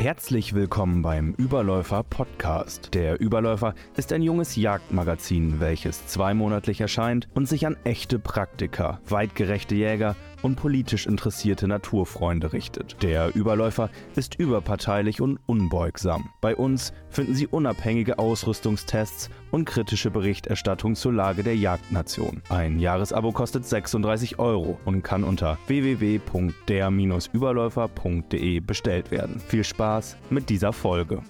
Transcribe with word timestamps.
Herzlich 0.00 0.54
willkommen 0.54 1.02
beim 1.02 1.34
Überläufer 1.34 2.04
Podcast. 2.04 2.94
Der 2.94 3.20
Überläufer 3.20 3.74
ist 3.96 4.12
ein 4.12 4.22
junges 4.22 4.54
Jagdmagazin, 4.54 5.58
welches 5.58 6.06
zweimonatlich 6.06 6.80
erscheint 6.80 7.26
und 7.34 7.48
sich 7.48 7.66
an 7.66 7.76
echte 7.82 8.20
Praktiker, 8.20 9.00
weitgerechte 9.08 9.74
Jäger 9.74 10.14
und 10.40 10.54
politisch 10.54 11.08
interessierte 11.08 11.66
Naturfreunde 11.66 12.52
richtet. 12.52 13.02
Der 13.02 13.34
Überläufer 13.34 13.90
ist 14.14 14.36
überparteilich 14.36 15.20
und 15.20 15.40
unbeugsam. 15.46 16.30
Bei 16.40 16.54
uns 16.54 16.92
finden 17.10 17.34
Sie 17.34 17.48
unabhängige 17.48 18.20
Ausrüstungstests 18.20 19.30
und 19.50 19.64
kritische 19.64 20.10
Berichterstattung 20.10 20.94
zur 20.94 21.12
Lage 21.12 21.42
der 21.42 21.56
Jagdnation. 21.56 22.40
Ein 22.48 22.78
Jahresabo 22.78 23.32
kostet 23.32 23.66
36 23.66 24.38
Euro 24.38 24.78
und 24.84 25.02
kann 25.02 25.24
unter 25.24 25.58
www.der-überläufer.de 25.66 28.60
bestellt 28.60 29.10
werden. 29.10 29.40
Viel 29.40 29.64
Spaß 29.64 30.16
mit 30.30 30.48
dieser 30.50 30.72
Folge. 30.72 31.24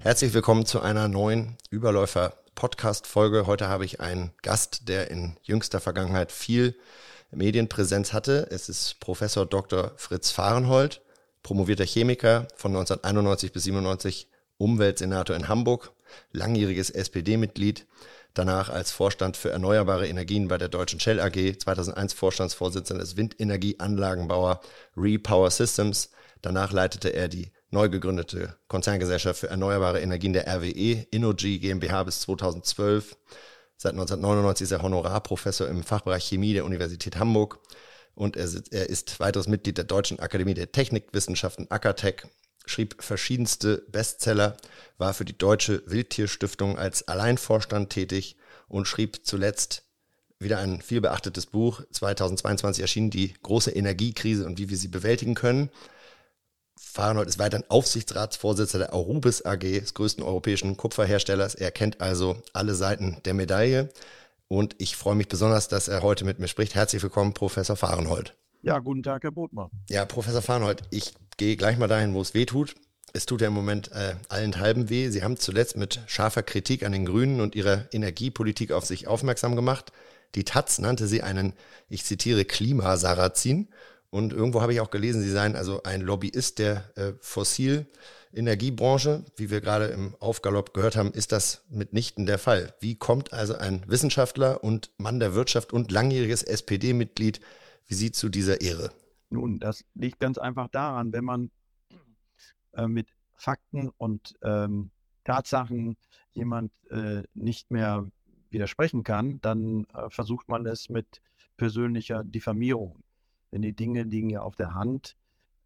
Herzlich 0.00 0.34
willkommen 0.34 0.66
zu 0.66 0.80
einer 0.80 1.06
neuen 1.06 1.56
Überläufer 1.70 2.34
Podcast-Folge. 2.56 3.46
Heute 3.46 3.68
habe 3.68 3.84
ich 3.84 4.00
einen 4.00 4.32
Gast, 4.42 4.88
der 4.88 5.10
in 5.10 5.36
jüngster 5.42 5.80
Vergangenheit 5.80 6.32
viel 6.32 6.76
Medienpräsenz 7.30 8.12
hatte. 8.12 8.48
Es 8.50 8.68
ist 8.68 9.00
Professor 9.00 9.46
Dr. 9.46 9.92
Fritz 9.96 10.30
Fahrenhold, 10.30 11.00
promovierter 11.42 11.84
Chemiker 11.84 12.48
von 12.56 12.72
1991 12.72 13.52
bis 13.52 13.64
97, 13.64 14.28
Umweltsenator 14.62 15.34
in 15.34 15.48
Hamburg, 15.48 15.92
langjähriges 16.30 16.88
SPD-Mitglied, 16.90 17.86
danach 18.32 18.68
als 18.68 18.92
Vorstand 18.92 19.36
für 19.36 19.50
erneuerbare 19.50 20.06
Energien 20.06 20.48
bei 20.48 20.56
der 20.56 20.68
Deutschen 20.68 21.00
Shell 21.00 21.20
AG, 21.20 21.58
2001 21.58 22.12
Vorstandsvorsitzender 22.12 23.02
des 23.02 23.16
Windenergieanlagenbauer 23.16 24.60
Repower 24.96 25.50
Systems. 25.50 26.10
Danach 26.42 26.72
leitete 26.72 27.10
er 27.10 27.28
die 27.28 27.50
neu 27.70 27.88
gegründete 27.88 28.56
Konzerngesellschaft 28.68 29.40
für 29.40 29.48
erneuerbare 29.48 30.00
Energien 30.00 30.32
der 30.32 30.46
RWE, 30.46 31.06
Innogy 31.10 31.58
GmbH 31.58 32.04
bis 32.04 32.20
2012. 32.20 33.16
Seit 33.76 33.92
1999 33.92 34.64
ist 34.66 34.70
er 34.70 34.82
Honorarprofessor 34.82 35.66
im 35.66 35.82
Fachbereich 35.82 36.24
Chemie 36.24 36.52
der 36.54 36.64
Universität 36.64 37.16
Hamburg 37.16 37.58
und 38.14 38.36
er, 38.36 38.44
ist 38.44 39.18
weiteres 39.18 39.48
Mitglied 39.48 39.76
der 39.78 39.84
Deutschen 39.84 40.20
Akademie 40.20 40.54
der 40.54 40.70
Technikwissenschaften 40.70 41.70
Akatech, 41.70 42.26
schrieb 42.66 43.02
verschiedenste 43.02 43.84
Bestseller, 43.88 44.56
war 44.98 45.14
für 45.14 45.24
die 45.24 45.36
Deutsche 45.36 45.82
Wildtierstiftung 45.86 46.78
als 46.78 47.08
Alleinvorstand 47.08 47.90
tätig 47.90 48.36
und 48.68 48.86
schrieb 48.86 49.24
zuletzt 49.24 49.84
wieder 50.38 50.58
ein 50.58 50.80
vielbeachtetes 50.80 51.46
Buch. 51.46 51.82
2022 51.90 52.82
erschien 52.82 53.10
die 53.10 53.34
große 53.42 53.70
Energiekrise 53.70 54.46
und 54.46 54.58
wie 54.58 54.68
wir 54.68 54.76
sie 54.76 54.88
bewältigen 54.88 55.34
können. 55.34 55.70
Fahrenhold 56.76 57.28
ist 57.28 57.38
weiterhin 57.38 57.68
Aufsichtsratsvorsitzender 57.68 58.86
der 58.86 58.94
Arubis 58.94 59.44
AG, 59.44 59.60
des 59.60 59.94
größten 59.94 60.24
europäischen 60.24 60.76
Kupferherstellers. 60.76 61.54
Er 61.54 61.70
kennt 61.70 62.00
also 62.00 62.42
alle 62.52 62.74
Seiten 62.74 63.18
der 63.24 63.34
Medaille. 63.34 63.88
Und 64.48 64.74
ich 64.78 64.96
freue 64.96 65.14
mich 65.14 65.28
besonders, 65.28 65.68
dass 65.68 65.88
er 65.88 66.02
heute 66.02 66.24
mit 66.24 66.38
mir 66.38 66.48
spricht. 66.48 66.74
Herzlich 66.74 67.02
willkommen, 67.02 67.32
Professor 67.32 67.76
Fahrenhold. 67.76 68.36
Ja, 68.60 68.78
guten 68.78 69.02
Tag, 69.02 69.22
Herr 69.22 69.30
Botmann. 69.30 69.70
Ja, 69.88 70.04
Professor 70.04 70.42
Fahrenhold, 70.42 70.82
ich 70.90 71.14
gehe 71.36 71.56
gleich 71.56 71.78
mal 71.78 71.88
dahin, 71.88 72.14
wo 72.14 72.20
es 72.20 72.34
weh 72.34 72.46
tut. 72.46 72.74
Es 73.12 73.26
tut 73.26 73.40
ja 73.40 73.48
im 73.48 73.54
Moment 73.54 73.90
äh, 73.92 74.14
allenthalben 74.28 74.88
weh. 74.88 75.08
Sie 75.08 75.22
haben 75.22 75.36
zuletzt 75.36 75.76
mit 75.76 76.00
scharfer 76.06 76.42
Kritik 76.42 76.84
an 76.84 76.92
den 76.92 77.04
Grünen 77.04 77.40
und 77.40 77.54
ihrer 77.54 77.86
Energiepolitik 77.92 78.72
auf 78.72 78.86
sich 78.86 79.06
aufmerksam 79.06 79.56
gemacht. 79.56 79.92
Die 80.34 80.44
Taz 80.44 80.78
nannte 80.78 81.06
sie 81.06 81.22
einen, 81.22 81.52
ich 81.90 82.04
zitiere, 82.04 82.44
Klimasarazin 82.44 83.68
und 84.12 84.32
irgendwo 84.34 84.60
habe 84.60 84.74
ich 84.74 84.80
auch 84.80 84.90
gelesen, 84.90 85.22
Sie 85.22 85.30
seien 85.30 85.56
also 85.56 85.84
ein 85.84 86.02
Lobbyist 86.02 86.58
der 86.58 86.84
äh, 86.96 87.14
Fossilenergiebranche. 87.20 89.24
Wie 89.36 89.50
wir 89.50 89.62
gerade 89.62 89.86
im 89.86 90.14
Aufgalopp 90.20 90.74
gehört 90.74 90.96
haben, 90.96 91.12
ist 91.12 91.32
das 91.32 91.62
mitnichten 91.70 92.26
der 92.26 92.38
Fall. 92.38 92.74
Wie 92.80 92.94
kommt 92.94 93.32
also 93.32 93.54
ein 93.54 93.82
Wissenschaftler 93.86 94.62
und 94.62 94.90
Mann 94.98 95.18
der 95.18 95.34
Wirtschaft 95.34 95.72
und 95.72 95.90
langjähriges 95.90 96.42
SPD-Mitglied 96.42 97.40
wie 97.86 97.94
Sie 97.94 98.12
zu 98.12 98.28
dieser 98.28 98.60
Ehre? 98.60 98.92
Nun, 99.32 99.58
das 99.58 99.84
liegt 99.94 100.20
ganz 100.20 100.38
einfach 100.38 100.68
daran, 100.68 101.12
wenn 101.12 101.24
man 101.24 101.50
äh, 102.74 102.86
mit 102.86 103.08
Fakten 103.34 103.90
und 103.96 104.34
ähm, 104.42 104.90
Tatsachen 105.24 105.96
jemand 106.32 106.72
äh, 106.90 107.22
nicht 107.34 107.70
mehr 107.70 108.06
widersprechen 108.50 109.02
kann, 109.02 109.40
dann 109.40 109.84
äh, 109.94 110.10
versucht 110.10 110.48
man 110.48 110.66
es 110.66 110.88
mit 110.88 111.22
persönlicher 111.56 112.24
Diffamierung 112.24 113.02
denn 113.52 113.62
die 113.62 113.74
Dinge 113.74 114.02
liegen 114.02 114.30
ja 114.30 114.40
auf 114.40 114.56
der 114.56 114.74
Hand. 114.74 115.16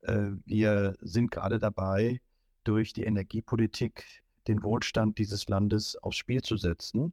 Äh, 0.02 0.32
wir 0.44 0.96
sind 1.00 1.30
gerade 1.30 1.58
dabei, 1.58 2.20
durch 2.64 2.92
die 2.92 3.04
Energiepolitik 3.04 4.22
den 4.48 4.62
Wohlstand 4.64 5.18
dieses 5.18 5.48
Landes 5.48 5.96
aufs 6.02 6.16
Spiel 6.16 6.42
zu 6.42 6.56
setzen, 6.56 7.12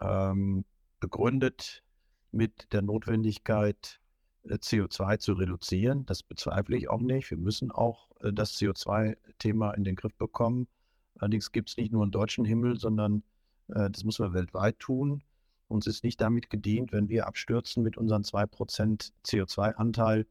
ähm, 0.00 0.64
begründet 0.98 1.84
mit 2.32 2.72
der 2.72 2.82
Notwendigkeit, 2.82 4.00
CO2 4.46 5.18
zu 5.18 5.32
reduzieren. 5.34 6.06
Das 6.06 6.22
bezweifle 6.22 6.76
ich 6.76 6.88
auch 6.90 7.00
nicht. 7.00 7.30
Wir 7.30 7.38
müssen 7.38 7.70
auch 7.70 8.10
äh, 8.20 8.32
das 8.32 8.54
CO2-Thema 8.58 9.72
in 9.72 9.84
den 9.84 9.96
Griff 9.96 10.14
bekommen. 10.14 10.68
Allerdings 11.16 11.52
gibt 11.52 11.70
es 11.70 11.76
nicht 11.76 11.92
nur 11.92 12.02
einen 12.02 12.12
deutschen 12.12 12.44
Himmel, 12.44 12.78
sondern 12.78 13.22
das 13.66 14.04
müssen 14.04 14.26
wir 14.26 14.34
weltweit 14.34 14.78
tun. 14.78 15.22
Uns 15.68 15.86
ist 15.86 16.04
nicht 16.04 16.20
damit 16.20 16.50
gedient, 16.50 16.92
wenn 16.92 17.08
wir 17.08 17.26
abstürzen 17.26 17.82
mit 17.82 17.96
unseren 17.96 18.22
2% 18.22 19.10
CO2-Anteil, 19.24 20.26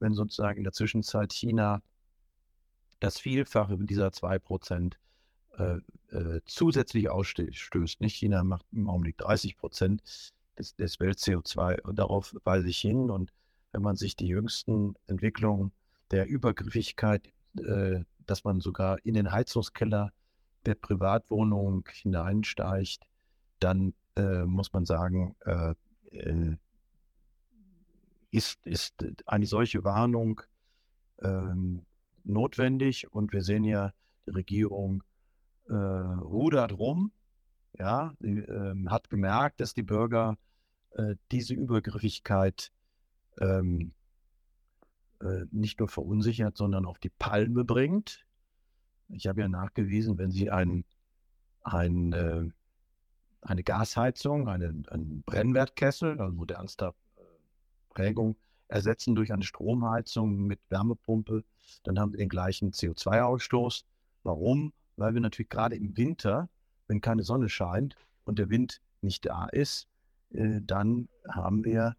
wenn 0.00 0.14
sozusagen 0.14 0.58
in 0.58 0.64
der 0.64 0.72
Zwischenzeit 0.72 1.32
China 1.32 1.80
das 2.98 3.18
Vielfache 3.18 3.76
dieser 3.78 4.08
2% 4.08 4.94
äh, 5.58 5.78
äh, 6.16 6.40
zusätzlich 6.46 7.10
ausstößt. 7.10 8.00
Nicht 8.00 8.16
China 8.16 8.44
macht 8.44 8.66
im 8.72 8.88
Augenblick 8.88 9.18
30 9.18 9.56
des, 10.56 10.76
des 10.76 11.00
Welt-CO2 11.00 11.82
und 11.82 11.98
darauf 11.98 12.34
weise 12.44 12.68
ich 12.68 12.78
hin. 12.78 13.10
Und 13.10 13.32
wenn 13.72 13.82
man 13.82 13.96
sich 13.96 14.16
die 14.16 14.26
jüngsten 14.26 14.94
Entwicklungen 15.06 15.72
der 16.10 16.26
Übergriffigkeit, 16.26 17.32
äh, 17.58 18.04
dass 18.26 18.44
man 18.44 18.60
sogar 18.60 18.98
in 19.04 19.14
den 19.14 19.32
Heizungskeller 19.32 20.12
der 20.66 20.74
Privatwohnung 20.74 21.88
hineinsteigt, 21.90 23.04
dann 23.58 23.94
äh, 24.16 24.44
muss 24.44 24.72
man 24.72 24.84
sagen, 24.84 25.34
äh, 25.44 25.74
äh, 26.10 26.56
ist, 28.30 28.64
ist 28.64 29.04
eine 29.26 29.46
solche 29.46 29.84
Warnung 29.84 30.42
ähm, 31.20 31.84
notwendig. 32.24 33.12
Und 33.12 33.32
wir 33.32 33.42
sehen 33.42 33.64
ja, 33.64 33.92
die 34.26 34.30
Regierung 34.30 35.02
äh, 35.68 35.74
rudert 35.74 36.78
rum, 36.78 37.12
ja, 37.78 38.12
sie, 38.20 38.38
ähm, 38.38 38.90
hat 38.90 39.10
gemerkt, 39.10 39.60
dass 39.60 39.74
die 39.74 39.82
Bürger 39.82 40.36
äh, 40.92 41.16
diese 41.30 41.54
Übergriffigkeit 41.54 42.70
ähm, 43.40 43.92
nicht 45.52 45.78
nur 45.78 45.88
verunsichert, 45.88 46.56
sondern 46.56 46.84
auf 46.84 46.98
die 46.98 47.10
Palme 47.10 47.64
bringt. 47.64 48.26
Ich 49.08 49.28
habe 49.28 49.42
ja 49.42 49.48
nachgewiesen, 49.48 50.18
wenn 50.18 50.32
Sie 50.32 50.50
ein, 50.50 50.84
ein 51.62 52.12
äh, 52.12 52.48
eine 53.42 53.64
Gasheizung, 53.64 54.48
eine, 54.48 54.82
einen 54.88 55.22
Brennwertkessel, 55.22 56.20
also 56.20 56.32
modernster 56.32 56.94
äh, 57.16 57.22
Prägung, 57.90 58.36
ersetzen 58.68 59.14
durch 59.14 59.32
eine 59.32 59.42
Stromheizung 59.42 60.46
mit 60.46 60.60
Wärmepumpe, 60.70 61.44
dann 61.82 61.98
haben 61.98 62.12
wir 62.12 62.18
den 62.18 62.28
gleichen 62.28 62.70
CO2-Ausstoß. 62.70 63.84
Warum? 64.22 64.72
Weil 64.96 65.14
wir 65.14 65.20
natürlich 65.20 65.50
gerade 65.50 65.76
im 65.76 65.96
Winter, 65.96 66.48
wenn 66.86 67.00
keine 67.00 67.24
Sonne 67.24 67.48
scheint 67.48 67.96
und 68.24 68.38
der 68.38 68.48
Wind 68.48 68.80
nicht 69.02 69.26
da 69.26 69.46
ist, 69.46 69.88
äh, 70.30 70.60
dann 70.62 71.08
haben 71.28 71.64
wir 71.64 71.96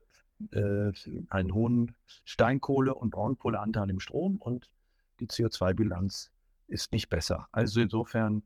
äh, 0.51 0.91
einen 1.29 1.53
hohen 1.53 1.95
Steinkohle- 2.25 2.93
und 2.93 3.11
Braunkohleanteil 3.11 3.89
im 3.89 3.99
Strom 3.99 4.37
und 4.37 4.69
die 5.19 5.27
CO2-Bilanz 5.27 6.31
ist 6.67 6.91
nicht 6.91 7.09
besser. 7.09 7.47
Also 7.51 7.81
insofern 7.81 8.43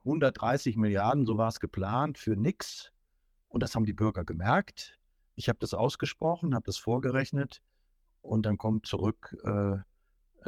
130 0.00 0.76
Milliarden, 0.76 1.26
so 1.26 1.38
war 1.38 1.48
es 1.48 1.60
geplant, 1.60 2.18
für 2.18 2.36
nichts. 2.36 2.92
Und 3.48 3.62
das 3.62 3.74
haben 3.74 3.86
die 3.86 3.92
Bürger 3.92 4.24
gemerkt. 4.24 4.98
Ich 5.34 5.48
habe 5.48 5.58
das 5.58 5.74
ausgesprochen, 5.74 6.54
habe 6.54 6.66
das 6.66 6.76
vorgerechnet 6.76 7.62
und 8.20 8.46
dann 8.46 8.58
kommt 8.58 8.86
zurück, 8.86 9.36
äh, 9.44 9.76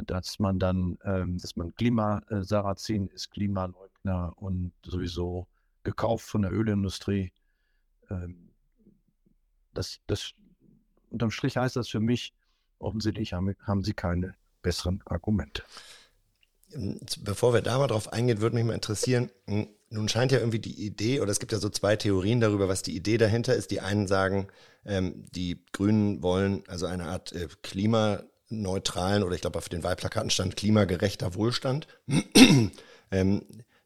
dass 0.05 0.39
man 0.39 0.59
dann, 0.59 0.97
äh, 1.01 1.25
dass 1.27 1.55
man 1.55 1.73
Klimasarazin 1.75 3.07
ist, 3.07 3.31
Klimaleugner 3.31 4.33
und 4.35 4.73
sowieso 4.83 5.47
gekauft 5.83 6.25
von 6.25 6.43
der 6.43 6.51
Ölindustrie. 6.51 7.31
Ähm, 8.09 8.49
das, 9.73 9.99
das, 10.07 10.33
unterm 11.09 11.31
Strich 11.31 11.57
heißt 11.57 11.75
das 11.75 11.89
für 11.89 11.99
mich, 11.99 12.33
offensichtlich 12.79 13.33
haben, 13.33 13.55
haben 13.63 13.83
sie 13.83 13.93
keine 13.93 14.35
besseren 14.61 15.01
Argumente. 15.05 15.63
Bevor 17.21 17.53
wir 17.53 17.61
da 17.61 17.77
mal 17.77 17.87
drauf 17.87 18.11
eingehen, 18.11 18.41
würde 18.41 18.55
mich 18.55 18.65
mal 18.65 18.73
interessieren, 18.73 19.31
hm, 19.47 19.67
nun 19.89 20.09
scheint 20.09 20.33
ja 20.33 20.39
irgendwie 20.39 20.59
die 20.59 20.85
Idee, 20.85 21.21
oder 21.21 21.31
es 21.31 21.39
gibt 21.39 21.53
ja 21.53 21.59
so 21.59 21.69
zwei 21.69 21.95
Theorien 21.95 22.41
darüber, 22.41 22.67
was 22.67 22.81
die 22.81 22.95
Idee 22.95 23.17
dahinter 23.17 23.55
ist. 23.55 23.71
Die 23.71 23.79
einen 23.79 24.07
sagen, 24.07 24.47
ähm, 24.85 25.25
die 25.33 25.63
Grünen 25.71 26.21
wollen 26.21 26.63
also 26.67 26.85
eine 26.87 27.05
Art 27.05 27.31
äh, 27.31 27.47
Klima, 27.61 28.23
klimaneutralen 28.47 29.23
oder 29.23 29.35
ich 29.35 29.41
glaube 29.41 29.57
auf 29.57 29.69
den 29.69 29.83
Wahlplakaten 29.83 30.29
stand 30.29 30.55
klimagerechter 30.55 31.35
Wohlstand. 31.35 31.87
ähm, 33.11 33.41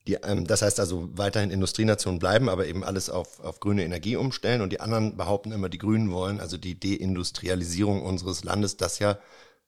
die, 0.07 0.13
ähm, 0.15 0.45
das 0.45 0.61
heißt 0.61 0.79
also 0.79 1.09
weiterhin 1.13 1.51
Industrienation 1.51 2.19
bleiben, 2.19 2.49
aber 2.49 2.65
eben 2.67 2.83
alles 2.83 3.09
auf, 3.09 3.39
auf 3.39 3.59
grüne 3.59 3.83
Energie 3.83 4.15
umstellen. 4.15 4.61
Und 4.61 4.71
die 4.71 4.79
anderen 4.79 5.17
behaupten 5.17 5.51
immer, 5.51 5.69
die 5.69 5.77
Grünen 5.77 6.11
wollen 6.11 6.39
also 6.39 6.57
die 6.57 6.79
Deindustrialisierung 6.79 8.01
unseres 8.03 8.43
Landes, 8.43 8.77
das 8.77 8.99
ja, 8.99 9.19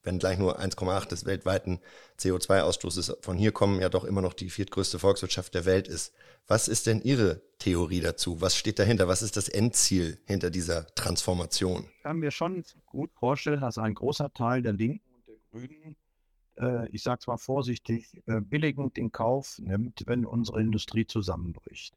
wenn 0.01 0.19
gleich 0.19 0.38
nur 0.38 0.59
1,8 0.59 1.07
des 1.07 1.25
weltweiten 1.25 1.80
CO2-Ausstoßes 2.19 3.18
von 3.21 3.38
hier 3.38 3.51
kommen, 3.51 3.80
ja 3.80 3.89
doch 3.89 4.03
immer 4.03 4.21
noch 4.21 4.33
die 4.33 4.50
viertgrößte 4.50 5.00
Volkswirtschaft 5.00 5.53
der 5.53 5.65
Welt 5.65 5.88
ist. 5.88 6.13
Was 6.47 6.68
ist 6.68 6.88
denn 6.88 7.01
Ihre 7.01 7.41
Theorie 7.59 8.01
dazu? 8.01 8.41
Was 8.41 8.57
steht 8.57 8.79
dahinter? 8.79 9.07
Was 9.07 9.21
ist 9.21 9.38
das 9.38 9.47
Endziel 9.47 10.19
hinter 10.25 10.50
dieser 10.50 10.88
Transformation? 10.95 11.86
Ich 11.97 12.03
kann 12.03 12.18
mir 12.18 12.31
schon 12.31 12.65
gut 12.86 13.12
vorstellen, 13.13 13.62
dass 13.62 13.77
ein 13.77 13.94
großer 13.94 14.33
Teil 14.33 14.62
der 14.62 14.74
Linken 14.74 15.09
und 15.13 15.25
der 15.27 15.38
Grünen 15.51 15.95
äh, 16.57 16.88
ich 16.89 17.03
sage 17.03 17.19
es 17.21 17.27
mal 17.27 17.38
vorsichtig, 17.38 18.21
äh, 18.27 18.41
billigend 18.41 18.97
in 18.97 19.11
Kauf 19.11 19.59
nimmt, 19.59 20.03
wenn 20.05 20.25
unsere 20.25 20.61
Industrie 20.61 21.05
zusammenbricht. 21.05 21.95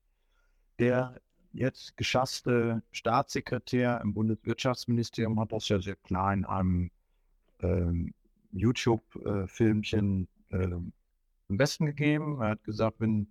Der 0.79 1.20
jetzt 1.53 1.97
geschasste 1.97 2.82
Staatssekretär 2.93 4.00
im 4.03 4.14
Bundeswirtschaftsministerium 4.14 5.41
hat 5.41 5.53
das 5.53 5.69
ja 5.69 5.81
sehr 5.81 5.97
klar 5.97 6.32
in 6.32 6.44
einem 6.44 6.91
ähm, 7.61 8.12
YouTube-Filmchen 8.53 10.29
äh, 10.50 10.69
im 11.49 11.56
Besten 11.56 11.87
gegeben. 11.87 12.41
Er 12.41 12.50
hat 12.50 12.64
gesagt, 12.64 13.00
wenn 13.00 13.29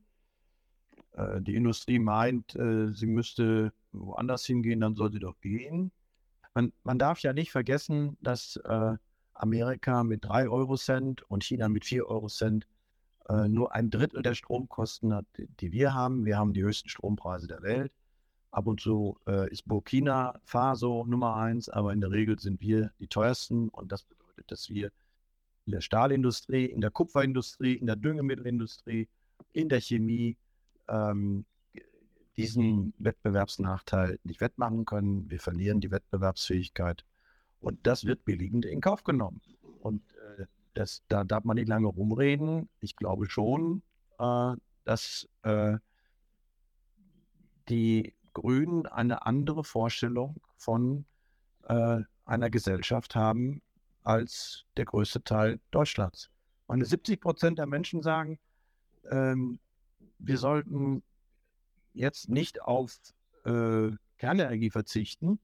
äh, 1.13 1.41
die 1.41 1.55
Industrie 1.55 1.99
meint, 1.99 2.55
äh, 2.55 2.93
sie 2.93 3.07
müsste 3.07 3.73
woanders 3.91 4.45
hingehen, 4.45 4.81
dann 4.81 4.95
soll 4.95 5.11
sie 5.11 5.19
doch 5.19 5.39
gehen. 5.41 5.91
Man, 6.53 6.71
man 6.83 6.99
darf 6.99 7.19
ja 7.19 7.33
nicht 7.33 7.51
vergessen, 7.51 8.17
dass 8.21 8.57
äh, 8.57 8.95
Amerika 9.35 10.03
mit 10.03 10.25
3 10.25 10.49
Euro 10.49 10.77
Cent 10.77 11.21
und 11.29 11.43
China 11.43 11.69
mit 11.69 11.85
4 11.85 12.07
Euro 12.07 12.27
Cent 12.27 12.67
äh, 13.29 13.47
nur 13.47 13.73
ein 13.73 13.89
Drittel 13.89 14.21
der 14.21 14.35
Stromkosten 14.35 15.13
hat, 15.13 15.25
die 15.37 15.71
wir 15.71 15.93
haben. 15.93 16.25
Wir 16.25 16.37
haben 16.37 16.53
die 16.53 16.63
höchsten 16.63 16.89
Strompreise 16.89 17.47
der 17.47 17.61
Welt. 17.61 17.91
Ab 18.51 18.67
und 18.67 18.79
zu 18.79 19.17
äh, 19.27 19.49
ist 19.51 19.67
Burkina 19.67 20.39
Faso 20.45 21.05
Nummer 21.05 21.35
eins, 21.35 21.67
aber 21.67 21.91
in 21.91 22.01
der 22.01 22.11
Regel 22.11 22.39
sind 22.39 22.61
wir 22.61 22.91
die 22.99 23.07
teuersten 23.07 23.69
und 23.69 23.91
das 23.91 24.03
bedeutet, 24.03 24.49
dass 24.49 24.69
wir 24.69 24.91
in 25.65 25.71
der 25.71 25.81
Stahlindustrie, 25.81 26.65
in 26.65 26.79
der 26.79 26.91
Kupferindustrie, 26.91 27.73
in 27.73 27.87
der 27.87 27.95
Düngemittelindustrie, 27.95 29.09
in 29.51 29.67
der 29.67 29.81
Chemie 29.81 30.37
ähm, 30.87 31.45
diesen 32.37 32.93
Wettbewerbsnachteil 32.97 34.19
nicht 34.23 34.41
wettmachen 34.41 34.85
können. 34.85 35.29
Wir 35.29 35.39
verlieren 35.39 35.81
die 35.81 35.91
Wettbewerbsfähigkeit 35.91 37.03
und 37.65 37.79
das 37.87 38.05
wird 38.05 38.23
billigend 38.25 38.63
in 38.63 38.79
Kauf 38.79 39.03
genommen. 39.03 39.41
Und 39.79 40.03
äh, 40.37 40.45
das, 40.75 41.03
da 41.07 41.23
darf 41.23 41.45
man 41.45 41.55
nicht 41.55 41.67
lange 41.67 41.87
rumreden. 41.87 42.69
Ich 42.79 42.95
glaube 42.95 43.27
schon, 43.27 43.81
äh, 44.19 44.53
dass 44.83 45.27
äh, 45.41 45.79
die 47.67 48.13
Grünen 48.33 48.85
eine 48.85 49.25
andere 49.25 49.63
Vorstellung 49.63 50.39
von 50.57 51.05
äh, 51.63 52.01
einer 52.25 52.49
Gesellschaft 52.51 53.15
haben 53.15 53.63
als 54.03 54.65
der 54.77 54.85
größte 54.85 55.23
Teil 55.23 55.59
Deutschlands. 55.71 56.29
Meine 56.67 56.85
70 56.85 57.19
Prozent 57.19 57.57
der 57.57 57.65
Menschen 57.65 58.03
sagen, 58.03 58.37
ähm, 59.09 59.59
wir 60.19 60.37
sollten 60.37 61.01
jetzt 61.93 62.29
nicht 62.29 62.61
auf 62.61 62.95
äh, 63.43 63.89
Kernenergie 64.17 64.69
verzichten, 64.69 65.39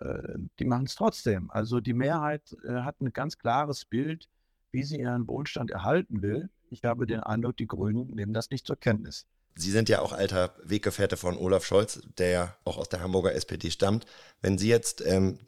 äh, 0.00 0.38
die 0.58 0.64
machen 0.64 0.86
es 0.86 0.94
trotzdem. 0.94 1.50
Also 1.50 1.80
die 1.80 1.94
Mehrheit 1.94 2.56
äh, 2.64 2.82
hat 2.82 3.00
ein 3.00 3.12
ganz 3.12 3.38
klares 3.38 3.84
Bild, 3.84 4.28
wie 4.72 4.82
sie 4.82 5.00
ihren 5.00 5.26
Wohlstand 5.28 5.70
erhalten 5.70 6.22
will. 6.22 6.48
Ich 6.70 6.84
habe 6.84 7.06
den 7.06 7.20
Eindruck, 7.20 7.56
die 7.56 7.66
Grünen 7.66 8.08
nehmen 8.08 8.32
das 8.32 8.50
nicht 8.50 8.66
zur 8.66 8.76
Kenntnis. 8.76 9.26
Sie 9.56 9.70
sind 9.70 9.88
ja 9.88 10.00
auch 10.00 10.12
alter 10.12 10.54
Weggefährte 10.62 11.16
von 11.16 11.36
Olaf 11.36 11.64
Scholz, 11.64 12.00
der 12.18 12.30
ja 12.30 12.56
auch 12.64 12.78
aus 12.78 12.88
der 12.88 13.00
Hamburger 13.00 13.34
SPD 13.34 13.70
stammt. 13.70 14.06
Wenn 14.40 14.58
Sie 14.58 14.68
jetzt, 14.68 15.04
ähm, 15.04 15.38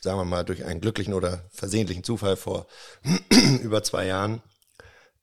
sagen 0.00 0.18
wir 0.18 0.24
mal, 0.24 0.44
durch 0.44 0.64
einen 0.64 0.80
glücklichen 0.80 1.14
oder 1.14 1.44
versehentlichen 1.50 2.04
Zufall 2.04 2.36
vor 2.36 2.66
über 3.62 3.82
zwei 3.82 4.06
Jahren, 4.06 4.40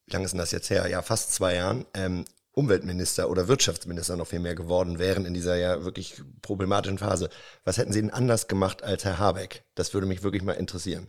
wie 0.05 0.13
lange 0.13 0.25
ist 0.25 0.31
denn 0.31 0.39
das 0.39 0.51
jetzt 0.51 0.69
her? 0.69 0.87
Ja, 0.87 1.01
fast 1.01 1.33
zwei 1.33 1.55
Jahren, 1.55 1.85
ähm, 1.93 2.25
Umweltminister 2.57 3.29
oder 3.29 3.47
Wirtschaftsminister 3.47 4.17
noch 4.17 4.27
viel 4.27 4.39
mehr 4.39 4.55
geworden 4.55 4.97
wären 4.97 5.25
in 5.25 5.33
dieser 5.35 5.55
ja 5.57 5.85
wirklich 5.85 6.23
problematischen 6.41 6.97
Phase. 6.97 7.29
Was 7.63 7.77
hätten 7.77 7.93
Sie 7.93 8.01
denn 8.01 8.09
anders 8.09 8.47
gemacht 8.47 8.83
als 8.83 9.05
Herr 9.05 9.19
Habeck? 9.19 9.63
Das 9.75 9.93
würde 9.93 10.07
mich 10.07 10.23
wirklich 10.23 10.41
mal 10.41 10.53
interessieren. 10.53 11.07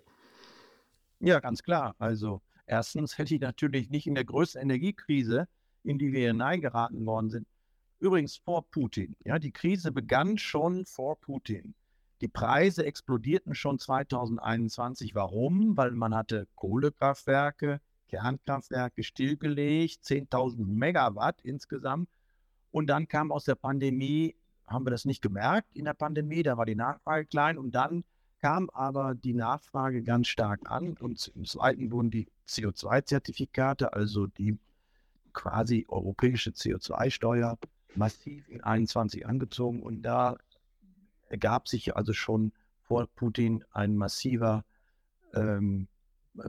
Ja, 1.21 1.41
ganz 1.41 1.63
klar. 1.63 1.97
Also 1.99 2.43
erstens 2.67 3.17
hätte 3.17 3.35
ich 3.35 3.41
natürlich 3.41 3.89
nicht 3.89 4.07
in 4.07 4.15
der 4.15 4.27
größten 4.27 4.61
Energiekrise, 4.61 5.49
in 5.85 5.99
die 5.99 6.13
wir 6.13 6.29
hineingeraten 6.29 7.07
worden 7.07 7.31
sind, 7.31 7.47
übrigens 7.99 8.37
vor 8.37 8.69
Putin. 8.71 9.17
Ja, 9.25 9.39
die 9.39 9.53
Krise 9.53 9.91
begann 9.91 10.37
schon 10.37 10.85
vor 10.85 11.19
Putin. 11.19 11.75
Die 12.21 12.29
Preise 12.29 12.85
explodierten 12.85 13.55
schon 13.55 13.79
2021. 13.79 15.15
Warum? 15.15 15.77
Weil 15.79 15.93
man 15.93 16.15
hatte 16.15 16.47
Kohlekraftwerke, 16.57 17.81
Kernkraftwerke 18.09 19.03
stillgelegt, 19.03 20.03
10.000 20.03 20.67
Megawatt 20.67 21.41
insgesamt. 21.43 22.09
Und 22.71 22.89
dann 22.89 23.09
kam 23.09 23.33
aus 23.33 23.45
der 23.45 23.55
Pandemie, 23.55 24.35
haben 24.67 24.85
wir 24.87 24.91
das 24.91 25.05
nicht 25.05 25.23
gemerkt 25.23 25.75
in 25.75 25.85
der 25.85 25.95
Pandemie, 25.95 26.43
da 26.43 26.57
war 26.57 26.67
die 26.67 26.75
Nachfrage 26.75 27.27
klein 27.27 27.59
und 27.59 27.75
dann 27.75 28.05
kam 28.41 28.71
aber 28.71 29.15
die 29.15 29.35
Nachfrage 29.35 30.03
ganz 30.03 30.29
stark 30.29 30.71
an 30.71 30.97
und 30.99 31.33
im 31.35 31.45
zweiten 31.45 31.91
wurden 31.91 32.11
die 32.11 32.29
CO2-Zertifikate, 32.47 33.93
also 33.95 34.27
die 34.27 34.59
quasi 35.33 35.87
europäische 35.89 36.51
CO2-Steuer, 36.51 37.59
massiv 37.95 38.49
in 38.49 38.63
21 38.63 39.27
angezogen 39.27 39.83
und 39.83 40.03
da 40.03 40.37
ergab 41.29 41.69
sich 41.69 41.97
also 41.97 42.13
schon 42.13 42.53
vor 42.83 43.07
Putin 43.07 43.65
ein 43.73 43.97
massiver 43.97 44.65
ähm, 45.35 45.89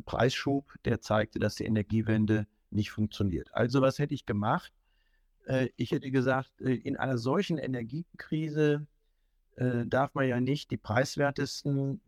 Preisschub, 0.06 0.74
der 0.86 1.02
zeigte, 1.02 1.40
dass 1.40 1.56
die 1.56 1.66
Energiewende 1.66 2.48
nicht 2.72 2.92
funktioniert. 2.92 3.54
Also 3.54 3.82
was 3.82 4.00
hätte 4.00 4.14
ich 4.14 4.26
gemacht? 4.26 4.72
Äh, 5.46 5.70
ich 5.76 5.92
hätte 5.92 6.12
gesagt, 6.12 6.62
äh, 6.62 6.74
in 6.74 6.98
einer 6.98 7.18
solchen 7.18 7.58
Energiekrise 7.58 8.86
äh, 9.56 9.86
darf 9.86 10.14
man 10.14 10.28
ja 10.28 10.40
nicht 10.40 10.72
die 10.72 10.78
preiswertesten 10.78 12.02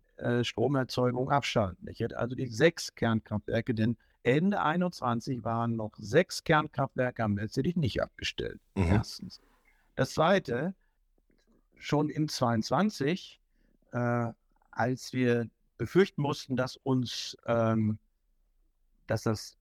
Stromerzeugungen 0.43 1.33
abschalten. 1.33 1.87
Ich 1.87 1.99
hätte 1.99 2.19
also 2.19 2.35
die 2.35 2.45
sechs 2.45 2.93
Kernkraftwerke, 2.93 3.73
denn 3.73 3.97
Ende 4.21 4.61
21 4.61 5.43
waren 5.43 5.75
noch 5.75 5.93
sechs 5.97 6.43
Kernkraftwerke 6.43 7.23
am 7.23 7.33
Netz, 7.33 7.57
hätte 7.57 7.69
ich 7.69 7.75
nicht 7.75 8.03
abgestellt. 8.03 8.61
Mhm. 8.75 8.83
Erstens. 8.83 9.41
Das 9.95 10.11
zweite, 10.11 10.75
schon 11.75 12.09
im 12.09 12.27
22, 12.27 13.41
äh, 13.93 14.27
als 14.69 15.11
wir 15.13 15.50
befürchten 15.81 16.21
mussten, 16.21 16.55
dass 16.55 16.77
uns, 16.77 17.35
ähm, 17.47 17.97
dass 19.07 19.23
das 19.23 19.57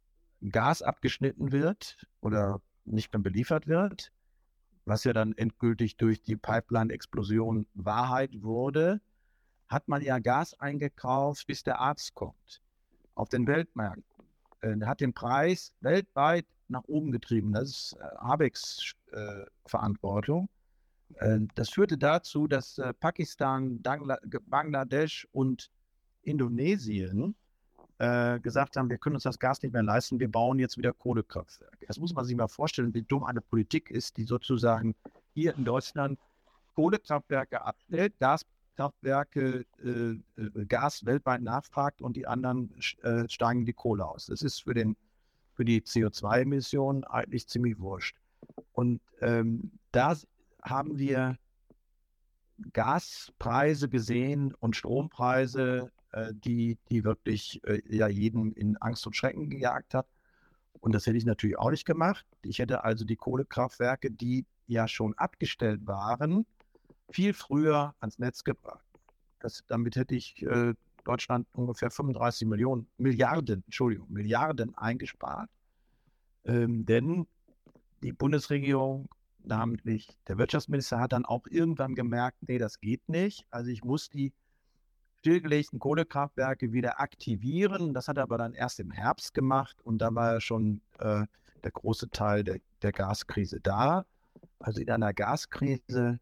Gas 0.51 0.83
abgeschnitten 0.83 1.51
wird 1.51 1.97
oder 2.21 2.61
nicht 2.85 3.11
mehr 3.11 3.23
beliefert 3.23 3.67
wird, 3.67 4.13
was 4.85 5.05
ja 5.05 5.15
dann 5.15 5.33
endgültig 5.33 5.97
durch 5.97 6.21
die 6.21 6.37
Pipeline-Explosion 6.37 7.67
Wahrheit 7.73 8.43
wurde, 8.43 9.01
hat 9.69 9.89
man 9.89 10.03
ja 10.03 10.19
Gas 10.19 10.53
eingekauft, 10.61 11.47
bis 11.47 11.63
der 11.63 11.81
Arzt 11.81 12.15
kommt. 12.15 12.61
Auf 13.15 13.31
den 13.31 13.47
Weltmärkten. 13.47 14.27
Äh, 14.61 14.77
hat 14.85 15.01
den 15.01 15.15
Preis 15.15 15.73
weltweit 15.81 16.45
nach 16.69 16.85
oben 16.85 17.13
getrieben. 17.13 17.53
Das 17.53 17.71
ist 17.71 17.97
äh, 17.99 18.17
Habecks 18.19 18.93
äh, 19.13 19.47
Verantwortung. 19.65 20.51
Äh, 21.15 21.39
das 21.55 21.71
führte 21.71 21.97
dazu, 21.97 22.47
dass 22.47 22.77
äh, 22.77 22.93
Pakistan, 22.93 23.81
Bangladesch 23.81 25.27
und 25.33 25.71
Indonesien 26.23 27.35
äh, 27.99 28.41
gesagt 28.41 28.77
haben, 28.77 28.89
wir 28.89 28.99
können 28.99 29.17
uns 29.17 29.25
das 29.25 29.39
Gas 29.39 29.63
nicht 29.63 29.73
mehr 29.73 29.83
leisten, 29.83 30.21
wir 30.21 30.31
bauen 30.31 30.59
jetzt 30.59 30.79
wieder 30.79 30.93
Kohlekraftwerke. 30.93 31.87
Das 31.87 31.99
muss 31.99 32.15
man 32.15 32.25
sich 32.25 32.37
mal 32.37 32.49
vorstellen, 32.49 32.95
wie 32.95 33.03
dumm 33.03 33.25
eine 33.25 33.41
Politik 33.41 33.91
ist, 33.91 34.17
die 34.17 34.25
sozusagen 34.25 34.95
hier 35.35 35.55
in 35.55 35.65
Deutschland 35.65 36.19
Kohlekraftwerke 36.75 37.63
abstellt, 37.63 38.15
Gaskraftwerke, 38.19 39.67
äh, 39.85 39.91
äh, 40.41 40.67
Gas 40.67 41.05
weltweit 41.05 41.43
nachfragt 41.43 42.01
und 42.01 42.17
die 42.17 42.27
anderen 42.27 42.73
äh, 43.03 43.29
steigen 43.29 43.67
die 43.67 43.75
Kohle 43.75 44.07
aus. 44.07 44.27
Das 44.27 44.41
ist 44.41 44.63
für, 44.63 44.73
den, 44.73 44.97
für 45.53 45.67
die 45.67 45.83
CO2-Emissionen 45.83 47.05
eigentlich 47.05 47.49
ziemlich 47.49 47.79
wurscht. 47.79 48.17
Und 48.73 49.03
ähm, 49.21 49.73
da 49.93 50.17
haben 50.63 50.99
wir 50.99 51.37
Gaspreise 52.73 53.89
gesehen 53.89 54.55
und 54.55 54.77
Strompreise, 54.77 55.91
äh, 56.13 56.33
die, 56.35 56.79
die 56.91 57.05
wirklich 57.05 57.61
äh, 57.65 57.83
ja 57.89 58.09
jeden 58.09 58.53
in 58.53 58.77
Angst 58.79 59.07
und 59.07 59.15
Schrecken 59.15 59.51
gejagt 59.51 59.95
hat. 59.95 60.07
Und 60.81 60.93
das 60.95 61.07
hätte 61.07 61.19
ich 61.19 61.25
natürlich 61.25 61.59
auch 61.59 61.71
nicht 61.71 61.85
gemacht. 61.85 62.27
Ich 62.43 62.59
hätte 62.59 62.85
also 62.85 63.05
die 63.05 63.17
Kohlekraftwerke, 63.17 64.11
die 64.11 64.47
ja 64.67 64.89
schon 64.89 65.15
abgestellt 65.19 65.87
waren, 65.87 66.47
viel 67.11 67.35
früher 67.35 67.95
ans 68.01 68.19
Netz 68.19 68.45
gebracht. 68.45 68.85
Das, 69.41 69.65
damit 69.67 69.97
hätte 69.97 70.15
ich 70.15 70.43
äh, 70.43 70.75
Deutschland 71.05 71.47
ungefähr 71.53 71.91
35 71.91 72.47
Millionen, 72.47 72.87
Milliarden, 72.99 73.63
Entschuldigung, 73.65 74.11
Milliarden 74.11 74.77
eingespart. 74.77 75.51
Ähm, 76.45 76.87
denn 76.87 77.27
die 78.03 78.13
Bundesregierung, 78.13 79.09
namentlich 79.43 80.09
der 80.29 80.39
Wirtschaftsminister, 80.39 81.01
hat 81.01 81.13
dann 81.13 81.25
auch 81.25 81.47
irgendwann 81.49 81.95
gemerkt, 81.95 82.39
nee, 82.49 82.59
das 82.59 82.81
geht 82.81 83.09
nicht. 83.09 83.47
Also 83.51 83.71
ich 83.71 83.85
muss 83.85 84.09
die 84.09 84.33
stillgelegten 85.21 85.79
Kohlekraftwerke 85.79 86.73
wieder 86.73 87.01
aktivieren. 87.01 87.95
Das 87.95 88.09
hat 88.09 88.17
er 88.17 88.25
aber 88.25 88.39
dann 88.39 88.55
erst 88.55 88.81
im 88.81 88.91
Herbst 88.91 89.35
gemacht 89.35 89.77
und 89.85 89.99
da 89.99 90.15
war 90.15 90.35
ja 90.35 90.41
schon 90.41 90.81
äh, 90.99 91.27
der 91.63 91.71
große 91.71 92.11
Teil 92.11 92.43
der, 92.43 92.61
der 92.83 92.93
Gaskrise 92.93 93.61
da. 93.61 94.07
Also 94.59 94.81
in 94.81 94.91
einer 94.91 95.13
Gaskrise 95.13 96.21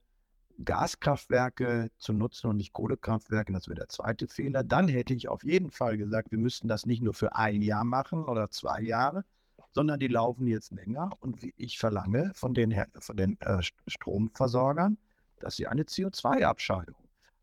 Gaskraftwerke 0.64 1.88
zu 1.98 2.12
nutzen 2.12 2.48
und 2.48 2.56
nicht 2.56 2.72
Kohlekraftwerke, 2.72 3.52
das 3.52 3.68
wäre 3.68 3.76
der 3.76 3.88
zweite 3.88 4.26
Fehler. 4.26 4.64
Dann 4.64 4.88
hätte 4.88 5.14
ich 5.14 5.28
auf 5.28 5.44
jeden 5.44 5.70
Fall 5.70 5.96
gesagt, 5.96 6.32
wir 6.32 6.38
müssten 6.38 6.66
das 6.66 6.84
nicht 6.84 7.00
nur 7.00 7.14
für 7.14 7.36
ein 7.36 7.62
Jahr 7.62 7.84
machen 7.84 8.24
oder 8.24 8.50
zwei 8.50 8.80
Jahre, 8.80 9.24
sondern 9.70 10.00
die 10.00 10.08
laufen 10.08 10.48
jetzt 10.48 10.72
länger. 10.72 11.10
Und 11.20 11.46
ich 11.56 11.78
verlange 11.78 12.32
von 12.34 12.54
den, 12.54 12.74
von 12.98 13.16
den 13.16 13.40
äh, 13.40 13.62
Stromversorgern, 13.86 14.98
dass 15.38 15.54
sie 15.54 15.68
eine 15.68 15.84
CO2-Abscheidung 15.84 16.96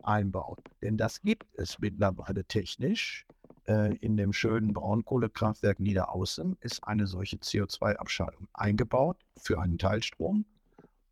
einbauen. 0.08 0.58
Denn 0.82 0.98
das 0.98 1.22
gibt 1.22 1.48
es 1.58 1.80
mittlerweile 1.80 2.46
technisch. 2.46 3.26
Äh, 3.68 3.96
in 3.98 4.18
dem 4.18 4.34
schönen 4.34 4.74
Braunkohlekraftwerk 4.74 5.80
Niederaußen 5.80 6.58
ist 6.62 6.84
eine 6.84 7.08
solche 7.08 7.38
CO2-Abscheidung 7.38 8.48
eingebaut 8.54 9.18
für 9.38 9.60
einen 9.60 9.78
Teilstrom 9.78 10.46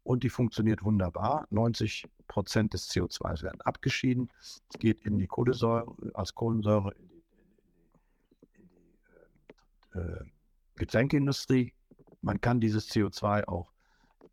und 0.04 0.24
die 0.24 0.30
funktioniert 0.30 0.84
wunderbar. 0.84 1.48
90 1.50 2.08
Prozent 2.28 2.74
des 2.74 2.90
CO2 2.90 3.42
werden 3.42 3.62
abgeschieden. 3.62 4.30
Es 4.40 4.62
geht 4.80 5.02
in 5.06 5.18
die 5.18 5.28
Kohlensäure, 5.28 5.96
als 6.14 6.36
Kohlensäure 6.36 6.94
in 6.94 7.08
die, 7.08 7.24
in 8.54 8.70
die, 8.70 8.70
in 8.70 8.70
die 9.94 10.00
äh, 10.00 10.26
Getränkeindustrie. 10.76 11.74
Man 12.22 12.40
kann 12.40 12.60
dieses 12.60 12.90
CO2 12.90 13.48
auch 13.48 13.72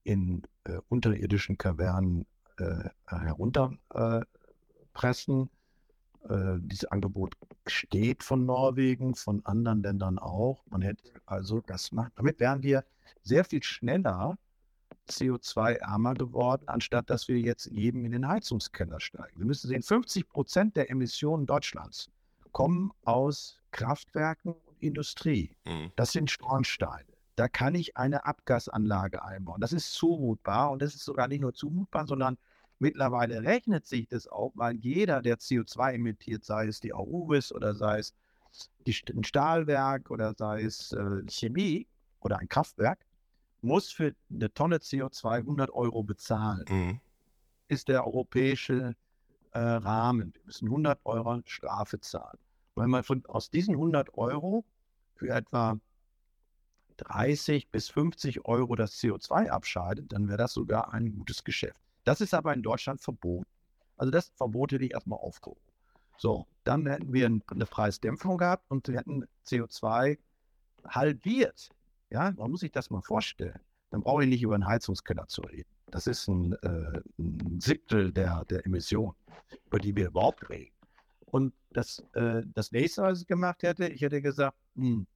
in 0.03 0.43
äh, 0.65 0.79
unterirdischen 0.89 1.57
Kavernen 1.57 2.27
äh, 2.59 2.91
herunterpressen. 4.91 5.51
Äh, 6.29 6.59
dieses 6.61 6.85
Angebot 6.87 7.35
steht 7.67 8.23
von 8.23 8.45
Norwegen, 8.45 9.15
von 9.15 9.45
anderen 9.47 9.83
Ländern 9.83 10.19
auch. 10.19 10.63
Man 10.69 10.83
hätte 10.83 11.03
also 11.27 11.61
das 11.67 11.93
machen. 11.93 12.13
Damit 12.17 12.41
wären 12.41 12.63
wir 12.63 12.85
sehr 13.23 13.45
viel 13.45 13.63
schneller 13.63 14.37
CO2-ärmer 15.09 16.15
geworden, 16.15 16.65
anstatt 16.67 17.09
dass 17.11 17.27
wir 17.27 17.39
jetzt 17.39 17.67
eben 17.69 18.05
in 18.05 18.13
den 18.13 18.29
Heizungskeller 18.29 19.01
steigen. 19.01 19.39
Wir 19.39 19.47
müssen 19.47 19.69
sehen, 19.69 19.83
50 19.83 20.29
Prozent 20.29 20.77
der 20.77 20.91
Emissionen 20.91 21.47
Deutschlands 21.47 22.11
kommen 22.53 22.93
aus 23.05 23.59
Kraftwerken 23.71 24.53
und 24.53 24.83
Industrie. 24.83 25.57
Mhm. 25.65 25.91
Das 25.97 26.13
sind 26.13 26.31
Schornsteine. 26.31 27.07
Da 27.37 27.49
kann 27.49 27.75
ich 27.75 27.97
eine 27.97 28.27
Abgasanlage 28.27 29.25
einbauen. 29.25 29.61
Das 29.61 29.73
ist 29.73 29.95
zumutbar 29.95 30.71
und 30.71 30.83
das 30.83 30.95
ist 30.95 31.05
sogar 31.05 31.29
nicht 31.29 31.41
nur 31.41 31.55
zumutbar, 31.55 32.07
sondern 32.07 32.37
mittlerweile 32.81 33.43
rechnet 33.43 33.87
sich 33.87 34.09
das 34.09 34.27
auch, 34.27 34.53
weil 34.55 34.77
jeder, 34.77 35.23
der 35.23 35.39
CO2 35.39 35.95
emittiert, 35.95 36.45
sei 36.45 36.67
es 36.67 36.81
die 36.81 36.93
Aurubis 36.93 37.53
oder 37.53 37.75
sei 37.75 37.99
es 37.99 38.15
ein 39.15 39.25
Stahlwerk 39.25 40.11
oder 40.11 40.35
sei 40.37 40.63
es 40.63 40.93
äh, 40.93 41.23
Chemie 41.29 41.87
oder 42.21 42.39
ein 42.39 42.49
Kraftwerk, 42.49 43.07
muss 43.63 43.93
für 43.93 44.15
eine 44.31 44.53
Tonne 44.53 44.79
CO2 44.79 45.37
100 45.37 45.71
Euro 45.71 46.03
bezahlen. 46.03 46.65
Mhm. 46.69 47.01
Ist 47.69 47.89
der 47.89 48.07
europäische 48.07 48.97
äh, 49.53 49.59
Rahmen. 49.59 50.33
Wir 50.35 50.45
müssen 50.47 50.69
100 50.69 51.01
Euro 51.05 51.41
Strafe 51.45 52.01
zahlen. 52.01 52.39
wenn 52.75 52.91
man 52.91 53.05
von, 53.05 53.25
aus 53.27 53.51
diesen 53.51 53.75
100 53.75 54.15
Euro 54.15 54.65
für 55.15 55.29
etwa 55.29 55.79
30 56.97 57.69
bis 57.69 57.89
50 57.91 58.45
Euro 58.47 58.75
das 58.75 58.99
CO2 58.99 59.49
abscheidet, 59.49 60.13
dann 60.13 60.29
wäre 60.29 60.39
das 60.39 60.55
sogar 60.55 60.93
ein 60.93 61.13
gutes 61.13 61.45
Geschäft. 61.45 61.81
Das 62.05 62.21
ist 62.21 62.35
aber 62.35 62.55
in 62.55 62.63
Deutschland 62.63 63.01
verboten. 63.01 63.47
Also 63.97 64.11
das 64.11 64.33
Verbot 64.37 64.73
hätte 64.73 64.85
ich 64.85 64.93
erstmal 64.93 65.19
aufgehoben. 65.19 65.61
So, 66.17 66.47
dann 66.65 66.87
hätten 66.87 67.13
wir 67.13 67.27
eine 67.27 67.67
Preisdämpfung 67.67 68.39
gehabt 68.39 68.65
und 68.71 68.89
wir 68.89 68.99
hätten 68.99 69.25
CO2 69.47 70.19
halbiert. 70.87 71.71
Ja, 72.11 72.33
man 72.33 72.51
muss 72.51 72.61
sich 72.61 72.73
das 72.73 72.91
mal 72.91 73.03
vorstellen. 73.03 73.59
Dann 73.91 74.03
brauche 74.03 74.23
ich 74.23 74.29
nicht 74.29 74.43
über 74.43 74.55
einen 74.55 74.67
Heizungskeller 74.67 75.27
zu 75.29 75.43
reden. 75.43 75.69
Das 75.91 76.07
ist 76.07 76.29
ein, 76.29 76.53
äh, 76.63 77.01
ein 77.19 77.61
Siebtel 77.61 78.13
der, 78.13 78.45
der 78.45 78.65
Emissionen, 78.65 79.15
über 79.67 79.79
die 79.79 79.97
wir 79.97 80.09
überhaupt 80.09 80.49
reden. 80.49 80.75
Und 81.27 81.55
das, 81.71 82.05
äh, 82.15 82.43
das 82.55 82.73
nächste, 82.73 83.03
was 83.03 83.23
ich 83.23 83.27
gemacht 83.27 83.63
hätte, 83.63 83.87
ich 83.89 84.03
hätte 84.03 84.21
gesagt, 84.23 84.57
hm, 84.77 85.07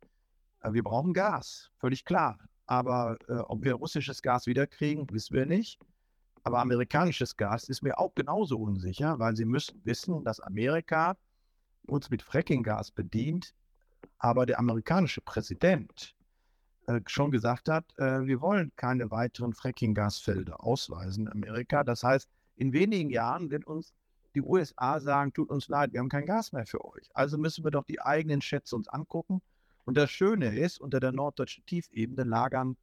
äh, 0.61 0.73
wir 0.73 0.83
brauchen 0.83 1.13
Gas, 1.13 1.71
völlig 1.79 2.05
klar. 2.05 2.39
Aber 2.67 3.19
äh, 3.29 3.35
ob 3.35 3.63
wir 3.63 3.75
russisches 3.75 4.23
Gas 4.23 4.47
wiederkriegen, 4.47 5.07
wissen 5.11 5.35
wir 5.35 5.47
nicht. 5.47 5.79
Aber 6.45 6.61
amerikanisches 6.61 7.37
Gas 7.37 7.69
ist 7.71 7.83
mir 7.83 7.99
auch 7.99 8.15
genauso 8.15 8.59
unsicher, 8.59 9.19
weil 9.19 9.35
sie 9.35 9.47
müssen 9.47 9.81
wissen, 9.85 10.25
dass 10.25 10.41
Amerika 10.41 11.17
uns 11.87 12.11
mit 12.11 12.23
Frackinggas 12.23 12.91
bedient, 12.91 13.55
aber 14.19 14.45
der 14.47 14.59
amerikanische 14.59 15.23
Präsident 15.23 16.15
äh, 16.87 17.01
schon 17.07 17.31
gesagt 17.31 17.69
hat, 17.71 17.87
äh, 17.99 18.27
wir 18.27 18.43
wollen 18.43 18.73
keine 18.77 19.11
weiteren 19.11 19.55
Fracking-Gasfelder 19.55 20.63
ausweisen 20.63 21.27
in 21.27 21.33
Amerika. 21.33 21.83
Das 21.83 22.03
heißt, 22.03 22.29
in 22.57 22.75
wenigen 22.75 23.11
Jahren 23.11 23.51
wird 23.51 23.67
uns 23.67 23.95
die 24.35 24.43
USA 24.43 25.01
sagen, 25.01 25.33
tut 25.33 25.51
uns 25.51 25.69
leid, 25.69 25.93
wir 25.93 26.01
haben 26.01 26.09
kein 26.11 26.27
Gas 26.27 26.53
mehr 26.53 26.67
für 26.67 26.85
euch. 26.85 27.09
Also 27.15 27.39
müssen 27.39 27.65
wir 27.65 27.71
doch 27.71 27.85
die 27.85 28.03
eigenen 28.03 28.43
Schätze 28.43 28.77
uns 28.77 28.89
angucken. 28.89 29.41
Und 29.87 29.97
das 29.97 30.11
Schöne 30.11 30.59
ist, 30.59 30.79
unter 30.79 31.01
der 31.01 31.13
norddeutschen 31.13 31.65
Tiefebene 31.67 32.29
lagern 32.29 32.77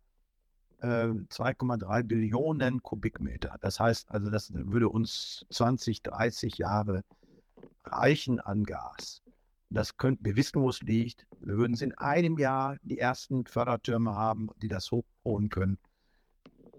2,3 0.88 2.04
Billionen 2.04 2.82
Kubikmeter. 2.82 3.58
Das 3.62 3.80
heißt 3.80 4.10
also, 4.12 4.30
das 4.30 4.52
würde 4.54 4.90
uns 4.90 5.46
20, 5.50 6.02
30 6.02 6.58
Jahre 6.58 7.04
reichen 7.86 8.40
an 8.40 8.64
Gas. 8.64 9.22
Das 9.70 9.96
könnten 9.98 10.26
wir 10.26 10.36
wissen, 10.36 10.62
wo 10.62 10.70
es 10.70 10.82
liegt. 10.82 11.26
Wir 11.40 11.58
würden 11.58 11.74
es 11.74 11.82
in 11.82 11.94
einem 11.98 12.38
Jahr 12.38 12.78
die 12.84 13.00
ersten 13.00 13.46
Fördertürme 13.46 14.16
haben, 14.16 14.50
die 14.62 14.68
das 14.68 14.92
hochholen 14.92 15.50
können. 15.50 15.78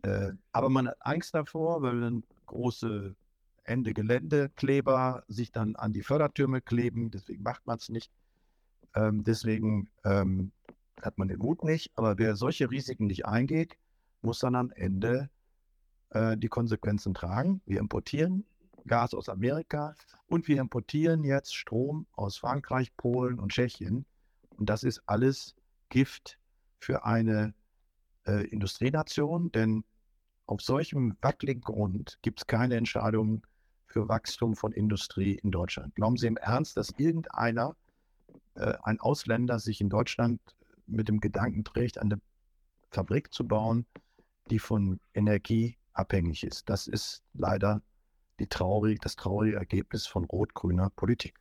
Äh, 0.02 0.32
aber 0.52 0.68
man 0.68 0.88
hat 0.88 0.96
Angst 1.00 1.34
davor, 1.34 1.80
weil 1.82 2.00
dann 2.00 2.24
große 2.46 3.14
Ende 3.64 3.94
Geländekleber 3.94 5.24
sich 5.28 5.52
dann 5.52 5.76
an 5.76 5.92
die 5.92 6.02
Fördertürme 6.02 6.60
kleben. 6.60 7.10
Deswegen 7.10 7.42
macht 7.42 7.66
man 7.66 7.78
es 7.78 7.88
nicht. 7.88 8.10
Ähm, 8.94 9.24
deswegen 9.24 9.88
ähm, 10.04 10.52
hat 11.00 11.16
man 11.16 11.28
den 11.28 11.38
Mut 11.38 11.64
nicht. 11.64 11.92
Aber 11.94 12.18
wer 12.18 12.36
solche 12.36 12.70
Risiken 12.70 13.06
nicht 13.06 13.24
eingeht, 13.24 13.76
muss 14.22 14.38
dann 14.38 14.54
am 14.54 14.70
Ende 14.70 15.30
äh, 16.10 16.36
die 16.36 16.48
Konsequenzen 16.48 17.14
tragen. 17.14 17.60
Wir 17.66 17.80
importieren 17.80 18.44
Gas 18.86 19.14
aus 19.14 19.28
Amerika 19.28 19.94
und 20.26 20.48
wir 20.48 20.60
importieren 20.60 21.24
jetzt 21.24 21.54
Strom 21.54 22.06
aus 22.12 22.36
Frankreich, 22.36 22.96
Polen 22.96 23.38
und 23.38 23.52
Tschechien. 23.52 24.04
Und 24.56 24.68
das 24.68 24.82
ist 24.82 25.02
alles 25.06 25.54
Gift 25.88 26.38
für 26.78 27.04
eine 27.04 27.54
äh, 28.26 28.46
Industrienation, 28.48 29.52
denn 29.52 29.84
auf 30.46 30.60
solchem 30.60 31.16
wackeligen 31.20 31.62
Grund 31.62 32.18
gibt 32.22 32.40
es 32.40 32.46
keine 32.46 32.76
Entscheidung 32.76 33.46
für 33.86 34.08
Wachstum 34.08 34.56
von 34.56 34.72
Industrie 34.72 35.34
in 35.34 35.50
Deutschland. 35.50 35.94
Glauben 35.94 36.16
Sie 36.16 36.26
im 36.26 36.36
Ernst, 36.36 36.76
dass 36.76 36.90
irgendeiner, 36.96 37.76
äh, 38.54 38.74
ein 38.82 39.00
Ausländer, 39.00 39.58
sich 39.58 39.80
in 39.80 39.90
Deutschland 39.90 40.40
mit 40.86 41.08
dem 41.08 41.20
Gedanken 41.20 41.64
trägt, 41.64 41.98
eine 41.98 42.20
Fabrik 42.90 43.32
zu 43.32 43.46
bauen, 43.46 43.86
die 44.50 44.58
von 44.58 45.00
Energie 45.14 45.76
abhängig 45.92 46.44
ist? 46.44 46.68
Das 46.68 46.86
ist 46.86 47.22
leider 47.34 47.82
die 48.38 48.46
traurig, 48.46 49.00
das 49.00 49.16
traurige 49.16 49.56
Ergebnis 49.56 50.06
von 50.06 50.24
rot-grüner 50.24 50.90
Politik. 50.90 51.34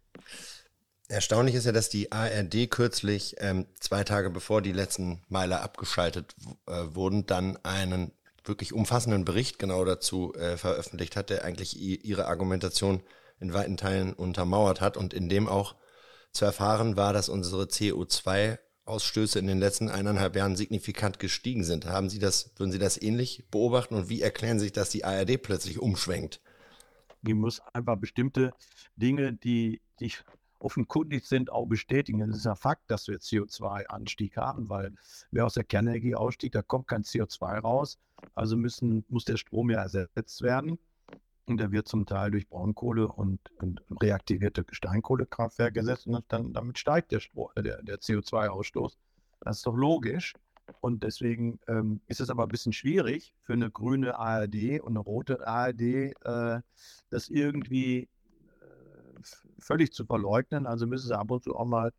Erstaunlich 1.07 1.55
ist 1.55 1.65
ja, 1.65 1.73
dass 1.73 1.89
die 1.89 2.11
ARD 2.11 2.69
kürzlich, 2.69 3.35
ähm, 3.39 3.65
zwei 3.79 4.03
Tage 4.03 4.29
bevor 4.29 4.61
die 4.61 4.71
letzten 4.71 5.21
Meiler 5.27 5.61
abgeschaltet 5.61 6.35
äh, 6.67 6.95
wurden, 6.95 7.25
dann 7.25 7.57
einen 7.63 8.13
wirklich 8.45 8.73
umfassenden 8.73 9.25
Bericht 9.25 9.59
genau 9.59 9.83
dazu 9.83 10.33
äh, 10.35 10.57
veröffentlicht 10.57 11.15
hat, 11.15 11.29
der 11.29 11.43
eigentlich 11.43 11.79
ihre 11.79 12.27
Argumentation 12.27 13.03
in 13.39 13.53
weiten 13.53 13.77
Teilen 13.77 14.13
untermauert 14.13 14.81
hat 14.81 14.97
und 14.97 15.13
in 15.13 15.27
dem 15.27 15.47
auch 15.47 15.75
zu 16.31 16.45
erfahren 16.45 16.95
war, 16.95 17.11
dass 17.13 17.27
unsere 17.27 17.67
CO2-Ausstöße 18.85 19.39
in 19.39 19.47
den 19.47 19.59
letzten 19.59 19.89
eineinhalb 19.89 20.35
Jahren 20.35 20.55
signifikant 20.55 21.19
gestiegen 21.19 21.63
sind. 21.63 21.85
Haben 21.85 22.09
Sie 22.09 22.19
das, 22.19 22.51
würden 22.57 22.71
Sie 22.71 22.79
das 22.79 23.01
ähnlich 23.01 23.45
beobachten 23.51 23.95
und 23.95 24.09
wie 24.09 24.21
erklären 24.21 24.59
Sie 24.59 24.65
sich, 24.65 24.73
dass 24.73 24.89
die 24.89 25.05
ARD 25.05 25.41
plötzlich 25.41 25.79
umschwenkt? 25.79 26.41
Die 27.21 27.33
muss 27.33 27.61
einfach 27.73 27.97
bestimmte 27.97 28.51
Dinge, 28.95 29.33
die, 29.33 29.81
die 29.99 30.11
offenkundig 30.59 31.27
sind, 31.27 31.51
auch 31.51 31.65
bestätigen. 31.65 32.21
Es 32.21 32.37
ist 32.37 32.47
ein 32.47 32.55
Fakt, 32.55 32.89
dass 32.89 33.07
wir 33.07 33.19
CO2-Anstieg 33.19 34.37
haben, 34.37 34.69
weil 34.69 34.93
wer 35.31 35.45
aus 35.45 35.53
der 35.53 35.63
Kernenergie 35.63 36.15
ausstieg, 36.15 36.51
da 36.51 36.61
kommt 36.61 36.87
kein 36.87 37.03
CO2 37.03 37.59
raus. 37.59 37.99
Also 38.35 38.55
müssen, 38.57 39.03
muss 39.07 39.25
der 39.25 39.37
Strom 39.37 39.69
ja 39.69 39.81
ersetzt 39.81 40.41
werden. 40.41 40.77
Und 41.47 41.57
der 41.57 41.71
wird 41.71 41.87
zum 41.87 42.05
Teil 42.05 42.31
durch 42.31 42.47
Braunkohle 42.47 43.07
und, 43.07 43.39
und 43.59 43.81
reaktivierte 43.99 44.63
Steinkohlekraftwerke 44.71 45.79
gesetzt 45.79 46.07
und 46.07 46.23
dann, 46.29 46.53
damit 46.53 46.77
steigt 46.77 47.11
der, 47.11 47.21
äh, 47.55 47.63
der, 47.63 47.81
der 47.83 47.99
CO2-Ausstoß. 47.99 48.95
Das 49.41 49.57
ist 49.57 49.65
doch 49.65 49.75
logisch. 49.75 50.33
Und 50.79 51.03
deswegen 51.03 51.59
ähm, 51.67 52.01
ist 52.07 52.21
es 52.21 52.29
aber 52.29 52.43
ein 52.43 52.49
bisschen 52.49 52.73
schwierig 52.73 53.33
für 53.41 53.53
eine 53.53 53.69
grüne 53.69 54.17
ARD 54.17 54.79
und 54.81 54.89
eine 54.89 54.99
rote 54.99 55.45
ARD, 55.45 55.81
äh, 55.81 56.61
das 57.09 57.27
irgendwie 57.27 58.03
äh, 58.61 59.21
völlig 59.59 59.91
zu 59.91 60.05
verleugnen. 60.05 60.65
Also 60.65 60.87
müssen 60.87 61.07
sie 61.07 61.17
ab 61.17 61.31
und 61.31 61.43
zu 61.43 61.55
auch 61.55 61.65
mal 61.65 61.91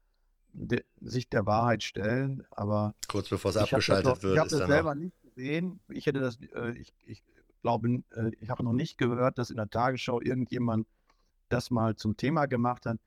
de, 0.53 0.85
sich 1.01 1.29
der 1.29 1.47
Wahrheit 1.47 1.83
stellen. 1.83 2.45
Aber 2.51 2.95
kurz 3.09 3.29
bevor 3.29 3.51
es 3.51 3.57
abgeschaltet 3.57 4.23
wird, 4.23 4.35
ich 4.35 4.41
habe 4.41 4.51
das 4.51 4.67
selber 4.67 4.95
nicht 4.95 5.21
gesehen. 5.23 5.81
Ich 5.89 6.07
hätte 6.07 6.21
das, 6.21 6.39
äh, 6.55 6.73
ich, 6.73 6.93
ich 7.05 7.23
glaube, 7.63 8.03
äh, 8.15 8.31
ich 8.41 8.51
habe 8.51 8.63
noch 8.65 8.73
nicht 8.73 8.99
gehört, 8.99 9.39
dass 9.39 9.51
in 9.51 9.57
der 9.57 9.71
Tagesschau 9.71 10.21
irgendjemand 10.21 10.87
das 11.49 11.71
mal 11.71 11.97
zum 11.97 12.17
Thema 12.17 12.47
gemacht 12.47 12.87
hat. 12.87 12.99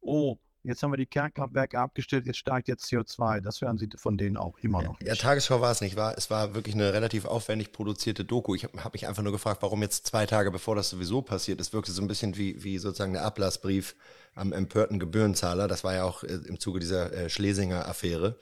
Oh, 0.00 0.38
jetzt 0.64 0.82
haben 0.82 0.92
wir 0.92 0.96
die 0.96 1.06
Kernkraftwerke 1.06 1.78
abgestellt, 1.78 2.26
jetzt 2.26 2.38
steigt 2.38 2.68
jetzt 2.68 2.84
CO2. 2.84 3.40
Das 3.40 3.60
hören 3.60 3.78
Sie 3.78 3.88
von 3.96 4.16
denen 4.16 4.36
auch 4.36 4.58
immer 4.58 4.82
noch. 4.82 4.98
Nicht. 5.00 5.08
Ja, 5.08 5.14
Tagesschau 5.14 5.60
war 5.60 5.70
es 5.70 5.80
nicht. 5.80 5.96
War, 5.96 6.16
es 6.16 6.30
war 6.30 6.54
wirklich 6.54 6.74
eine 6.74 6.92
relativ 6.92 7.24
aufwendig 7.24 7.72
produzierte 7.72 8.24
Doku. 8.24 8.54
Ich 8.54 8.64
habe 8.64 8.84
hab 8.84 8.92
mich 8.92 9.08
einfach 9.08 9.22
nur 9.22 9.32
gefragt, 9.32 9.62
warum 9.62 9.82
jetzt 9.82 10.06
zwei 10.06 10.26
Tage 10.26 10.50
bevor 10.50 10.76
das 10.76 10.90
sowieso 10.90 11.22
passiert 11.22 11.60
ist, 11.60 11.72
wirkte 11.72 11.92
so 11.92 12.02
ein 12.02 12.08
bisschen 12.08 12.36
wie, 12.36 12.62
wie 12.62 12.78
sozusagen 12.78 13.14
der 13.14 13.24
Ablassbrief 13.24 13.96
am 14.34 14.52
empörten 14.52 14.98
Gebührenzahler. 14.98 15.68
Das 15.68 15.84
war 15.84 15.94
ja 15.94 16.04
auch 16.04 16.22
äh, 16.22 16.38
im 16.46 16.58
Zuge 16.58 16.80
dieser 16.80 17.12
äh, 17.12 17.28
Schlesinger 17.28 17.88
Affäre. 17.88 18.38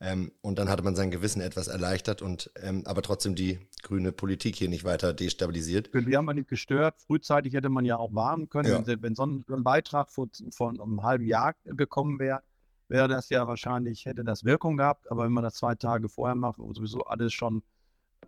Ähm, 0.00 0.30
und 0.42 0.58
dann 0.58 0.68
hatte 0.68 0.84
man 0.84 0.94
sein 0.94 1.10
Gewissen 1.10 1.40
etwas 1.40 1.66
erleichtert 1.66 2.22
und 2.22 2.52
ähm, 2.62 2.82
aber 2.86 3.02
trotzdem 3.02 3.34
die 3.34 3.58
grüne 3.82 4.12
Politik 4.12 4.54
hier 4.54 4.68
nicht 4.68 4.84
weiter 4.84 5.12
destabilisiert. 5.12 5.90
Wir 5.92 6.18
haben 6.18 6.26
nicht 6.34 6.48
gestört. 6.48 6.94
Frühzeitig 7.04 7.54
hätte 7.54 7.68
man 7.68 7.84
ja 7.84 7.96
auch 7.96 8.14
warnen 8.14 8.48
können. 8.48 8.68
Ja. 8.68 8.86
Wenn, 8.86 9.02
wenn, 9.02 9.14
so 9.16 9.26
ein, 9.26 9.44
ein 9.50 9.64
Beitrag 9.64 10.10
von, 10.10 10.30
von 10.52 10.80
einem 10.80 11.02
halben 11.02 11.26
Jahr 11.26 11.54
gekommen 11.64 12.20
wäre, 12.20 12.42
wäre 12.86 13.08
das 13.08 13.28
ja 13.28 13.46
wahrscheinlich, 13.48 14.06
hätte 14.06 14.22
das 14.22 14.44
Wirkung 14.44 14.76
gehabt. 14.76 15.10
Aber 15.10 15.24
wenn 15.24 15.32
man 15.32 15.44
das 15.44 15.54
zwei 15.54 15.74
Tage 15.74 16.08
vorher 16.08 16.36
macht, 16.36 16.58
wo 16.58 16.72
sowieso 16.72 17.02
alles 17.02 17.32
schon 17.32 17.62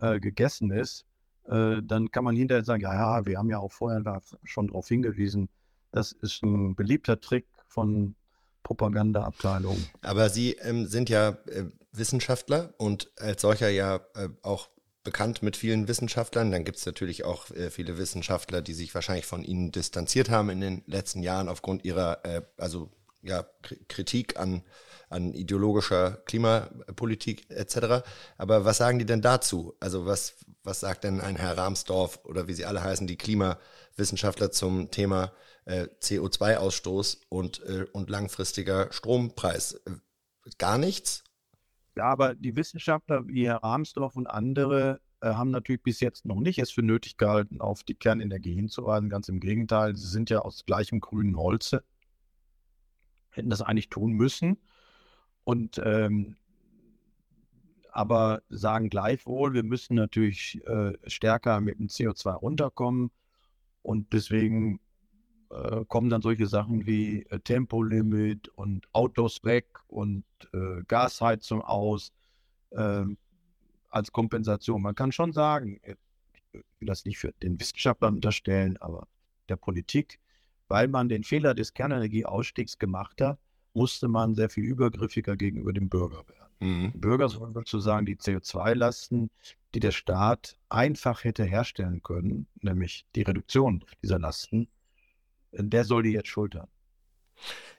äh, 0.01 0.19
gegessen 0.19 0.71
ist, 0.71 1.05
äh, 1.47 1.81
dann 1.81 2.11
kann 2.11 2.25
man 2.25 2.35
hinterher 2.35 2.65
sagen, 2.65 2.81
ja, 2.81 2.93
ja, 2.93 3.25
wir 3.25 3.37
haben 3.37 3.49
ja 3.49 3.59
auch 3.59 3.71
vorher 3.71 4.01
da 4.01 4.19
schon 4.43 4.67
darauf 4.67 4.87
hingewiesen. 4.89 5.47
Das 5.91 6.11
ist 6.11 6.41
ein 6.43 6.75
beliebter 6.75 7.19
Trick 7.19 7.45
von 7.67 8.15
Propagandaabteilung. 8.63 9.77
Aber 10.01 10.29
Sie 10.29 10.53
ähm, 10.53 10.87
sind 10.87 11.09
ja 11.09 11.37
äh, 11.47 11.65
Wissenschaftler 11.91 12.73
und 12.77 13.11
als 13.17 13.41
solcher 13.41 13.69
ja 13.69 13.97
äh, 14.15 14.29
auch 14.43 14.69
bekannt 15.03 15.41
mit 15.41 15.57
vielen 15.57 15.87
Wissenschaftlern. 15.87 16.51
Dann 16.51 16.63
gibt 16.63 16.77
es 16.77 16.85
natürlich 16.85 17.23
auch 17.25 17.49
äh, 17.51 17.69
viele 17.69 17.97
Wissenschaftler, 17.97 18.61
die 18.61 18.73
sich 18.73 18.93
wahrscheinlich 18.93 19.25
von 19.25 19.43
Ihnen 19.43 19.71
distanziert 19.71 20.29
haben 20.29 20.49
in 20.49 20.61
den 20.61 20.83
letzten 20.85 21.23
Jahren 21.23 21.49
aufgrund 21.49 21.83
ihrer, 21.83 22.23
äh, 22.23 22.41
also 22.57 22.91
ja, 23.21 23.45
Kritik 23.87 24.39
an, 24.39 24.63
an 25.09 25.33
ideologischer 25.33 26.21
Klimapolitik 26.25 27.49
etc. 27.49 28.03
Aber 28.37 28.65
was 28.65 28.77
sagen 28.77 28.99
die 28.99 29.05
denn 29.05 29.21
dazu? 29.21 29.75
Also 29.79 30.05
was, 30.05 30.35
was 30.63 30.79
sagt 30.79 31.03
denn 31.03 31.21
ein 31.21 31.35
Herr 31.35 31.57
Rahmsdorf 31.57 32.19
oder 32.23 32.47
wie 32.47 32.53
sie 32.53 32.65
alle 32.65 32.83
heißen, 32.83 33.07
die 33.07 33.17
Klimawissenschaftler 33.17 34.51
zum 34.51 34.91
Thema 34.91 35.31
äh, 35.65 35.87
CO2-Ausstoß 36.01 37.21
und, 37.29 37.61
äh, 37.63 37.85
und 37.93 38.09
langfristiger 38.09 38.91
Strompreis. 38.91 39.81
Gar 40.57 40.77
nichts? 40.77 41.23
Ja, 41.95 42.05
aber 42.05 42.35
die 42.35 42.55
Wissenschaftler 42.55 43.27
wie 43.27 43.47
Herr 43.47 43.63
Rahmsdorf 43.63 44.15
und 44.15 44.27
andere 44.27 45.01
äh, 45.21 45.33
haben 45.33 45.51
natürlich 45.51 45.83
bis 45.83 45.99
jetzt 45.99 46.25
noch 46.25 46.39
nicht 46.39 46.59
es 46.59 46.71
für 46.71 46.81
nötig 46.81 47.17
gehalten, 47.17 47.61
auf 47.61 47.83
die 47.83 47.95
Kernenergie 47.95 48.55
hinzuweisen. 48.55 49.09
Ganz 49.09 49.29
im 49.29 49.39
Gegenteil, 49.39 49.95
sie 49.95 50.07
sind 50.07 50.29
ja 50.29 50.39
aus 50.39 50.65
gleichem 50.65 50.99
grünen 50.99 51.37
Holze, 51.37 51.83
hätten 53.29 53.49
das 53.49 53.61
eigentlich 53.61 53.89
tun 53.89 54.13
müssen. 54.13 54.57
Und 55.43 55.81
ähm, 55.83 56.37
aber 57.91 58.41
sagen 58.49 58.89
gleichwohl, 58.89 59.53
wir 59.53 59.63
müssen 59.63 59.95
natürlich 59.95 60.61
äh, 60.65 60.93
stärker 61.07 61.59
mit 61.59 61.77
dem 61.77 61.87
CO2 61.87 62.31
runterkommen. 62.33 63.11
Und 63.81 64.13
deswegen 64.13 64.79
äh, 65.51 65.85
kommen 65.85 66.09
dann 66.09 66.21
solche 66.21 66.47
Sachen 66.47 66.85
wie 66.85 67.23
äh, 67.29 67.39
Tempolimit 67.39 68.47
und 68.49 68.87
Autos 68.93 69.43
weg 69.43 69.65
und 69.87 70.23
äh, 70.53 70.83
Gasheizung 70.87 71.61
aus 71.61 72.11
ähm, 72.71 73.17
als 73.89 74.11
Kompensation. 74.11 74.81
Man 74.81 74.95
kann 74.95 75.11
schon 75.11 75.33
sagen, 75.33 75.79
äh, 75.83 75.95
ich 76.53 76.63
will 76.79 76.87
das 76.87 77.05
nicht 77.05 77.17
für 77.17 77.33
den 77.43 77.59
Wissenschaftlern 77.59 78.15
unterstellen, 78.15 78.77
aber 78.77 79.07
der 79.49 79.55
Politik, 79.57 80.19
weil 80.67 80.87
man 80.87 81.09
den 81.09 81.23
Fehler 81.23 81.53
des 81.53 81.73
Kernenergieausstiegs 81.73 82.77
gemacht 82.77 83.21
hat, 83.21 83.37
musste 83.73 84.07
man 84.07 84.35
sehr 84.35 84.49
viel 84.49 84.63
übergriffiger 84.63 85.35
gegenüber 85.35 85.73
dem 85.73 85.89
Bürger 85.89 86.23
werden. 86.27 86.41
Mhm. 86.59 86.91
Bürger 86.99 87.29
sollen 87.29 87.53
sozusagen 87.53 88.05
die 88.05 88.15
CO2-Lasten, 88.15 89.29
die 89.73 89.79
der 89.79 89.91
Staat 89.91 90.57
einfach 90.69 91.23
hätte 91.23 91.43
herstellen 91.43 92.03
können, 92.03 92.47
nämlich 92.61 93.05
die 93.15 93.23
Reduktion 93.23 93.83
dieser 94.03 94.19
Lasten, 94.19 94.67
der 95.51 95.83
soll 95.83 96.03
die 96.03 96.11
jetzt 96.11 96.29
schultern. 96.29 96.67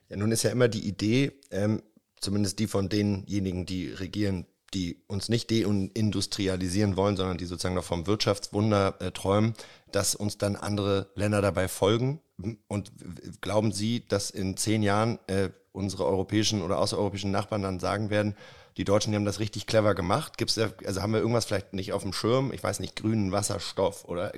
Ja, 0.08 0.16
nun 0.16 0.32
ist 0.32 0.42
ja 0.42 0.50
immer 0.50 0.68
die 0.68 0.86
Idee, 0.86 1.32
ähm, 1.50 1.82
zumindest 2.20 2.58
die 2.58 2.66
von 2.66 2.88
denjenigen, 2.88 3.66
die 3.66 3.88
regieren, 3.88 4.46
die 4.74 5.02
uns 5.06 5.28
nicht 5.28 5.50
deindustrialisieren 5.50 6.96
wollen, 6.96 7.16
sondern 7.16 7.38
die 7.38 7.44
sozusagen 7.44 7.74
noch 7.74 7.84
vom 7.84 8.06
Wirtschaftswunder 8.06 8.96
äh, 9.00 9.10
träumen, 9.10 9.54
dass 9.90 10.14
uns 10.14 10.38
dann 10.38 10.56
andere 10.56 11.10
Länder 11.14 11.42
dabei 11.42 11.68
folgen. 11.68 12.20
Und 12.68 12.92
glauben 13.40 13.72
Sie, 13.72 14.06
dass 14.08 14.30
in 14.30 14.56
zehn 14.56 14.82
Jahren 14.82 15.18
äh, 15.26 15.50
unsere 15.72 16.06
europäischen 16.06 16.62
oder 16.62 16.78
außereuropäischen 16.78 17.30
Nachbarn 17.30 17.62
dann 17.62 17.80
sagen 17.80 18.10
werden, 18.10 18.34
die 18.78 18.84
Deutschen 18.84 19.12
die 19.12 19.16
haben 19.16 19.26
das 19.26 19.40
richtig 19.40 19.66
clever 19.66 19.94
gemacht? 19.94 20.38
Gibt's 20.38 20.54
da, 20.54 20.70
also 20.86 21.02
haben 21.02 21.12
wir 21.12 21.20
irgendwas 21.20 21.44
vielleicht 21.44 21.74
nicht 21.74 21.92
auf 21.92 22.02
dem 22.02 22.14
Schirm? 22.14 22.52
Ich 22.52 22.62
weiß 22.62 22.80
nicht, 22.80 22.96
grünen 22.96 23.30
Wasserstoff 23.30 24.06
oder 24.06 24.32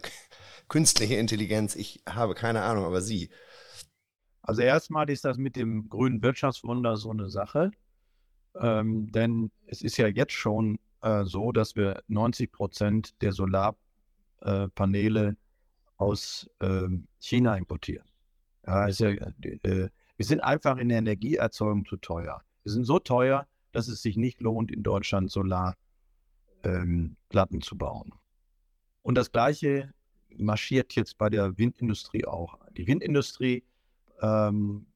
künstliche 0.69 1.17
Intelligenz? 1.17 1.77
Ich 1.77 2.03
habe 2.09 2.35
keine 2.35 2.63
Ahnung, 2.63 2.85
aber 2.85 3.01
Sie. 3.01 3.31
Also 4.43 4.63
erstmal 4.63 5.09
ist 5.11 5.25
das 5.25 5.39
mit 5.39 5.57
dem 5.57 5.89
grünen 5.89 6.23
Wirtschaftswunder 6.23 6.97
so 6.97 7.11
eine 7.11 7.31
Sache, 7.31 7.71
ähm, 8.57 9.11
denn 9.11 9.51
es 9.67 9.81
ist 9.83 9.97
ja 9.97 10.07
jetzt 10.07 10.33
schon 10.33 10.79
äh, 11.01 11.25
so, 11.25 11.51
dass 11.53 11.77
wir 11.77 12.03
90 12.09 12.53
Prozent 12.53 13.23
der 13.23 13.33
Solarpaneele 13.33 15.29
äh, 15.29 15.35
aus 15.97 16.51
äh, 16.61 16.89
China 17.19 17.57
importieren. 17.57 18.07
Ja, 18.67 18.89
ja, 18.89 19.09
äh, 19.09 19.89
wir 20.17 20.27
sind 20.27 20.41
einfach 20.41 20.77
in 20.79 20.89
der 20.89 20.99
Energieerzeugung 20.99 21.85
zu 21.87 21.97
teuer. 21.97 22.43
Wir 22.63 22.73
sind 22.73 22.85
so 22.85 22.99
teuer, 22.99 23.47
dass 23.73 23.89
es 23.89 24.03
sich 24.03 24.17
nicht 24.17 24.41
lohnt, 24.41 24.71
in 24.71 24.83
Deutschland 24.83 25.31
Solarplatten 25.31 25.77
ähm, 26.65 27.63
zu 27.63 27.77
bauen. 27.77 28.15
Und 29.03 29.17
das 29.17 29.33
Gleiche 29.33 29.93
marschiert 30.39 30.95
jetzt 30.95 31.19
bei 31.19 31.31
der 31.31 31.59
Windindustrie 31.59 32.25
auch. 32.25 32.59
Die 32.77 32.87
Windindustrie 32.87 33.65
ähm, 34.21 34.87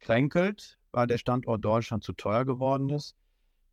kränkelt, 0.00 0.78
weil 0.92 1.06
der 1.06 1.18
Standort 1.18 1.64
Deutschland 1.64 2.04
zu 2.04 2.12
teuer 2.12 2.44
geworden 2.44 2.90
ist. 2.90 3.16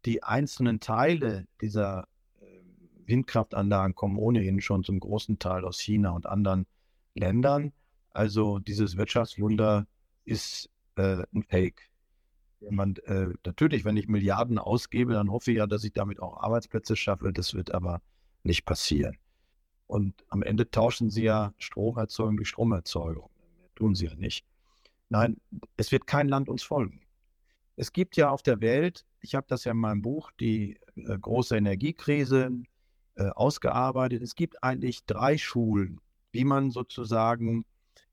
Die 0.06 0.24
einzelnen 0.24 0.80
Teile 0.80 1.48
dieser 1.62 2.08
äh, 2.42 2.46
Windkraftanlagen 3.06 3.96
kommen 3.96 4.18
ohnehin 4.18 4.60
schon 4.62 4.84
zum 4.84 5.00
großen 5.00 5.39
Teil 5.39 5.63
aus 5.63 5.80
China 5.80 6.12
und 6.12 6.26
anderen 6.26 6.66
Ländern. 7.16 7.72
Also 8.12 8.60
dieses 8.60 8.98
Wirtschaftswunder 8.98 9.88
ist 10.26 10.70
äh, 10.96 11.24
ein 11.34 11.44
Fake. 11.44 11.89
Wenn 12.60 12.76
man, 12.76 12.96
äh, 13.06 13.28
natürlich, 13.46 13.86
wenn 13.86 13.98
ich 13.98 14.08
Milliarden 14.08 14.58
ausgebe, 14.58 15.13
dann 15.13 15.32
hoffe 15.32 15.52
ich 15.52 15.58
ja, 15.58 15.68
dass 15.68 15.84
ich 15.84 15.94
damit 15.94 16.22
auch 16.22 16.38
Arbeitsplätze 16.38 16.96
schaffe. 16.96 17.34
Das 17.34 17.54
wird 17.54 17.74
aber 17.74 18.02
nicht 18.44 18.66
passieren. 18.66 19.18
Und 19.93 20.25
am 20.29 20.41
Ende 20.41 20.71
tauschen 20.71 21.12
sie 21.12 21.25
ja 21.25 21.53
Stromerzeugung 21.60 22.38
durch 22.38 22.49
Stromerzeugung. 22.49 23.29
Tun 23.75 23.93
sie 23.93 24.08
ja 24.08 24.15
nicht. 24.15 24.43
Nein, 25.10 25.39
es 25.77 25.91
wird 25.91 26.08
kein 26.08 26.27
Land 26.27 26.49
uns 26.49 26.63
folgen. 26.63 27.01
Es 27.75 27.93
gibt 27.93 28.17
ja 28.17 28.32
auf 28.32 28.41
der 28.41 28.60
Welt, 28.60 29.06
ich 29.21 29.36
habe 29.36 29.45
das 29.47 29.65
ja 29.65 29.71
in 29.71 29.77
meinem 29.77 30.01
Buch, 30.01 30.32
die 30.39 30.79
äh, 30.95 31.15
große 31.19 31.56
Energiekrise 31.56 32.49
äh, 33.13 33.29
ausgearbeitet. 33.29 34.23
Es 34.23 34.34
gibt 34.34 34.63
eigentlich 34.63 35.06
drei 35.06 35.38
Schulen, 35.38 36.01
wie 36.32 36.43
man 36.43 36.71
sozusagen 36.71 37.63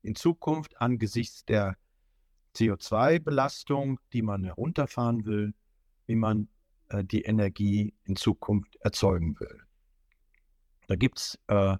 in 0.03 0.13
Zukunft 0.13 0.79
angesichts 0.79 1.45
der 1.45 1.77
CO2-Belastung, 2.55 3.99
die 4.13 4.21
man 4.21 4.43
herunterfahren 4.43 5.25
will, 5.25 5.55
wie 6.05 6.15
man 6.15 6.47
äh, 6.89 7.03
die 7.03 7.23
Energie 7.23 7.95
in 8.03 8.15
Zukunft 8.15 8.75
erzeugen 8.81 9.39
will. 9.39 9.63
Da 10.91 10.97
gibt 10.97 11.19
es 11.19 11.39
äh, 11.47 11.77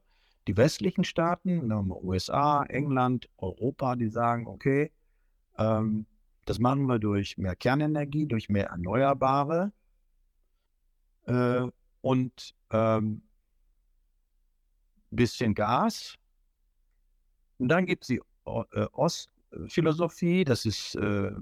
die 0.47 0.55
westlichen 0.55 1.03
Staaten, 1.03 1.69
USA, 1.69 2.63
England, 2.63 3.27
Europa, 3.35 3.97
die 3.97 4.07
sagen, 4.07 4.47
okay, 4.47 4.89
ähm, 5.57 6.05
das 6.45 6.59
machen 6.59 6.85
wir 6.85 6.97
durch 6.97 7.37
mehr 7.37 7.57
Kernenergie, 7.57 8.25
durch 8.25 8.47
mehr 8.47 8.67
Erneuerbare 8.67 9.73
äh, 11.25 11.67
und 11.99 12.55
ähm, 12.69 13.23
bisschen 15.09 15.55
Gas. 15.55 16.15
Und 17.57 17.67
dann 17.67 17.85
gibt 17.85 18.03
es 18.03 18.07
die 18.07 18.21
äh, 18.45 18.85
Ostphilosophie, 18.93 20.45
das 20.45 20.65
ist 20.65 20.95
äh, 20.95 21.33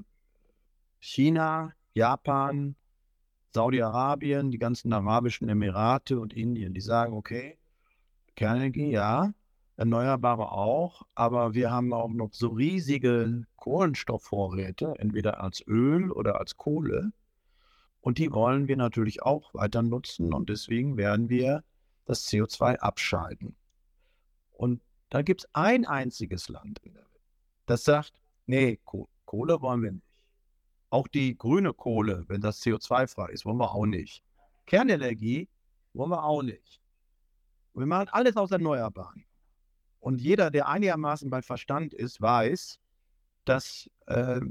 China, 1.00 1.76
Japan, 1.94 2.76
Saudi-Arabien, 3.54 4.52
die 4.52 4.60
ganzen 4.60 4.94
arabischen 4.94 5.50
Emirate 5.50 6.20
und 6.20 6.34
Indien. 6.34 6.74
Die 6.74 6.82
sagen, 6.82 7.14
okay, 7.14 7.58
Kernenergie, 8.36 8.92
ja, 8.92 9.34
Erneuerbare 9.80 10.52
auch, 10.52 11.04
aber 11.16 11.54
wir 11.54 11.72
haben 11.72 11.94
auch 11.94 12.10
noch 12.10 12.34
so 12.34 12.50
riesige 12.50 13.46
Kohlenstoffvorräte, 13.56 14.94
entweder 14.98 15.42
als 15.42 15.66
Öl 15.66 16.12
oder 16.12 16.38
als 16.38 16.58
Kohle. 16.58 17.14
Und 18.02 18.18
die 18.18 18.32
wollen 18.32 18.68
wir 18.68 18.76
natürlich 18.76 19.22
auch 19.22 19.54
weiter 19.54 19.82
nutzen 19.82 20.34
und 20.34 20.50
deswegen 20.50 20.98
werden 20.98 21.30
wir 21.30 21.64
das 22.06 22.28
CO2 22.28 22.78
abscheiden. 22.80 23.56
Und 24.52 24.82
da 25.10 25.22
gibt 25.22 25.42
es 25.42 25.50
ein 25.54 25.86
einziges 25.86 26.50
Land 26.50 26.80
in 26.84 26.94
der 26.94 27.04
Welt, 27.04 27.22
das 27.66 27.86
sagt, 27.86 28.22
nee, 28.48 28.80
Kohle 29.26 29.62
wollen 29.62 29.82
wir 29.82 29.92
nicht. 29.94 30.09
Auch 30.90 31.08
die 31.08 31.38
grüne 31.38 31.74
Kohle, 31.74 32.26
wenn 32.28 32.42
das 32.42 32.62
CO2-frei 32.62 33.30
ist, 33.32 33.46
wollen 33.46 33.58
wir 33.58 33.72
auch 33.72 33.86
nicht. 33.86 34.24
Kernenergie 34.66 35.48
wollen 35.94 36.12
wir 36.12 36.24
auch 36.24 36.42
nicht. 36.42 36.82
Wir 37.74 37.86
machen 37.86 38.10
alles 38.10 38.36
aus 38.36 38.52
Erneuerbaren. 38.52 39.26
Und 40.00 40.22
jeder, 40.22 40.50
der 40.50 40.68
einigermaßen 40.68 41.30
bei 41.30 41.42
Verstand 41.42 41.94
ist, 41.94 42.22
weiß, 42.22 42.80
dass 43.46 43.90
äh, 44.08 44.42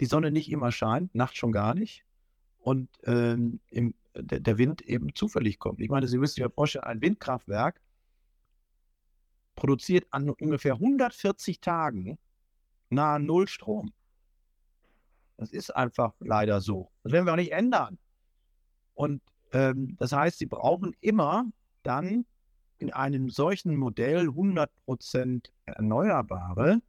die 0.00 0.06
Sonne 0.06 0.30
nicht 0.30 0.50
immer 0.50 0.72
scheint, 0.72 1.14
nachts 1.14 1.38
schon 1.38 1.52
gar 1.52 1.74
nicht. 1.74 2.04
Und 2.58 2.88
ähm, 3.04 3.60
im, 3.70 3.94
der, 4.14 4.40
der, 4.40 4.58
Wind 4.58 4.82
eben 4.82 5.14
zufällig 5.14 5.58
kommt. 5.58 5.80
Ich 5.80 5.88
meine, 5.88 6.08
Sie 6.08 6.18
müssen 6.18 6.34
sich 6.34 6.42
ja 6.42 6.50
vorstellen, 6.50 6.84
ein 6.84 7.00
Windkraftwerk 7.00 7.80
produziert 9.54 10.06
an 10.10 10.28
ungefähr 10.28 10.74
140 10.74 11.60
Tagen 11.60 12.18
nahe 12.90 13.20
Null 13.20 13.48
Strom. 13.48 13.92
Das 15.36 15.50
ist 15.52 15.74
einfach 15.74 16.14
leider 16.20 16.60
so. 16.60 16.90
Das 17.02 17.12
werden 17.12 17.26
wir 17.26 17.32
auch 17.32 17.36
nicht 17.36 17.52
ändern. 17.52 17.98
Und 18.94 19.22
ähm, 19.52 19.96
das 19.98 20.12
heißt, 20.12 20.38
Sie 20.38 20.46
brauchen 20.46 20.94
immer 21.00 21.46
dann 21.82 22.24
in 22.78 22.92
einem 22.92 23.30
solchen 23.30 23.76
Modell 23.76 24.28
100% 24.28 25.50
Erneuerbare, 25.64 26.80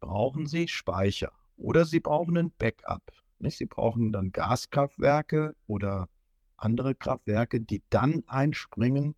brauchen 0.00 0.46
Sie 0.46 0.68
Speicher 0.68 1.32
oder 1.56 1.84
Sie 1.84 2.00
brauchen 2.00 2.36
ein 2.36 2.52
Backup. 2.52 3.12
Nicht? 3.38 3.58
Sie 3.58 3.66
brauchen 3.66 4.12
dann 4.12 4.32
Gaskraftwerke 4.32 5.54
oder 5.66 6.08
andere 6.56 6.94
Kraftwerke, 6.94 7.60
die 7.60 7.82
dann 7.90 8.22
einspringen, 8.26 9.14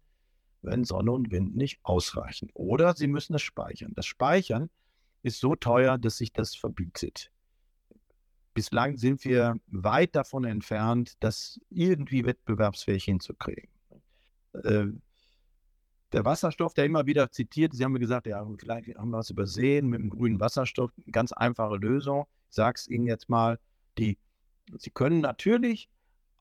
wenn 0.62 0.84
Sonne 0.84 1.10
und 1.12 1.30
Wind 1.30 1.56
nicht 1.56 1.80
ausreichen. 1.82 2.50
Oder 2.54 2.94
Sie 2.94 3.08
müssen 3.08 3.34
es 3.34 3.42
speichern. 3.42 3.92
Das 3.94 4.06
Speichern 4.06 4.70
ist 5.22 5.40
so 5.40 5.56
teuer, 5.56 5.98
dass 5.98 6.18
sich 6.18 6.32
das 6.32 6.54
verbietet. 6.54 7.30
Bislang 8.54 8.96
sind 8.98 9.24
wir 9.24 9.56
weit 9.68 10.14
davon 10.14 10.44
entfernt, 10.44 11.14
das 11.20 11.58
irgendwie 11.70 12.24
wettbewerbsfähig 12.24 13.04
hinzukriegen. 13.04 13.68
Äh, 14.52 14.88
der 16.12 16.24
Wasserstoff, 16.26 16.74
der 16.74 16.84
immer 16.84 17.06
wieder 17.06 17.30
zitiert, 17.30 17.72
Sie 17.74 17.82
haben 17.82 17.92
mir 17.92 17.98
gesagt, 17.98 18.26
ja, 18.26 18.46
vielleicht 18.58 18.94
haben 18.96 19.10
wir 19.10 19.18
was 19.18 19.30
übersehen 19.30 19.88
mit 19.88 20.00
dem 20.00 20.10
grünen 20.10 20.40
Wasserstoff. 20.40 20.90
Ganz 21.10 21.32
einfache 21.32 21.76
Lösung. 21.76 22.26
Ich 22.50 22.56
sage 22.56 22.76
es 22.76 22.88
Ihnen 22.88 23.06
jetzt 23.06 23.30
mal. 23.30 23.58
Die, 23.96 24.18
Sie 24.76 24.90
können 24.90 25.20
natürlich 25.20 25.88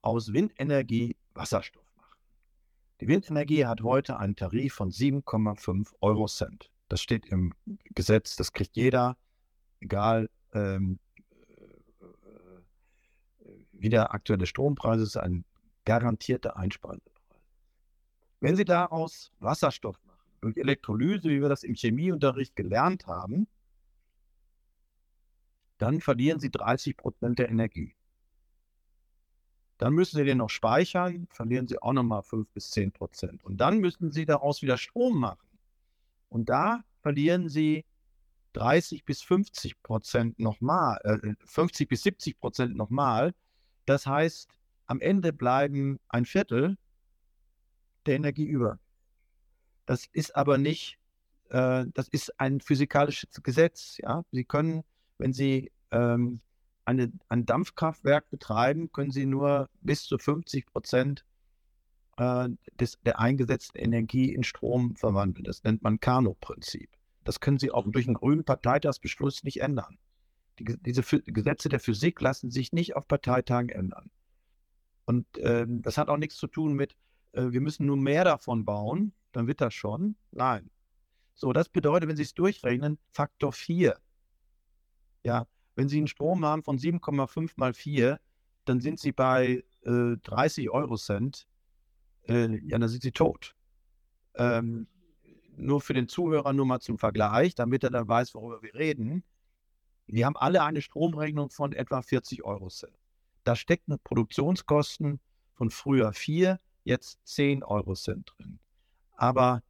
aus 0.02 0.34
Windenergie 0.34 1.16
Wasserstoff 1.34 1.86
machen. 1.96 2.18
Die 3.00 3.08
Windenergie 3.08 3.66
hat 3.66 3.82
heute 3.82 4.18
einen 4.18 4.36
Tarif 4.36 4.74
von 4.74 4.92
7,5 4.92 5.94
Euro 6.02 6.28
Cent. 6.28 6.70
Das 6.90 7.02
steht 7.02 7.26
im 7.28 7.54
Gesetz, 7.96 8.36
das 8.36 8.52
kriegt 8.52 8.76
jeder, 8.76 9.16
egal 9.80 10.30
ähm, 10.54 11.00
wie 13.82 13.90
der 13.90 14.14
aktuelle 14.14 14.46
Strompreis 14.46 15.02
ist, 15.02 15.18
ein 15.18 15.44
garantierter 15.86 16.56
Einspeisepreis. 16.56 17.12
Wenn 18.40 18.56
Sie 18.56 18.66
daraus 18.66 19.32
Wasserstoff 19.40 20.00
machen, 20.06 20.20
durch 20.42 20.58
Elektrolyse, 20.58 21.30
wie 21.30 21.42
wir 21.42 21.50
das 21.50 21.64
im 21.64 21.76
Chemieunterricht 21.76 22.56
gelernt 22.56 23.08
haben, 23.08 23.48
dann 25.78 26.00
verlieren 26.02 26.40
Sie 26.40 26.52
30 26.52 26.98
Prozent 26.98 27.40
der 27.40 27.50
Energie. 27.50 27.96
Dann 29.78 29.94
müssen 29.94 30.18
Sie 30.18 30.26
den 30.26 30.38
noch 30.38 30.50
speichern, 30.50 31.28
verlieren 31.32 31.68
Sie 31.68 31.82
auch 31.82 31.94
nochmal 31.94 32.22
5 32.22 32.48
bis 32.50 32.70
10 32.70 32.92
Prozent. 32.92 33.44
Und 33.44 33.58
dann 33.58 33.80
müssen 33.80 34.12
Sie 34.12 34.26
daraus 34.26 34.62
wieder 34.62 34.78
Strom 34.78 35.20
machen. 35.20 35.48
Und 36.30 36.50
da 36.50 36.84
verlieren 37.02 37.50
Sie 37.50 37.86
30 38.54 39.06
bis 39.06 39.24
50 39.24 39.82
Prozent 39.82 40.40
nochmal, 40.40 41.00
äh, 41.04 41.34
50 41.46 41.90
bis 41.90 42.04
70 42.04 42.40
Prozent 42.40 42.76
nochmal. 42.76 43.34
Das 43.92 44.08
heißt, 44.08 44.50
am 44.88 45.02
Ende 45.02 45.34
bleiben 45.34 46.00
ein 46.08 46.24
Viertel 46.24 46.78
der 48.06 48.16
Energie 48.16 48.46
über. 48.46 48.80
Das 49.86 50.06
ist 50.14 50.34
aber 50.34 50.58
nicht, 50.58 50.98
äh, 51.50 51.84
das 51.94 52.08
ist 52.08 52.40
ein 52.40 52.62
physikalisches 52.62 53.44
Gesetz. 53.44 53.98
Ja? 53.98 54.24
Sie 54.32 54.46
können, 54.46 54.86
wenn 55.18 55.34
Sie 55.34 55.74
ähm, 55.92 56.40
eine, 56.86 57.12
ein 57.28 57.46
Dampfkraftwerk 57.46 58.30
betreiben, 58.30 58.94
können 58.94 59.12
Sie 59.12 59.26
nur 59.26 59.70
bis 59.82 60.06
zu 60.06 60.18
50 60.18 60.68
Prozent 60.68 61.26
äh, 62.16 62.48
des, 62.80 62.98
der 63.02 63.20
eingesetzten 63.20 63.78
Energie 63.78 64.34
in 64.34 64.46
Strom 64.46 64.96
verwandeln. 64.96 65.44
Das 65.44 65.66
nennt 65.66 65.82
man 65.84 66.00
Kano-Prinzip. 66.00 66.90
Das 67.26 67.42
können 67.42 67.60
Sie 67.60 67.72
auch 67.72 67.86
durch 67.90 68.08
einen 68.08 68.16
grünen 68.16 68.46
Parteitagsbeschluss 68.46 69.44
nicht 69.44 69.60
ändern. 69.60 69.98
Die, 70.64 70.78
diese 70.82 71.04
Gesetze 71.24 71.70
der 71.70 71.80
Physik 71.80 72.22
lassen 72.22 72.52
sich 72.52 72.72
nicht 72.72 72.96
auf 72.96 73.08
Parteitagen 73.08 73.70
ändern. 73.70 74.10
Und 75.06 75.26
ähm, 75.38 75.82
das 75.82 75.98
hat 75.98 76.10
auch 76.10 76.18
nichts 76.18 76.38
zu 76.38 76.48
tun 76.48 76.74
mit, 76.74 76.96
äh, 77.34 77.48
wir 77.50 77.62
müssen 77.62 77.86
nur 77.86 77.98
mehr 77.98 78.24
davon 78.24 78.66
bauen, 78.66 79.14
dann 79.32 79.48
wird 79.48 79.62
das 79.62 79.74
schon. 79.74 80.16
Nein. 80.32 80.70
So, 81.34 81.54
das 81.54 81.70
bedeutet, 81.70 82.08
wenn 82.10 82.18
Sie 82.18 82.24
es 82.24 82.34
durchrechnen, 82.34 83.00
Faktor 83.12 83.52
4. 83.52 83.98
Ja, 85.24 85.48
wenn 85.76 85.90
Sie 85.90 85.98
einen 85.98 86.08
Strom 86.08 86.46
haben 86.46 86.64
von 86.64 86.78
7,5 86.78 87.52
mal 87.56 87.74
4, 87.74 88.20
dann 88.66 88.80
sind 88.80 89.00
Sie 89.00 89.12
bei 89.12 89.64
äh, 89.84 90.18
30 90.24 90.70
Euro 90.70 90.98
Cent. 90.98 91.48
Äh, 92.28 92.60
ja, 92.68 92.78
dann 92.78 92.90
sind 92.90 93.02
Sie 93.02 93.12
tot. 93.12 93.56
Ähm, 94.36 94.88
nur 95.58 95.82
für 95.82 95.94
den 95.94 96.08
Zuhörer 96.08 96.54
nur 96.54 96.66
mal 96.66 96.80
zum 96.80 96.98
Vergleich, 96.98 97.56
damit 97.56 97.84
er 97.84 97.90
dann 97.90 98.08
weiß, 98.08 98.34
worüber 98.36 98.62
wir 98.62 98.74
reden. 98.76 99.24
Wir 100.08 100.26
haben 100.26 100.38
alle 100.38 100.64
eine 100.64 100.82
Stromrechnung 100.82 101.50
von 101.50 101.74
etwa 101.74 102.02
40 102.02 102.44
Euro 102.44 102.70
Cent. 102.70 102.94
Da 103.44 103.56
stecken 103.56 103.98
Produktionskosten 104.04 105.20
von 105.54 105.70
früher 105.70 106.14
4, 106.14 106.60
jetzt 106.84 107.20
10 107.26 107.64
Euro 107.64 107.96
sind 107.96 108.34
drin. 108.36 108.60
Aber 109.16 109.64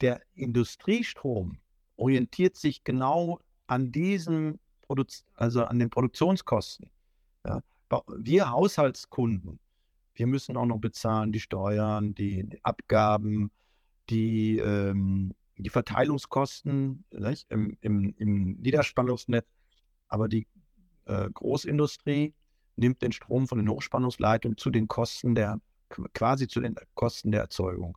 der 0.00 0.20
Industriestrom 0.34 1.58
orientiert 1.96 2.56
sich 2.56 2.84
genau 2.84 3.40
an 3.66 3.92
diesem, 3.92 4.58
Produ 4.82 5.04
also 5.34 5.64
an 5.64 5.78
den 5.78 5.90
Produktionskosten. 5.90 6.90
Ja. 7.44 7.62
Wir 8.18 8.50
Haushaltskunden, 8.50 9.58
wir 10.14 10.26
müssen 10.26 10.56
auch 10.56 10.66
noch 10.66 10.78
bezahlen 10.78 11.32
die 11.32 11.40
Steuern, 11.40 12.14
die 12.14 12.58
Abgaben, 12.62 13.50
die, 14.10 14.58
ähm, 14.58 15.34
die 15.56 15.70
Verteilungskosten 15.70 17.04
im, 17.48 17.76
im, 17.80 18.14
im, 18.18 18.52
Niederspannungsnetz. 18.60 19.46
Aber 20.08 20.28
die 20.28 20.46
äh, 21.06 21.28
Großindustrie 21.30 22.34
nimmt 22.76 23.02
den 23.02 23.12
Strom 23.12 23.48
von 23.48 23.58
den 23.58 23.68
Hochspannungsleitungen 23.68 24.58
zu 24.58 24.70
den 24.70 24.88
Kosten 24.88 25.34
der 25.34 25.60
quasi 26.14 26.48
zu 26.48 26.60
den 26.60 26.74
Kosten 26.94 27.30
der 27.30 27.42
Erzeugung. 27.42 27.96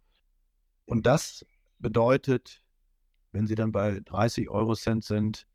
Und 0.85 1.05
das 1.05 1.45
bedeutet, 1.79 2.63
wenn 3.31 3.47
sie 3.47 3.55
dann 3.55 3.71
bei 3.71 3.99
30 4.05 4.49
Euro 4.49 4.75
Cent 4.75 5.03
sind, 5.03 5.47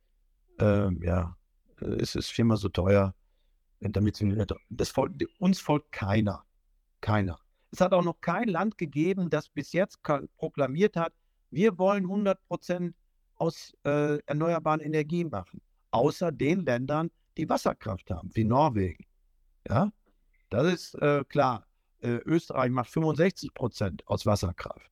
äh, 0.60 0.92
ja, 1.04 1.36
ist 1.80 2.16
es 2.16 2.28
viermal 2.28 2.56
so 2.56 2.68
teuer, 2.68 3.14
damit 3.80 4.16
sie 4.16 4.44
das 4.70 4.90
folgt, 4.90 5.24
uns 5.38 5.60
folgt 5.60 5.92
keiner. 5.92 6.44
Keiner. 7.00 7.38
Es 7.70 7.80
hat 7.80 7.92
auch 7.92 8.04
noch 8.04 8.20
kein 8.20 8.48
Land 8.48 8.78
gegeben, 8.78 9.28
das 9.28 9.48
bis 9.48 9.72
jetzt 9.72 10.00
proklamiert 10.36 10.96
hat, 10.96 11.12
wir 11.54 11.78
wollen 11.78 12.04
100 12.04 12.42
Prozent 12.46 12.94
aus 13.36 13.72
äh, 13.84 14.18
erneuerbaren 14.26 14.80
Energien 14.80 15.30
machen. 15.30 15.60
Außer 15.90 16.32
den 16.32 16.64
Ländern, 16.64 17.10
die 17.36 17.48
Wasserkraft 17.48 18.10
haben, 18.10 18.30
wie 18.34 18.44
Norwegen. 18.44 19.04
Ja, 19.68 19.92
das 20.50 20.72
ist 20.72 20.94
äh, 20.96 21.24
klar. 21.28 21.66
Äh, 22.00 22.16
Österreich 22.26 22.70
macht 22.70 22.90
65 22.90 23.54
Prozent 23.54 24.06
aus 24.06 24.26
Wasserkraft. 24.26 24.90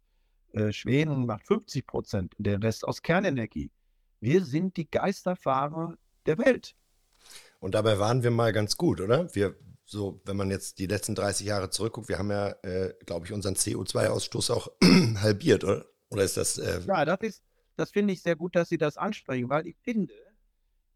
Äh, 0.52 0.72
Schweden 0.72 1.26
macht 1.26 1.46
50 1.46 1.86
Prozent, 1.86 2.34
der 2.38 2.62
Rest 2.62 2.86
aus 2.86 3.02
Kernenergie. 3.02 3.70
Wir 4.20 4.44
sind 4.44 4.76
die 4.76 4.90
Geisterfahrer 4.90 5.96
der 6.26 6.38
Welt. 6.38 6.74
Und 7.60 7.74
dabei 7.74 7.98
waren 7.98 8.22
wir 8.22 8.30
mal 8.30 8.52
ganz 8.52 8.76
gut, 8.76 9.00
oder? 9.00 9.34
Wir, 9.34 9.56
so, 9.84 10.20
wenn 10.24 10.36
man 10.36 10.50
jetzt 10.50 10.78
die 10.78 10.86
letzten 10.86 11.14
30 11.14 11.46
Jahre 11.46 11.70
zurückguckt, 11.70 12.08
wir 12.08 12.18
haben 12.18 12.30
ja, 12.30 12.50
äh, 12.62 12.94
glaube 13.04 13.26
ich, 13.26 13.32
unseren 13.32 13.54
CO2-Ausstoß 13.54 14.52
auch 14.52 14.68
halbiert, 15.22 15.64
oder? 15.64 15.84
Oder 16.12 16.24
ist 16.24 16.36
das. 16.36 16.58
Äh 16.58 16.80
ja, 16.86 17.04
das 17.04 17.20
ist, 17.22 17.42
das 17.76 17.90
finde 17.90 18.12
ich 18.12 18.22
sehr 18.22 18.36
gut, 18.36 18.54
dass 18.54 18.68
Sie 18.68 18.78
das 18.78 18.96
ansprechen, 18.96 19.48
weil 19.48 19.66
ich 19.66 19.76
finde, 19.82 20.12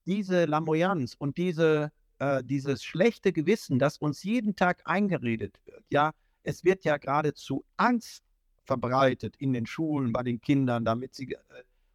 diese 0.05 0.45
Lamoyanz 0.45 1.15
und 1.19 1.37
diese, 1.37 1.91
äh, 2.19 2.45
dieses 2.45 2.85
schlechte 2.85 3.33
Gewissen, 3.33 3.79
das 3.79 3.99
uns 3.99 4.23
jeden 4.23 4.55
Tag 4.57 4.83
eingeredet 4.85 5.59
wird, 5.65 5.85
ja, 5.91 6.13
es 6.43 6.65
wird 6.65 6.85
ja 6.85 6.99
geradezu 6.99 7.65
Angst 7.77 8.23
verbreitet 8.65 9.37
in 9.39 9.53
den 9.53 9.67
Schulen, 9.67 10.13
bei 10.13 10.23
den 10.23 10.41
Kindern, 10.41 10.85
damit 10.85 11.15
sie 11.15 11.33
äh, 11.33 11.39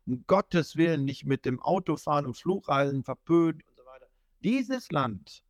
um 0.08 0.24
Gottes 0.28 0.76
Willen 0.76 1.06
nicht 1.06 1.26
mit 1.26 1.46
dem 1.46 1.62
Auto 1.62 1.96
fahren 1.96 2.26
und 2.26 2.36
Flugreisen 2.36 3.04
verpönt 3.04 3.64
und 3.68 3.78
so 3.78 3.86
weiter. 3.86 4.08
Dieses 4.44 4.92
Land, 4.92 5.44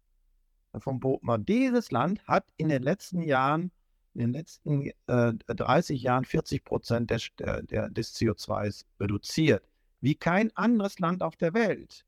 vom 0.77 0.99
Botmann, 0.99 1.45
dieses 1.45 1.91
Land 1.91 2.25
hat 2.27 2.45
in 2.57 2.69
den 2.69 2.83
letzten 2.83 3.21
Jahren, 3.21 3.71
in 4.13 4.21
den 4.21 4.33
letzten 4.33 4.91
äh, 5.07 5.33
30 5.47 6.01
Jahren 6.01 6.25
40 6.25 6.63
Prozent 6.63 7.11
des, 7.11 7.29
der, 7.37 7.89
des 7.89 8.15
CO2s 8.15 8.85
reduziert, 8.99 9.63
wie 10.01 10.15
kein 10.15 10.55
anderes 10.55 10.99
Land 10.99 11.23
auf 11.23 11.37
der 11.37 11.53
Welt. 11.53 12.05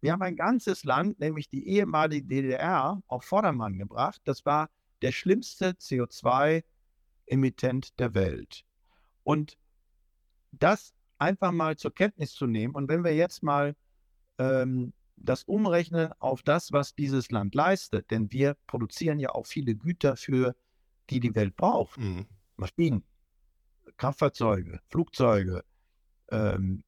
Wir 0.00 0.12
haben 0.12 0.22
ein 0.22 0.36
ganzes 0.36 0.84
Land, 0.84 1.20
nämlich 1.20 1.48
die 1.48 1.66
ehemalige 1.66 2.26
DDR, 2.26 3.02
auf 3.06 3.24
Vordermann 3.24 3.78
gebracht. 3.78 4.20
Das 4.24 4.44
war 4.44 4.68
der 5.00 5.12
schlimmste 5.12 5.70
CO2-Emittent 5.70 7.98
der 7.98 8.14
Welt. 8.14 8.64
Und 9.22 9.56
das 10.52 10.92
einfach 11.18 11.52
mal 11.52 11.76
zur 11.76 11.94
Kenntnis 11.94 12.34
zu 12.34 12.46
nehmen. 12.46 12.74
Und 12.74 12.88
wenn 12.88 13.04
wir 13.04 13.14
jetzt 13.14 13.42
mal 13.42 13.74
ähm, 14.38 14.92
das 15.16 15.44
umrechnen 15.44 16.12
auf 16.18 16.42
das, 16.42 16.72
was 16.72 16.94
dieses 16.94 17.30
Land 17.30 17.54
leistet, 17.54 18.10
denn 18.10 18.30
wir 18.32 18.56
produzieren 18.66 19.18
ja 19.18 19.30
auch 19.30 19.46
viele 19.46 19.74
Güter 19.74 20.16
für 20.16 20.54
die 21.10 21.20
die 21.20 21.34
Welt 21.34 21.56
braucht. 21.56 21.98
Mhm. 21.98 22.26
Maschinen, 22.56 23.04
Kraftfahrzeuge, 23.96 24.80
Flugzeuge, 24.88 25.64
ähm, 26.30 26.82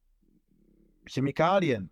Chemikalien. 1.05 1.89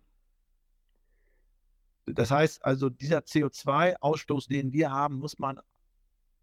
Das 2.06 2.30
heißt 2.30 2.64
also, 2.64 2.88
dieser 2.88 3.18
CO2-Ausstoß, 3.18 4.48
den 4.48 4.72
wir 4.72 4.90
haben, 4.90 5.16
muss 5.16 5.38
man 5.38 5.60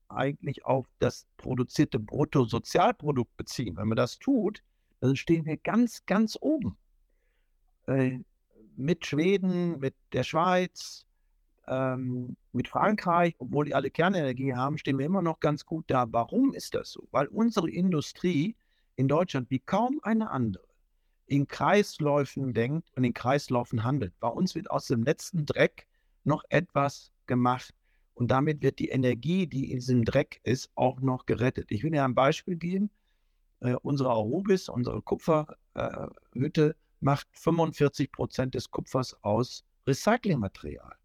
eigentlich 0.10 0.66
auf 0.66 0.86
das 1.00 1.26
produzierte 1.38 2.00
Bruttosozialprodukt 2.00 3.36
beziehen. 3.38 3.78
Wenn 3.78 3.88
man 3.88 3.96
das 3.96 4.20
tut, 4.20 4.62
dann 5.00 5.16
stehen 5.16 5.46
wir 5.46 5.58
ganz, 5.58 6.06
ganz 6.06 6.38
oben. 6.40 6.78
Äh, 7.88 8.20
mit 8.76 9.06
Schweden, 9.06 9.80
mit 9.80 9.96
der 10.12 10.24
Schweiz, 10.24 11.06
ähm, 11.68 12.36
mit 12.52 12.68
Frankreich, 12.68 13.36
obwohl 13.40 13.66
die 13.66 13.76
alle 13.76 13.90
Kernenergie 13.90 14.54
haben, 14.54 14.78
stehen 14.78 14.98
wir 14.98 15.06
immer 15.06 15.22
noch 15.22 15.40
ganz 15.40 15.66
gut 15.66 15.86
da. 15.88 16.06
Warum 16.12 16.54
ist 16.54 16.76
das 16.76 16.92
so? 16.92 17.08
Weil 17.12 17.28
unsere 17.28 17.70
Industrie 17.70 18.56
in 18.96 19.08
Deutschland 19.08 19.50
wie 19.50 19.60
kaum 19.60 20.00
eine 20.04 20.30
andere 20.32 20.64
in 21.26 21.48
Kreisläufen 21.48 22.54
denkt 22.54 22.90
und 22.96 23.04
in 23.04 23.14
Kreisläufen 23.14 23.84
handelt. 23.84 24.14
Bei 24.20 24.28
uns 24.28 24.56
wird 24.56 24.70
aus 24.70 24.88
dem 24.88 25.04
letzten 25.04 25.46
Dreck 25.46 25.88
noch 26.24 26.44
etwas 26.50 27.12
gemacht. 27.26 27.74
Und 28.14 28.30
damit 28.30 28.62
wird 28.62 28.80
die 28.80 28.90
Energie, 28.90 29.48
die 29.48 29.72
in 29.72 29.80
diesem 29.80 30.06
Dreck 30.06 30.40
ist, 30.44 30.70
auch 30.76 31.00
noch 31.00 31.26
gerettet. 31.26 31.72
Ich 31.72 31.84
will 31.84 31.92
dir 31.92 32.04
ein 32.04 32.14
Beispiel 32.14 32.56
geben. 32.56 32.92
Äh, 33.62 33.76
unsere 33.82 34.10
Arubis, 34.10 34.70
unsere 34.70 35.02
Kupferhütte, 35.02 36.70
äh, 36.70 36.74
macht 37.00 37.28
45 37.32 38.12
Prozent 38.12 38.54
des 38.54 38.70
Kupfers 38.70 39.18
aus 39.24 39.64
Recyclingmaterial. 39.88 40.96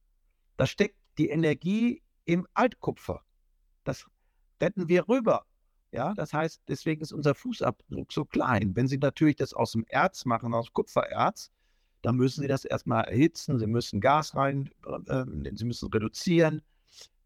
Da 0.59 0.67
steckt 0.67 0.97
die 1.17 1.31
Energie 1.31 2.03
im 2.25 2.47
Altkupfer. 2.53 3.23
Das 3.85 4.05
retten 4.61 4.89
wir 4.89 5.09
rüber. 5.09 5.47
Ja, 5.93 6.13
das 6.15 6.35
heißt, 6.35 6.61
deswegen 6.69 7.01
ist 7.01 7.13
unser 7.13 7.35
Fußabdruck 7.35 8.13
so 8.13 8.25
klein. 8.27 8.77
Wenn 8.77 8.89
Sie 8.89 8.99
natürlich 8.99 9.37
das 9.37 9.55
aus 9.55 9.73
dem 9.73 9.87
Erz 9.89 10.27
machen, 10.27 10.53
aus 10.53 10.73
Kupfererz, 10.73 11.51
dann 12.03 12.17
müssen 12.17 12.43
Sie 12.43 12.49
das 12.49 12.65
erstmal 12.65 13.05
erhitzen, 13.05 13.59
Sie 13.59 13.67
müssen 13.67 14.01
Gas 14.01 14.35
rein, 14.35 14.71
äh, 15.07 15.25
Sie 15.55 15.65
müssen 15.65 15.91
reduzieren. 15.91 16.61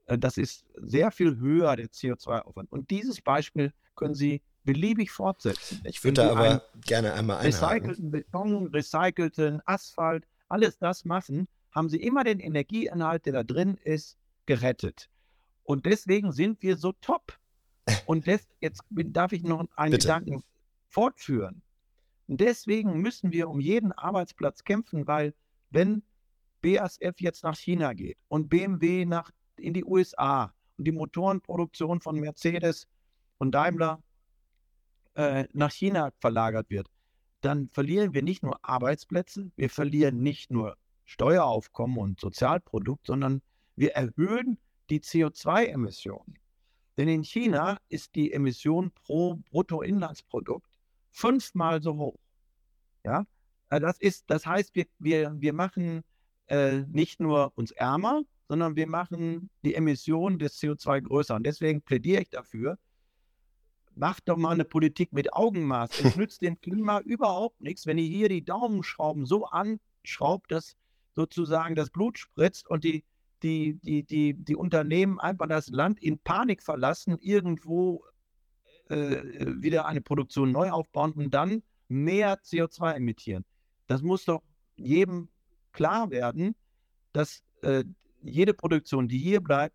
Äh, 0.06 0.18
das 0.18 0.36
ist 0.36 0.66
sehr 0.76 1.10
viel 1.10 1.38
höher, 1.38 1.74
der 1.74 1.86
CO2-Aufwand. 1.86 2.70
Und 2.70 2.90
dieses 2.90 3.20
Beispiel 3.20 3.72
können 3.96 4.14
Sie 4.14 4.42
beliebig 4.62 5.10
fortsetzen. 5.10 5.80
Ich 5.84 6.04
würde 6.04 6.30
aber 6.30 6.62
gerne 6.84 7.14
einmal 7.14 7.38
einhaken. 7.38 7.90
Recycelten 7.90 8.10
Beton, 8.10 8.66
recycelten 8.68 9.62
Asphalt, 9.64 10.28
alles 10.48 10.78
das 10.78 11.04
machen, 11.04 11.48
haben 11.72 11.88
sie 11.88 12.00
immer 12.00 12.24
den 12.24 12.40
Energieinhalt, 12.40 13.26
der 13.26 13.32
da 13.32 13.42
drin 13.42 13.76
ist, 13.82 14.18
gerettet. 14.46 15.08
Und 15.64 15.86
deswegen 15.86 16.32
sind 16.32 16.62
wir 16.62 16.76
so 16.76 16.92
top. 16.92 17.38
Und 18.06 18.26
des, 18.26 18.46
jetzt 18.60 18.82
darf 18.90 19.32
ich 19.32 19.42
noch 19.42 19.66
einen 19.76 19.92
Bitte. 19.92 20.06
Gedanken 20.06 20.42
fortführen. 20.88 21.62
Und 22.28 22.40
deswegen 22.40 23.00
müssen 23.00 23.32
wir 23.32 23.48
um 23.48 23.60
jeden 23.60 23.92
Arbeitsplatz 23.92 24.64
kämpfen, 24.64 25.06
weil 25.06 25.34
wenn 25.70 26.02
BASF 26.62 27.14
jetzt 27.18 27.42
nach 27.42 27.56
China 27.56 27.92
geht 27.92 28.18
und 28.28 28.48
BMW 28.48 29.04
nach, 29.04 29.30
in 29.56 29.74
die 29.74 29.84
USA 29.84 30.54
und 30.76 30.86
die 30.86 30.92
Motorenproduktion 30.92 32.00
von 32.00 32.20
Mercedes 32.20 32.86
und 33.38 33.52
Daimler 33.52 34.02
äh, 35.14 35.46
nach 35.52 35.72
China 35.72 36.12
verlagert 36.20 36.70
wird, 36.70 36.88
dann 37.40 37.68
verlieren 37.68 38.14
wir 38.14 38.22
nicht 38.22 38.42
nur 38.42 38.58
Arbeitsplätze, 38.64 39.50
wir 39.56 39.68
verlieren 39.68 40.22
nicht 40.22 40.50
nur 40.50 40.76
Steueraufkommen 41.04 41.98
und 41.98 42.20
Sozialprodukt, 42.20 43.06
sondern 43.06 43.42
wir 43.76 43.92
erhöhen 43.92 44.58
die 44.90 45.00
CO2-Emissionen. 45.00 46.38
Denn 46.96 47.08
in 47.08 47.24
China 47.24 47.78
ist 47.88 48.14
die 48.14 48.32
Emission 48.32 48.92
pro 48.92 49.36
Bruttoinlandsprodukt 49.50 50.66
fünfmal 51.10 51.82
so 51.82 51.96
hoch. 51.96 52.18
Ja, 53.04 53.26
äh, 53.70 53.80
das 53.80 53.98
ist, 53.98 54.24
das 54.28 54.46
heißt, 54.46 54.74
wir, 54.74 54.86
wir, 54.98 55.34
wir 55.38 55.52
machen 55.52 56.04
äh, 56.46 56.82
nicht 56.88 57.20
nur 57.20 57.52
uns 57.56 57.70
ärmer, 57.72 58.22
sondern 58.48 58.76
wir 58.76 58.86
machen 58.86 59.48
die 59.64 59.74
Emission 59.74 60.38
des 60.38 60.60
CO2 60.60 61.00
größer. 61.02 61.34
Und 61.36 61.44
deswegen 61.44 61.80
plädiere 61.80 62.22
ich 62.22 62.30
dafür, 62.30 62.78
macht 63.94 64.28
doch 64.28 64.36
mal 64.36 64.50
eine 64.50 64.64
Politik 64.64 65.12
mit 65.12 65.32
Augenmaß. 65.32 66.00
Es 66.00 66.16
nützt 66.16 66.42
dem 66.42 66.60
Klima 66.60 67.00
überhaupt 67.00 67.60
nichts, 67.60 67.86
wenn 67.86 67.98
ihr 67.98 68.08
hier 68.08 68.28
die 68.28 68.44
Daumenschrauben 68.44 69.26
so 69.26 69.46
anschraubt, 69.46 70.52
dass 70.52 70.76
sozusagen 71.14 71.74
das 71.74 71.90
Blut 71.90 72.18
spritzt 72.18 72.68
und 72.68 72.84
die, 72.84 73.04
die, 73.42 73.78
die, 73.82 74.04
die, 74.04 74.34
die 74.34 74.56
Unternehmen 74.56 75.20
einfach 75.20 75.48
das 75.48 75.68
Land 75.68 76.02
in 76.02 76.18
Panik 76.18 76.62
verlassen, 76.62 77.18
irgendwo 77.20 78.04
äh, 78.88 79.22
wieder 79.60 79.86
eine 79.86 80.00
Produktion 80.00 80.52
neu 80.52 80.70
aufbauen 80.70 81.12
und 81.12 81.32
dann 81.32 81.62
mehr 81.88 82.38
CO2 82.40 82.94
emittieren. 82.94 83.44
Das 83.86 84.02
muss 84.02 84.24
doch 84.24 84.42
jedem 84.76 85.28
klar 85.72 86.10
werden, 86.10 86.54
dass 87.12 87.42
äh, 87.62 87.84
jede 88.22 88.54
Produktion, 88.54 89.08
die 89.08 89.18
hier 89.18 89.40
bleibt, 89.40 89.74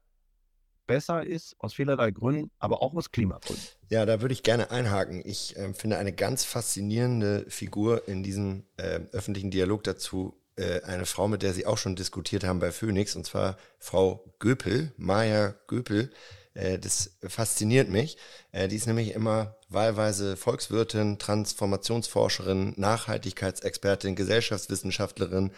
besser 0.87 1.25
ist, 1.25 1.55
aus 1.59 1.73
vielerlei 1.73 2.11
Gründen, 2.11 2.49
aber 2.59 2.81
auch 2.81 2.93
aus 2.95 3.11
Klimagründen. 3.11 3.63
Ja, 3.89 4.05
da 4.05 4.21
würde 4.21 4.33
ich 4.33 4.41
gerne 4.41 4.71
einhaken. 4.71 5.21
Ich 5.25 5.55
äh, 5.57 5.73
finde 5.73 5.97
eine 5.97 6.13
ganz 6.13 6.45
faszinierende 6.45 7.45
Figur 7.49 8.07
in 8.07 8.23
diesem 8.23 8.63
äh, 8.77 9.01
öffentlichen 9.11 9.51
Dialog 9.51 9.83
dazu 9.83 10.39
äh, 10.57 10.81
eine 10.81 11.05
Frau, 11.05 11.27
mit 11.27 11.43
der 11.43 11.53
Sie 11.53 11.65
auch 11.65 11.77
schon 11.77 11.95
diskutiert 11.95 12.43
haben 12.43 12.59
bei 12.59 12.71
Phoenix, 12.71 13.15
und 13.15 13.25
zwar 13.25 13.57
Frau 13.79 14.33
Göpel, 14.39 14.91
Maya 14.97 15.55
Göpel. 15.67 16.11
Äh, 16.53 16.79
das 16.79 17.11
fasziniert 17.27 17.89
mich. 17.89 18.17
Äh, 18.51 18.67
die 18.67 18.75
ist 18.75 18.87
nämlich 18.87 19.13
immer 19.13 19.55
wahlweise 19.69 20.35
Volkswirtin, 20.35 21.19
Transformationsforscherin, 21.19 22.73
Nachhaltigkeitsexpertin, 22.77 24.15
Gesellschaftswissenschaftlerin, 24.15 25.51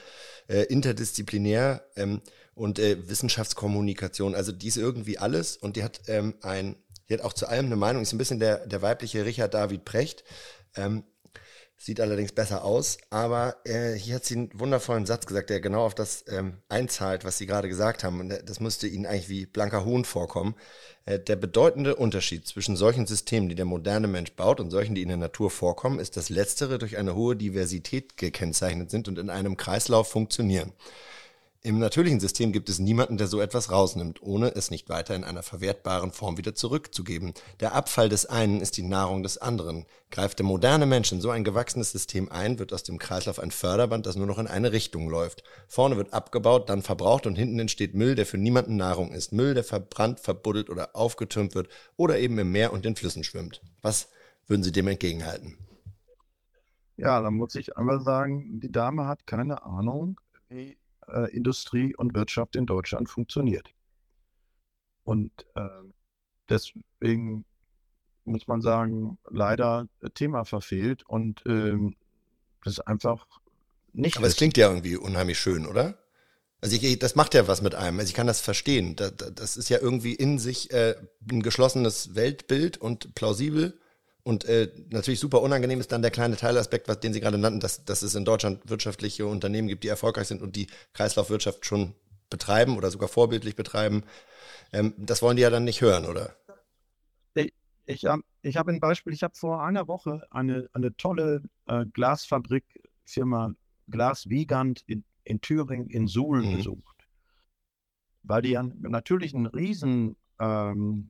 interdisziplinär. 0.47 1.83
Ähm, 1.95 2.21
und 2.55 2.77
Wissenschaftskommunikation. 2.77 4.35
Also 4.35 4.51
die 4.51 4.67
ist 4.67 4.75
irgendwie 4.75 5.17
alles 5.17 5.55
und 5.55 5.77
die 5.77 5.83
hat 5.83 6.01
ähm, 6.07 6.33
ein, 6.41 6.75
die 7.07 7.13
hat 7.13 7.21
auch 7.21 7.31
zu 7.31 7.47
allem 7.47 7.67
eine 7.67 7.77
Meinung, 7.77 8.01
ist 8.01 8.11
ein 8.11 8.17
bisschen 8.17 8.41
der, 8.41 8.67
der 8.67 8.81
weibliche 8.81 9.23
Richard 9.23 9.53
David 9.53 9.85
Precht. 9.85 10.25
Ähm, 10.75 11.03
sieht 11.81 12.01
allerdings 12.01 12.33
besser 12.33 12.65
aus, 12.65 12.97
aber 13.09 13.55
äh, 13.63 13.93
hier 13.93 14.15
hat 14.15 14.25
sie 14.25 14.35
einen 14.35 14.49
wundervollen 14.53 15.05
Satz 15.05 15.25
gesagt, 15.25 15.49
der 15.49 15.61
genau 15.61 15.85
auf 15.85 15.95
das 15.95 16.25
ähm, 16.27 16.57
einzahlt, 16.67 17.23
was 17.23 17.37
Sie 17.37 17.45
gerade 17.45 17.69
gesagt 17.69 18.03
haben. 18.03 18.19
Und 18.19 18.37
das 18.45 18.59
müsste 18.59 18.85
Ihnen 18.85 19.05
eigentlich 19.05 19.29
wie 19.29 19.45
blanker 19.45 19.85
Hohn 19.85 20.03
vorkommen. 20.03 20.55
Äh, 21.05 21.19
der 21.19 21.37
bedeutende 21.37 21.95
Unterschied 21.95 22.45
zwischen 22.45 22.75
solchen 22.75 23.07
Systemen, 23.07 23.47
die 23.47 23.55
der 23.55 23.63
moderne 23.63 24.09
Mensch 24.09 24.33
baut, 24.33 24.59
und 24.59 24.71
solchen, 24.71 24.93
die 24.93 25.03
in 25.03 25.07
der 25.07 25.17
Natur 25.17 25.49
vorkommen, 25.49 25.99
ist, 25.99 26.17
dass 26.17 26.27
letztere 26.27 26.79
durch 26.79 26.97
eine 26.97 27.15
hohe 27.15 27.37
Diversität 27.37 28.17
gekennzeichnet 28.17 28.91
sind 28.91 29.07
und 29.07 29.17
in 29.17 29.29
einem 29.29 29.55
Kreislauf 29.55 30.09
funktionieren. 30.09 30.73
Im 31.61 31.77
natürlichen 31.77 32.21
System 32.21 32.53
gibt 32.53 32.69
es 32.69 32.79
niemanden, 32.79 33.17
der 33.17 33.27
so 33.27 33.41
etwas 33.41 33.69
rausnimmt, 33.69 34.21
ohne 34.21 34.55
es 34.55 34.71
nicht 34.71 34.87
weiter 34.87 35.13
in 35.13 35.25
einer 35.25 35.43
verwertbaren 35.43 36.13
Form 36.13 36.37
wieder 36.37 36.55
zurückzugeben. 36.55 37.33
Der 37.59 37.75
Abfall 37.75 38.07
des 38.07 38.25
einen 38.25 38.61
ist 38.61 38.77
die 38.77 38.83
Nahrung 38.83 39.23
des 39.23 39.37
anderen. 39.37 39.85
Greift 40.09 40.39
der 40.39 40.45
moderne 40.45 40.85
Mensch 40.85 41.11
in 41.11 41.19
so 41.19 41.31
ein 41.31 41.43
gewachsenes 41.43 41.91
System 41.91 42.31
ein, 42.31 42.59
wird 42.59 42.71
aus 42.71 42.83
dem 42.83 42.97
Kreislauf 42.97 43.39
ein 43.39 43.51
Förderband, 43.51 44.05
das 44.05 44.15
nur 44.15 44.25
noch 44.25 44.39
in 44.39 44.47
eine 44.47 44.71
Richtung 44.71 45.09
läuft. 45.09 45.43
Vorne 45.67 45.97
wird 45.97 46.13
abgebaut, 46.13 46.69
dann 46.69 46.81
verbraucht 46.81 47.27
und 47.27 47.35
hinten 47.35 47.59
entsteht 47.59 47.93
Müll, 47.93 48.15
der 48.15 48.25
für 48.25 48.37
niemanden 48.37 48.77
Nahrung 48.77 49.11
ist. 49.11 49.33
Müll, 49.33 49.53
der 49.53 49.65
verbrannt, 49.65 50.21
verbuddelt 50.21 50.69
oder 50.69 50.95
aufgetürmt 50.95 51.55
wird 51.55 51.67
oder 51.97 52.19
eben 52.19 52.39
im 52.39 52.53
Meer 52.53 52.71
und 52.71 52.85
den 52.85 52.95
Flüssen 52.95 53.25
schwimmt. 53.25 53.61
Was 53.81 54.07
würden 54.47 54.63
Sie 54.63 54.71
dem 54.71 54.87
entgegenhalten? 54.87 55.57
Ja, 56.95 57.21
dann 57.21 57.33
muss 57.33 57.55
ich 57.55 57.75
einfach 57.75 58.01
sagen, 58.01 58.61
die 58.61 58.71
Dame 58.71 59.07
hat 59.07 59.27
keine 59.27 59.63
Ahnung, 59.63 60.21
wie 60.47 60.78
äh, 61.09 61.35
Industrie 61.35 61.95
und 61.95 62.15
Wirtschaft 62.15 62.55
in 62.55 62.65
Deutschland 62.65 63.09
funktioniert. 63.09 63.69
Und 65.03 65.31
äh, 65.55 65.67
deswegen 66.49 67.45
muss 68.25 68.47
man 68.47 68.61
sagen, 68.61 69.17
leider 69.29 69.87
Thema 70.13 70.45
verfehlt 70.45 71.03
und 71.07 71.41
ähm, 71.47 71.95
das 72.63 72.73
ist 72.73 72.79
einfach 72.81 73.25
nicht. 73.93 74.17
Aber 74.17 74.27
es 74.27 74.35
klingt 74.35 74.57
ja 74.57 74.69
irgendwie 74.69 74.97
unheimlich 74.97 75.39
schön, 75.39 75.65
oder? 75.65 75.97
Also 76.61 76.75
ich, 76.75 76.99
das 76.99 77.15
macht 77.15 77.33
ja 77.33 77.47
was 77.47 77.61
mit 77.61 77.73
einem. 77.73 77.99
Also 77.99 78.09
ich 78.09 78.15
kann 78.15 78.27
das 78.27 78.41
verstehen. 78.41 78.95
Das, 78.95 79.13
das 79.15 79.57
ist 79.57 79.69
ja 79.69 79.79
irgendwie 79.79 80.13
in 80.13 80.39
sich 80.39 80.71
äh, 80.71 80.95
ein 81.31 81.41
geschlossenes 81.41 82.15
Weltbild 82.15 82.77
und 82.77 83.15
plausibel. 83.15 83.78
Und 84.23 84.45
äh, 84.45 84.71
natürlich 84.89 85.19
super 85.19 85.41
unangenehm 85.41 85.79
ist 85.79 85.91
dann 85.91 86.01
der 86.01 86.11
kleine 86.11 86.35
Teilaspekt, 86.35 86.87
was, 86.87 86.99
den 86.99 87.13
Sie 87.13 87.19
gerade 87.19 87.37
nannten, 87.37 87.59
dass, 87.59 87.85
dass 87.85 88.01
es 88.01 88.15
in 88.15 88.25
Deutschland 88.25 88.69
wirtschaftliche 88.69 89.25
Unternehmen 89.25 89.67
gibt, 89.67 89.83
die 89.83 89.87
erfolgreich 89.87 90.27
sind 90.27 90.41
und 90.41 90.55
die 90.55 90.67
Kreislaufwirtschaft 90.93 91.65
schon 91.65 91.95
betreiben 92.29 92.77
oder 92.77 92.91
sogar 92.91 93.09
vorbildlich 93.09 93.55
betreiben. 93.55 94.03
Ähm, 94.71 94.93
das 94.97 95.21
wollen 95.21 95.37
die 95.37 95.43
ja 95.43 95.49
dann 95.49 95.63
nicht 95.63 95.81
hören, 95.81 96.05
oder? 96.05 96.35
Ich, 97.33 97.53
ich 97.85 98.05
habe 98.05 98.23
ich 98.41 98.57
hab 98.57 98.67
ein 98.67 98.79
Beispiel. 98.79 99.13
Ich 99.13 99.23
habe 99.23 99.35
vor 99.35 99.63
einer 99.63 99.87
Woche 99.87 100.27
eine, 100.29 100.69
eine 100.73 100.95
tolle 100.95 101.43
äh, 101.67 101.85
Glasfabrikfirma 101.85 103.55
Glas 103.89 104.29
Wiegand 104.29 104.83
in, 104.85 105.03
in 105.23 105.41
Thüringen 105.41 105.89
in 105.89 106.07
Suhl 106.07 106.43
mhm. 106.43 106.57
besucht. 106.57 107.07
Weil 108.23 108.41
die 108.43 108.51
ja 108.51 108.63
natürlich 108.63 109.33
einen 109.33 109.47
riesen 109.47 110.17
ähm, 110.39 111.09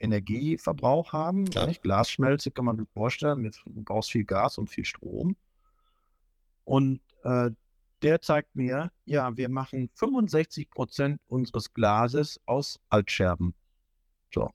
Energieverbrauch 0.00 1.12
haben. 1.12 1.44
Nicht? 1.44 1.82
Glasschmelze 1.82 2.50
kann 2.50 2.64
man 2.64 2.78
sich 2.78 2.88
vorstellen, 2.92 3.50
du 3.66 3.82
brauchst 3.82 4.10
viel 4.10 4.24
Gas 4.24 4.58
und 4.58 4.68
viel 4.68 4.84
Strom. 4.84 5.36
Und 6.64 7.00
äh, 7.22 7.50
der 8.02 8.20
zeigt 8.20 8.56
mir, 8.56 8.90
ja, 9.04 9.36
wir 9.36 9.48
machen 9.48 9.90
65 9.94 10.70
Prozent 10.70 11.20
unseres 11.28 11.72
Glases 11.72 12.40
aus 12.46 12.80
Altscherben. 12.88 13.54
So. 14.32 14.50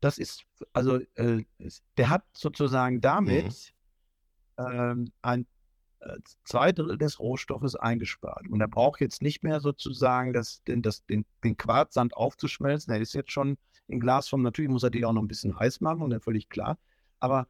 Das 0.00 0.18
ist, 0.18 0.44
also, 0.72 1.00
äh, 1.14 1.44
der 1.96 2.10
hat 2.10 2.24
sozusagen 2.32 3.00
damit 3.00 3.74
mhm. 4.58 4.66
ähm, 4.66 5.12
ein 5.22 5.46
zwei 6.44 6.72
Drittel 6.72 6.98
des 6.98 7.18
Rohstoffes 7.18 7.74
eingespart. 7.74 8.48
Und 8.48 8.60
er 8.60 8.68
braucht 8.68 9.00
jetzt 9.00 9.22
nicht 9.22 9.42
mehr 9.42 9.60
sozusagen 9.60 10.32
das, 10.32 10.62
den, 10.64 10.82
das, 10.82 11.04
den, 11.06 11.24
den 11.44 11.56
Quarzsand 11.56 12.16
aufzuschmelzen. 12.16 12.92
Er 12.92 13.00
ist 13.00 13.14
jetzt 13.14 13.32
schon 13.32 13.58
in 13.88 14.00
Glasform. 14.00 14.42
Natürlich 14.42 14.70
muss 14.70 14.82
er 14.82 14.90
die 14.90 15.04
auch 15.04 15.12
noch 15.12 15.22
ein 15.22 15.28
bisschen 15.28 15.58
heiß 15.58 15.80
machen, 15.80 16.02
und 16.02 16.10
dann 16.10 16.20
völlig 16.20 16.48
klar. 16.48 16.78
Aber 17.20 17.48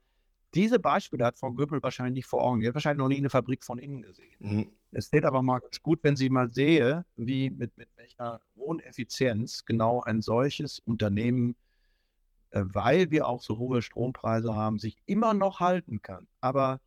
diese 0.54 0.78
Beispiele 0.78 1.24
hat 1.26 1.38
Frau 1.38 1.52
Göbel 1.52 1.82
wahrscheinlich 1.82 2.14
nicht 2.14 2.26
vor 2.26 2.42
Augen. 2.42 2.60
Die 2.60 2.68
hat 2.68 2.74
wahrscheinlich 2.74 2.98
noch 2.98 3.08
nie 3.08 3.18
eine 3.18 3.30
Fabrik 3.30 3.64
von 3.64 3.78
innen 3.78 4.02
gesehen. 4.02 4.36
Mhm. 4.38 4.72
Es 4.92 5.08
steht 5.08 5.24
aber 5.24 5.42
mal 5.42 5.58
ganz 5.58 5.82
gut, 5.82 6.00
wenn 6.02 6.16
sie 6.16 6.30
mal 6.30 6.48
sehe, 6.50 7.04
wie 7.16 7.50
mit, 7.50 7.76
mit 7.76 7.90
welcher 7.96 8.40
hohen 8.56 8.80
Effizienz 8.80 9.66
genau 9.66 10.00
ein 10.00 10.22
solches 10.22 10.78
Unternehmen, 10.78 11.54
äh, 12.50 12.62
weil 12.64 13.10
wir 13.10 13.28
auch 13.28 13.42
so 13.42 13.58
hohe 13.58 13.82
Strompreise 13.82 14.54
haben, 14.54 14.78
sich 14.78 14.96
immer 15.04 15.34
noch 15.34 15.60
halten 15.60 16.00
kann. 16.00 16.26
Aber 16.40 16.80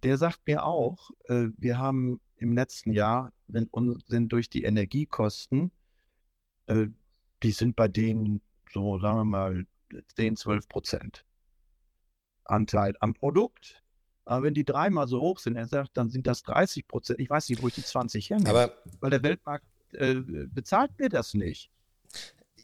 der 0.00 0.18
sagt 0.18 0.40
mir 0.46 0.64
auch, 0.64 1.10
äh, 1.24 1.48
wir 1.56 1.78
haben 1.78 2.20
im 2.36 2.54
letzten 2.54 2.92
Jahr 2.92 3.32
sind, 3.48 3.70
sind 4.06 4.32
durch 4.32 4.48
die 4.48 4.64
Energiekosten, 4.64 5.70
äh, 6.66 6.86
die 7.42 7.52
sind 7.52 7.76
bei 7.76 7.88
denen 7.88 8.40
so, 8.72 8.98
sagen 8.98 9.18
wir 9.18 9.24
mal, 9.24 9.66
10, 10.16 10.36
12 10.36 10.68
Prozent 10.68 11.24
Anteil 12.44 12.94
am 13.00 13.14
Produkt. 13.14 13.82
Aber 14.24 14.44
wenn 14.44 14.54
die 14.54 14.64
dreimal 14.64 15.08
so 15.08 15.20
hoch 15.20 15.38
sind, 15.38 15.56
er 15.56 15.66
sagt, 15.66 15.96
dann 15.96 16.08
sind 16.08 16.26
das 16.26 16.42
30 16.44 16.86
Prozent. 16.86 17.20
Ich 17.20 17.28
weiß 17.28 17.48
nicht, 17.48 17.62
wo 17.62 17.68
ich 17.68 17.74
die 17.74 17.84
20 17.84 18.30
hernehme. 18.30 18.50
Aber 18.50 18.72
weil 19.00 19.10
der 19.10 19.22
Weltmarkt 19.22 19.66
äh, 19.92 20.14
bezahlt 20.14 20.98
mir 20.98 21.08
das 21.08 21.34
nicht. 21.34 21.70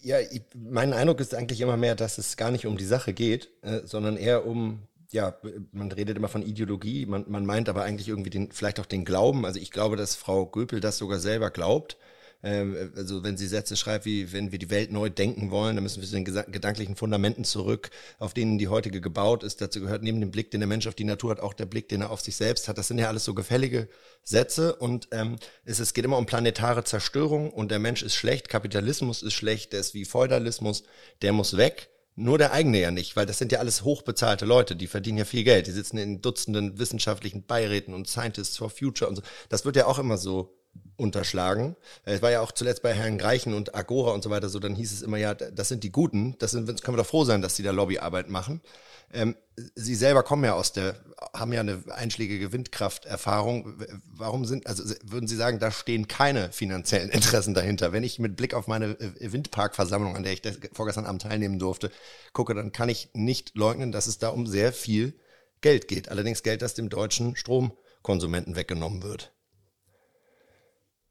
Ja, 0.01 0.21
ich, 0.21 0.43
mein 0.55 0.93
Eindruck 0.93 1.21
ist 1.21 1.35
eigentlich 1.35 1.61
immer 1.61 1.77
mehr, 1.77 1.97
dass 1.97 2.19
es 2.19 2.37
gar 2.37 2.53
nicht 2.53 2.67
um 2.67 2.77
die 2.77 2.85
Sache 2.85 3.13
geht, 3.13 3.51
äh, 3.63 3.81
sondern 3.85 4.17
eher 4.17 4.47
um, 4.47 4.83
ja, 5.11 5.39
man 5.73 5.91
redet 5.93 6.17
immer 6.17 6.29
von 6.29 6.43
Ideologie, 6.43 7.07
man, 7.07 7.25
man 7.29 7.47
meint 7.47 7.69
aber 7.69 7.83
eigentlich 7.83 8.09
irgendwie 8.09 8.31
den, 8.31 8.53
vielleicht 8.53 8.81
auch 8.81 8.87
den 8.87 9.05
Glauben. 9.05 9.47
Also 9.47 9.59
ich 9.59 9.71
glaube, 9.71 9.97
dass 9.97 10.17
Frau 10.17 10.47
Göpel 10.47 10.81
das 10.81 10.99
sogar 10.99 11.19
selber 11.19 11.51
glaubt 11.51 11.97
ähm, 12.43 12.93
also 12.97 13.25
wenn 13.25 13.37
sie 13.37 13.49
Sätze 13.49 13.77
schreibt, 13.77 14.05
wie 14.05 14.33
wenn 14.33 14.53
wir 14.53 14.59
die 14.59 14.71
Welt 14.71 14.93
neu 14.93 15.11
denken 15.11 15.51
wollen, 15.51 15.77
dann 15.77 15.83
müssen 15.83 16.01
wir 16.01 16.09
zu 16.09 16.15
den 16.15 16.25
gedanklichen 16.25 16.95
Fundamenten 16.97 17.45
zurück, 17.45 17.91
auf 18.19 18.33
denen 18.33 18.59
die 18.59 18.69
heutige 18.69 19.01
gebaut 19.01 19.43
ist. 19.43 19.61
Dazu 19.61 19.81
gehört 19.81 20.03
neben 20.03 20.21
dem 20.21 20.31
Blick, 20.31 20.51
den 20.51 20.61
der 20.61 20.69
Mensch 20.69 20.87
auf 20.87 20.95
die 20.95 21.05
Natur 21.05 21.33
hat, 21.33 21.41
auch 21.41 21.55
der 21.55 21.67
Blick, 21.67 21.89
den 21.89 22.03
er 22.03 22.11
auf 22.11 22.21
sich 22.21 22.37
selbst 22.37 22.69
hat. 22.69 22.79
Das 22.79 22.89
sind 22.89 22.99
ja 22.99 23.09
alles 23.09 23.25
so 23.25 23.35
gefällige 23.35 23.89
Sätze 24.23 24.77
und 24.77 25.09
ähm, 25.13 25.37
es, 25.65 25.81
es 25.81 25.95
geht 25.95 26.05
immer 26.05 26.19
um 26.19 26.27
planetare 26.27 26.85
Zerstörung 26.85 27.51
und 27.51 27.71
der 27.71 27.81
Mensch 27.81 28.03
ist 28.03 28.15
schlecht, 28.15 28.49
Kapitalismus 28.49 29.23
ist 29.23 29.35
schlecht, 29.35 29.73
der 29.73 29.81
ist 29.81 29.95
wie 29.95 30.05
Feudalismus, 30.05 30.85
der 31.23 31.33
muss 31.33 31.57
weg. 31.57 31.91
Nur 32.21 32.37
der 32.37 32.53
eigene 32.53 32.81
ja 32.81 32.91
nicht, 32.91 33.15
weil 33.15 33.27
das 33.27 33.39
sind 33.39 33.53
ja 33.53 33.61
alles 33.61 33.85
hochbezahlte 33.85 34.45
Leute, 34.45 34.75
die 34.75 34.89
verdienen 34.89 35.19
ja 35.19 35.25
viel 35.25 35.45
Geld. 35.45 35.69
Die 35.69 35.71
sitzen 35.71 35.99
in 35.99 36.21
Dutzenden 36.21 36.77
wissenschaftlichen 36.77 37.47
Beiräten 37.47 37.95
und 37.95 38.09
Scientists 38.09 38.57
for 38.57 38.71
Future 38.71 39.09
und 39.09 39.15
so. 39.15 39.23
Das 39.51 39.65
wird 39.65 39.77
ja 39.77 39.87
auch 39.87 40.01
immer 40.01 40.19
so 40.19 40.59
unterschlagen. 40.97 41.77
Äh, 42.05 42.15
es 42.15 42.23
war 42.23 42.33
ja 42.33 42.41
auch 42.41 42.51
zuletzt 42.51 42.83
bei 42.83 42.93
Herrn 42.93 43.19
Greichen 43.19 43.55
und 43.55 43.77
Agora 43.77 44.13
und 44.15 44.25
so 44.25 44.31
weiter 44.31 44.49
so, 44.49 44.59
dann 44.59 44.75
hieß 44.75 44.93
es 44.93 45.03
immer 45.03 45.17
ja, 45.17 45.35
das 45.35 45.69
sind 45.69 45.85
die 45.85 45.93
Guten, 45.93 46.35
das 46.41 46.51
sind, 46.51 46.67
können 46.83 46.97
wir 46.97 47.05
doch 47.05 47.09
froh 47.09 47.23
sein, 47.23 47.41
dass 47.41 47.55
sie 47.55 47.63
da 47.63 47.71
Lobbyarbeit 47.71 48.29
machen. 48.29 48.63
Ähm, 49.13 49.37
sie 49.75 49.95
selber 49.95 50.23
kommen 50.23 50.45
ja 50.45 50.55
aus 50.55 50.73
der, 50.73 50.97
haben 51.35 51.53
ja 51.53 51.61
eine 51.61 51.83
einschlägige 51.91 52.53
Windkrafterfahrung. 52.53 53.83
Warum 54.05 54.45
sind, 54.45 54.67
also 54.67 54.85
würden 55.03 55.27
Sie 55.27 55.37
sagen, 55.37 55.59
da 55.59 55.71
stehen 55.71 56.09
keine 56.09 56.53
finanziellen 56.53 57.09
Interessen 57.11 57.55
dahinter? 57.55 57.93
Wenn 57.93 58.05
ich 58.05 58.19
mit 58.19 58.37
Blick 58.37 58.55
auf 58.55 58.67
meine 58.67 58.99
äh, 59.01 59.33
Windparkversammlung, 59.33 60.17
an 60.17 60.23
der 60.23 60.33
ich 60.33 60.43
vorgestern 60.73 61.07
Abend 61.07 61.23
teilnehmen 61.23 61.59
durfte, 61.59 61.91
gucke, 62.33 62.55
dann 62.55 62.73
kann 62.73 62.89
ich 62.89 63.11
nicht 63.15 63.57
leugnen, 63.57 63.93
dass 63.93 64.07
es 64.07 64.19
da 64.19 64.29
um 64.29 64.47
sehr 64.47 64.73
viel 64.73 65.19
Geld 65.61 65.89
geht. 65.89 66.11
Allerdings 66.11 66.43
Geld, 66.43 66.63
das 66.63 66.75
dem 66.75 66.89
deutschen 66.89 67.35
Stromkonsumenten 67.35 68.57
weggenommen 68.57 69.03
wird. 69.03 69.33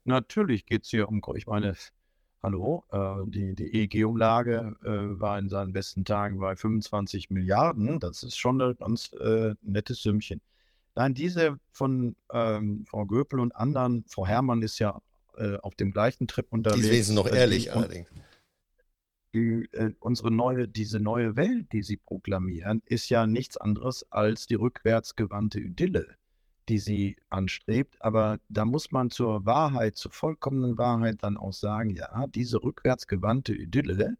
Natürlich 0.04 0.64
geht 0.64 0.84
es 0.84 0.90
hier 0.90 1.08
um, 1.08 1.20
ich 1.34 1.46
meine, 1.46 1.76
hallo, 2.42 2.84
äh, 2.90 3.30
die, 3.30 3.54
die 3.54 3.74
EEG-Umlage 3.74 4.76
äh, 4.84 5.20
war 5.20 5.38
in 5.38 5.48
seinen 5.48 5.72
besten 5.72 6.04
Tagen 6.04 6.38
bei 6.38 6.56
25 6.56 7.30
Milliarden. 7.30 8.00
Das 8.00 8.22
ist 8.22 8.36
schon 8.36 8.60
ein 8.60 8.76
ganz 8.76 9.12
äh, 9.14 9.54
nettes 9.62 10.02
Sümmchen. 10.02 10.40
Nein, 10.94 11.14
diese 11.14 11.58
von 11.70 12.16
ähm, 12.32 12.84
Frau 12.88 13.06
Göpel 13.06 13.40
und 13.40 13.54
anderen, 13.54 14.04
Frau 14.08 14.26
Herrmann 14.26 14.62
ist 14.62 14.78
ja 14.78 15.00
äh, 15.36 15.56
auf 15.58 15.74
dem 15.74 15.92
gleichen 15.92 16.26
Trip 16.26 16.46
unterwegs. 16.50 16.82
Die 16.82 16.90
lesen 16.90 17.14
noch 17.14 17.26
äh, 17.26 17.38
ehrlich 17.38 17.72
allerdings. 17.72 18.08
Die, 19.34 19.68
äh, 19.72 19.92
unsere 20.00 20.30
neue, 20.30 20.66
diese 20.66 20.98
neue 20.98 21.36
Welt, 21.36 21.72
die 21.72 21.82
sie 21.82 21.98
proklamieren, 21.98 22.82
ist 22.86 23.10
ja 23.10 23.26
nichts 23.26 23.56
anderes 23.56 24.10
als 24.10 24.46
die 24.46 24.54
rückwärtsgewandte 24.54 25.60
Idylle 25.60 26.16
die 26.68 26.78
sie 26.78 27.16
anstrebt. 27.30 27.96
Aber 28.00 28.38
da 28.48 28.64
muss 28.64 28.92
man 28.92 29.10
zur 29.10 29.46
Wahrheit, 29.46 29.96
zur 29.96 30.12
vollkommenen 30.12 30.78
Wahrheit 30.78 31.22
dann 31.22 31.36
auch 31.36 31.52
sagen, 31.52 31.90
ja, 31.90 32.26
diese 32.28 32.62
rückwärtsgewandte 32.62 33.54
Idylle 33.54 34.16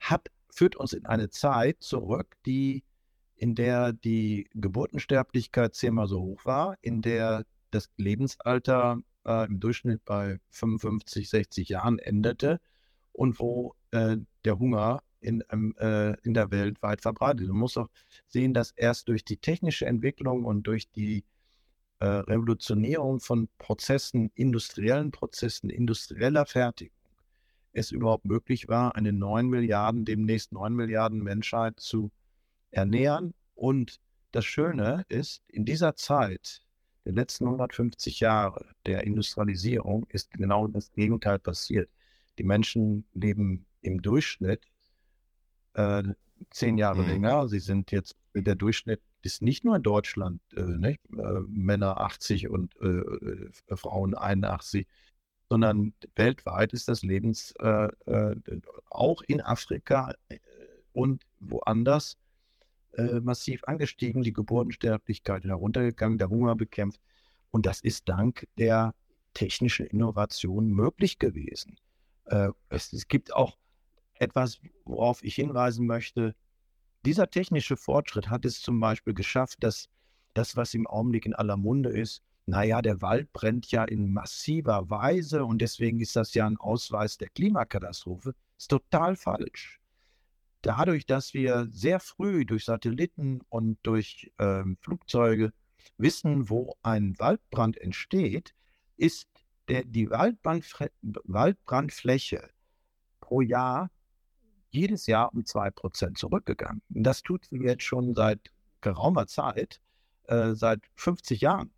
hat, 0.00 0.28
führt 0.50 0.76
uns 0.76 0.92
in 0.92 1.06
eine 1.06 1.30
Zeit 1.30 1.82
zurück, 1.82 2.36
die, 2.46 2.84
in 3.36 3.54
der 3.54 3.92
die 3.92 4.48
Geburtensterblichkeit 4.54 5.74
zehnmal 5.74 6.08
so 6.08 6.20
hoch 6.20 6.44
war, 6.44 6.76
in 6.82 7.02
der 7.02 7.44
das 7.70 7.90
Lebensalter 7.96 9.00
äh, 9.24 9.46
im 9.46 9.60
Durchschnitt 9.60 10.04
bei 10.04 10.38
55, 10.50 11.28
60 11.28 11.68
Jahren 11.68 11.98
endete 11.98 12.60
und 13.12 13.38
wo 13.38 13.74
äh, 13.90 14.16
der 14.44 14.58
Hunger 14.58 15.02
in, 15.20 15.42
ähm, 15.50 15.74
äh, 15.78 16.14
in 16.22 16.34
der 16.34 16.50
Welt 16.50 16.82
weit 16.82 17.02
verbreitet. 17.02 17.48
Man 17.48 17.58
muss 17.58 17.76
auch 17.76 17.88
sehen, 18.26 18.54
dass 18.54 18.70
erst 18.72 19.08
durch 19.08 19.24
die 19.24 19.36
technische 19.36 19.86
Entwicklung 19.86 20.44
und 20.44 20.66
durch 20.66 20.90
die 20.90 21.24
äh, 22.00 22.06
Revolutionierung 22.06 23.20
von 23.20 23.48
Prozessen, 23.58 24.30
industriellen 24.34 25.10
Prozessen, 25.10 25.70
industrieller 25.70 26.46
Fertigung 26.46 26.98
es 27.72 27.90
überhaupt 27.90 28.24
möglich 28.24 28.68
war, 28.68 28.96
eine 28.96 29.12
9 29.12 29.48
Milliarden, 29.48 30.04
demnächst 30.04 30.52
9 30.52 30.74
Milliarden 30.74 31.22
Menschheit 31.22 31.78
zu 31.80 32.10
ernähren. 32.70 33.34
Und 33.54 34.00
das 34.32 34.44
Schöne 34.44 35.04
ist, 35.08 35.42
in 35.48 35.64
dieser 35.64 35.94
Zeit, 35.94 36.62
der 37.04 37.12
letzten 37.14 37.44
150 37.44 38.20
Jahre 38.20 38.66
der 38.86 39.04
Industrialisierung, 39.04 40.06
ist 40.10 40.30
genau 40.32 40.66
das 40.66 40.92
Gegenteil 40.92 41.38
passiert. 41.38 41.88
Die 42.38 42.44
Menschen 42.44 43.06
leben 43.14 43.66
im 43.80 44.02
Durchschnitt 44.02 44.66
äh, 45.74 46.02
zehn 46.50 46.78
Jahre 46.78 47.02
mhm. 47.02 47.08
länger. 47.08 47.48
Sie 47.48 47.60
sind 47.60 47.90
jetzt, 47.90 48.16
der 48.34 48.54
Durchschnitt 48.54 49.00
ist 49.22 49.42
nicht 49.42 49.64
nur 49.64 49.76
in 49.76 49.82
Deutschland, 49.82 50.40
äh, 50.56 50.62
nicht? 50.62 51.00
Äh, 51.16 51.40
Männer 51.48 52.00
80 52.00 52.48
und 52.48 52.74
äh, 52.80 52.86
äh 52.86 53.76
Frauen 53.76 54.14
81, 54.14 54.86
sondern 55.50 55.94
weltweit 56.14 56.72
ist 56.72 56.88
das 56.88 57.02
Lebens, 57.02 57.54
äh, 57.60 57.88
äh, 58.06 58.36
auch 58.90 59.22
in 59.22 59.40
Afrika 59.40 60.14
und 60.92 61.24
woanders, 61.40 62.16
massiv 63.22 63.62
angestiegen, 63.64 64.22
die 64.22 64.32
Geburtensterblichkeit 64.32 65.44
heruntergegangen, 65.44 66.18
der 66.18 66.30
Hunger 66.30 66.56
bekämpft. 66.56 67.00
Und 67.52 67.64
das 67.64 67.80
ist 67.80 68.08
dank 68.08 68.48
der 68.56 68.92
technischen 69.34 69.86
Innovation 69.86 70.70
möglich 70.70 71.20
gewesen. 71.20 71.76
Es, 72.70 72.92
es 72.92 73.06
gibt 73.06 73.32
auch 73.32 73.56
etwas, 74.14 74.60
worauf 74.84 75.22
ich 75.22 75.36
hinweisen 75.36 75.86
möchte. 75.86 76.34
Dieser 77.08 77.30
technische 77.30 77.78
Fortschritt 77.78 78.28
hat 78.28 78.44
es 78.44 78.60
zum 78.60 78.78
Beispiel 78.80 79.14
geschafft, 79.14 79.64
dass 79.64 79.88
das, 80.34 80.56
was 80.56 80.74
im 80.74 80.86
Augenblick 80.86 81.24
in 81.24 81.34
aller 81.34 81.56
Munde 81.56 81.88
ist, 81.88 82.22
naja, 82.44 82.82
der 82.82 83.00
Wald 83.00 83.32
brennt 83.32 83.70
ja 83.70 83.84
in 83.84 84.12
massiver 84.12 84.90
Weise 84.90 85.46
und 85.46 85.62
deswegen 85.62 86.00
ist 86.00 86.16
das 86.16 86.34
ja 86.34 86.46
ein 86.46 86.58
Ausweis 86.58 87.16
der 87.16 87.30
Klimakatastrophe, 87.30 88.34
ist 88.58 88.68
total 88.68 89.16
falsch. 89.16 89.80
Dadurch, 90.60 91.06
dass 91.06 91.32
wir 91.32 91.68
sehr 91.70 91.98
früh 91.98 92.44
durch 92.44 92.66
Satelliten 92.66 93.40
und 93.48 93.78
durch 93.84 94.30
äh, 94.36 94.64
Flugzeuge 94.78 95.54
wissen, 95.96 96.50
wo 96.50 96.76
ein 96.82 97.18
Waldbrand 97.18 97.78
entsteht, 97.78 98.54
ist 98.98 99.30
der, 99.68 99.84
die 99.84 100.10
Waldbrandfläche 100.10 102.50
pro 103.20 103.40
Jahr 103.40 103.90
jedes 104.70 105.06
Jahr 105.06 105.32
um 105.32 105.42
2% 105.42 106.14
zurückgegangen. 106.14 106.82
Und 106.94 107.04
das 107.04 107.22
tut 107.22 107.44
sie 107.46 107.58
jetzt 107.58 107.82
schon 107.82 108.14
seit 108.14 108.40
geraumer 108.80 109.26
Zeit, 109.26 109.80
äh, 110.24 110.54
seit 110.54 110.80
50 110.96 111.40
Jahren. 111.40 111.70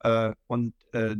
Äh, 0.00 0.32
und 0.46 0.74
äh, 0.92 1.16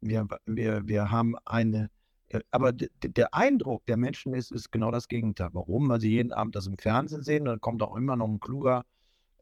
wir, 0.00 0.26
wir, 0.46 0.86
wir 0.86 1.10
haben 1.10 1.36
eine, 1.44 1.90
äh, 2.28 2.40
aber 2.50 2.72
der 2.72 3.34
Eindruck 3.34 3.86
der 3.86 3.96
Menschen 3.96 4.34
ist, 4.34 4.50
ist 4.50 4.70
genau 4.70 4.90
das 4.90 5.08
Gegenteil. 5.08 5.50
Warum? 5.52 5.88
Weil 5.88 6.00
sie 6.00 6.10
jeden 6.10 6.32
Abend 6.32 6.56
das 6.56 6.66
im 6.66 6.78
Fernsehen 6.78 7.22
sehen, 7.22 7.44
dann 7.44 7.60
kommt 7.60 7.82
auch 7.82 7.96
immer 7.96 8.16
noch 8.16 8.28
ein 8.28 8.40
kluger 8.40 8.84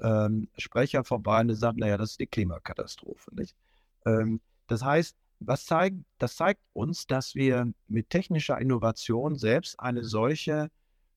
ähm, 0.01 0.49
Sprecher 0.57 1.05
vorbei 1.05 1.41
und 1.41 1.55
sagt, 1.55 1.79
naja, 1.79 1.97
das 1.97 2.13
ist 2.13 2.21
die 2.21 2.27
Klimakatastrophe. 2.27 3.35
Nicht? 3.35 3.55
Ähm, 4.07 4.41
das 4.67 4.85
heißt, 4.85 5.17
was 5.41 5.65
zeigt, 5.65 5.97
das 6.19 6.37
zeigt 6.37 6.61
uns, 6.73 7.07
dass 7.07 7.35
wir 7.35 7.73
mit 7.89 8.11
technischer 8.11 8.59
Innovation 8.61 9.37
selbst 9.37 9.81
eine 9.81 10.05
solche 10.05 10.71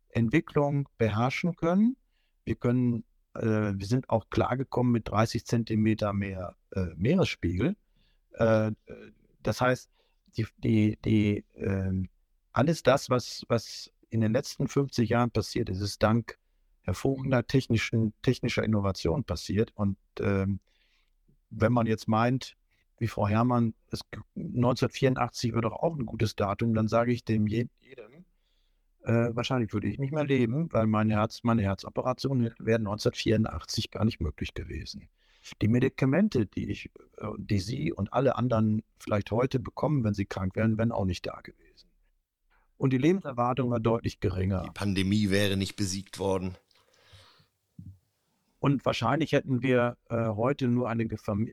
Entwicklung 0.09 0.87
beherrschen 0.97 1.55
können. 1.55 1.97
Wir 2.45 2.55
können 2.55 3.03
äh, 3.35 3.73
wir 3.75 3.85
sind 3.85 4.09
auch 4.09 4.29
klargekommen 4.29 4.91
mit 4.91 5.09
30 5.09 5.45
Zentimeter 5.45 6.13
mehr 6.13 6.55
äh, 6.71 6.87
Meeresspiegel. 6.95 7.75
Äh, 8.33 8.71
das 9.41 9.61
heißt, 9.61 9.89
die, 10.37 10.47
die, 10.57 10.97
die, 11.03 11.45
ähm, 11.55 12.09
alles 12.51 12.83
das, 12.83 13.09
was, 13.09 13.43
was 13.47 13.91
in 14.09 14.21
den 14.21 14.33
letzten 14.33 14.67
50 14.67 15.09
Jahren 15.09 15.31
passiert 15.31 15.69
ist, 15.69 15.81
ist 15.81 16.01
dank 16.03 16.37
hervorragender 16.81 17.45
technischen, 17.47 18.13
technischer 18.21 18.63
Innovation 18.63 19.23
passiert. 19.23 19.71
Und 19.75 19.97
ähm, 20.19 20.59
wenn 21.49 21.73
man 21.73 21.87
jetzt 21.87 22.07
meint, 22.07 22.55
wie 23.03 23.07
Frau 23.07 23.27
Herrmann, 23.27 23.73
es, 23.91 23.99
1984 24.35 25.53
wird 25.53 25.65
doch 25.65 25.73
auch 25.73 25.95
ein 25.95 26.05
gutes 26.05 26.35
Datum, 26.35 26.73
dann 26.73 26.87
sage 26.87 27.11
ich 27.11 27.25
dem 27.25 27.47
jedem, 27.47 27.69
äh, 29.03 29.35
wahrscheinlich 29.35 29.73
würde 29.73 29.89
ich 29.89 29.99
nicht 29.99 30.13
mehr 30.13 30.23
leben, 30.23 30.71
weil 30.71 30.87
mein 30.87 31.09
Herz, 31.09 31.41
meine 31.43 31.61
Herzoperation 31.61 32.43
wäre 32.59 32.79
1984 32.79 33.91
gar 33.91 34.05
nicht 34.05 34.21
möglich 34.21 34.53
gewesen. 34.53 35.09
Die 35.61 35.67
Medikamente, 35.67 36.45
die 36.45 36.71
ich, 36.71 36.89
äh, 37.17 37.27
die 37.37 37.59
Sie 37.59 37.91
und 37.91 38.13
alle 38.13 38.37
anderen 38.37 38.81
vielleicht 38.97 39.31
heute 39.31 39.59
bekommen, 39.59 40.05
wenn 40.05 40.13
sie 40.13 40.25
krank 40.25 40.55
wären, 40.55 40.77
wären 40.77 40.93
auch 40.93 41.03
nicht 41.03 41.27
da 41.27 41.41
gewesen. 41.41 41.89
Und 42.77 42.93
die 42.93 42.97
Lebenserwartung 42.97 43.69
war 43.69 43.81
deutlich 43.81 44.21
geringer. 44.21 44.63
Die 44.63 44.71
Pandemie 44.71 45.29
wäre 45.29 45.57
nicht 45.57 45.75
besiegt 45.75 46.19
worden. 46.19 46.55
Und 48.63 48.85
wahrscheinlich 48.85 49.33
hätten 49.33 49.61
wir 49.61 49.97
äh, 50.07 50.15
heute 50.15 50.69
nur 50.69 50.87
eine, 50.87 51.05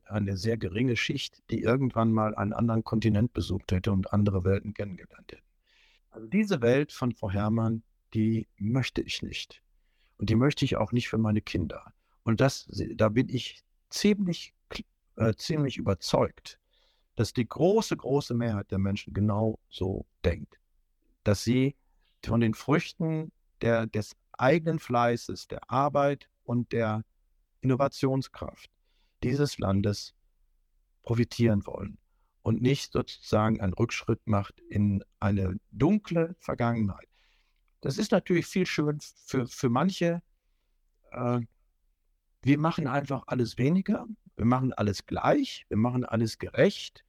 eine 0.04 0.36
sehr 0.36 0.56
geringe 0.56 0.94
Schicht, 0.94 1.42
die 1.50 1.60
irgendwann 1.60 2.12
mal 2.12 2.36
einen 2.36 2.52
anderen 2.52 2.84
Kontinent 2.84 3.32
besucht 3.32 3.72
hätte 3.72 3.90
und 3.90 4.12
andere 4.12 4.44
Welten 4.44 4.74
kennengelernt 4.74 5.32
hätte. 5.32 5.42
Also 6.10 6.28
diese 6.28 6.62
Welt 6.62 6.92
von 6.92 7.12
Frau 7.12 7.28
Herrmann, 7.28 7.82
die 8.14 8.46
möchte 8.58 9.02
ich 9.02 9.22
nicht. 9.22 9.60
Und 10.18 10.30
die 10.30 10.36
möchte 10.36 10.64
ich 10.64 10.76
auch 10.76 10.92
nicht 10.92 11.08
für 11.08 11.18
meine 11.18 11.40
Kinder. 11.40 11.92
Und 12.22 12.40
das, 12.40 12.68
da 12.94 13.08
bin 13.08 13.28
ich 13.28 13.64
ziemlich, 13.88 14.54
äh, 15.16 15.34
ziemlich 15.34 15.78
überzeugt, 15.78 16.60
dass 17.16 17.32
die 17.32 17.48
große, 17.48 17.96
große 17.96 18.34
Mehrheit 18.34 18.70
der 18.70 18.78
Menschen 18.78 19.14
genau 19.14 19.58
so 19.68 20.06
denkt. 20.24 20.60
Dass 21.24 21.42
sie 21.42 21.74
von 22.24 22.40
den 22.40 22.54
Früchten 22.54 23.32
der, 23.62 23.88
des 23.88 24.14
eigenen 24.38 24.78
Fleißes, 24.78 25.48
der 25.48 25.68
Arbeit 25.68 26.29
und 26.50 26.72
der 26.72 27.04
Innovationskraft 27.60 28.68
dieses 29.22 29.58
Landes 29.58 30.14
profitieren 31.04 31.64
wollen 31.64 31.96
und 32.42 32.60
nicht 32.60 32.92
sozusagen 32.92 33.60
einen 33.60 33.72
Rückschritt 33.72 34.20
macht 34.24 34.58
in 34.68 35.04
eine 35.20 35.60
dunkle 35.70 36.34
Vergangenheit. 36.40 37.06
Das 37.82 37.98
ist 37.98 38.10
natürlich 38.10 38.46
viel 38.46 38.66
schön 38.66 38.98
für, 39.26 39.46
für 39.46 39.68
manche. 39.68 40.22
Äh, 41.12 41.40
wir 42.42 42.58
machen 42.58 42.88
einfach 42.88 43.22
alles 43.28 43.56
weniger, 43.56 44.08
wir 44.34 44.44
machen 44.44 44.72
alles 44.72 45.06
gleich, 45.06 45.66
wir 45.68 45.76
machen 45.76 46.04
alles 46.04 46.38
gerecht. 46.38 47.04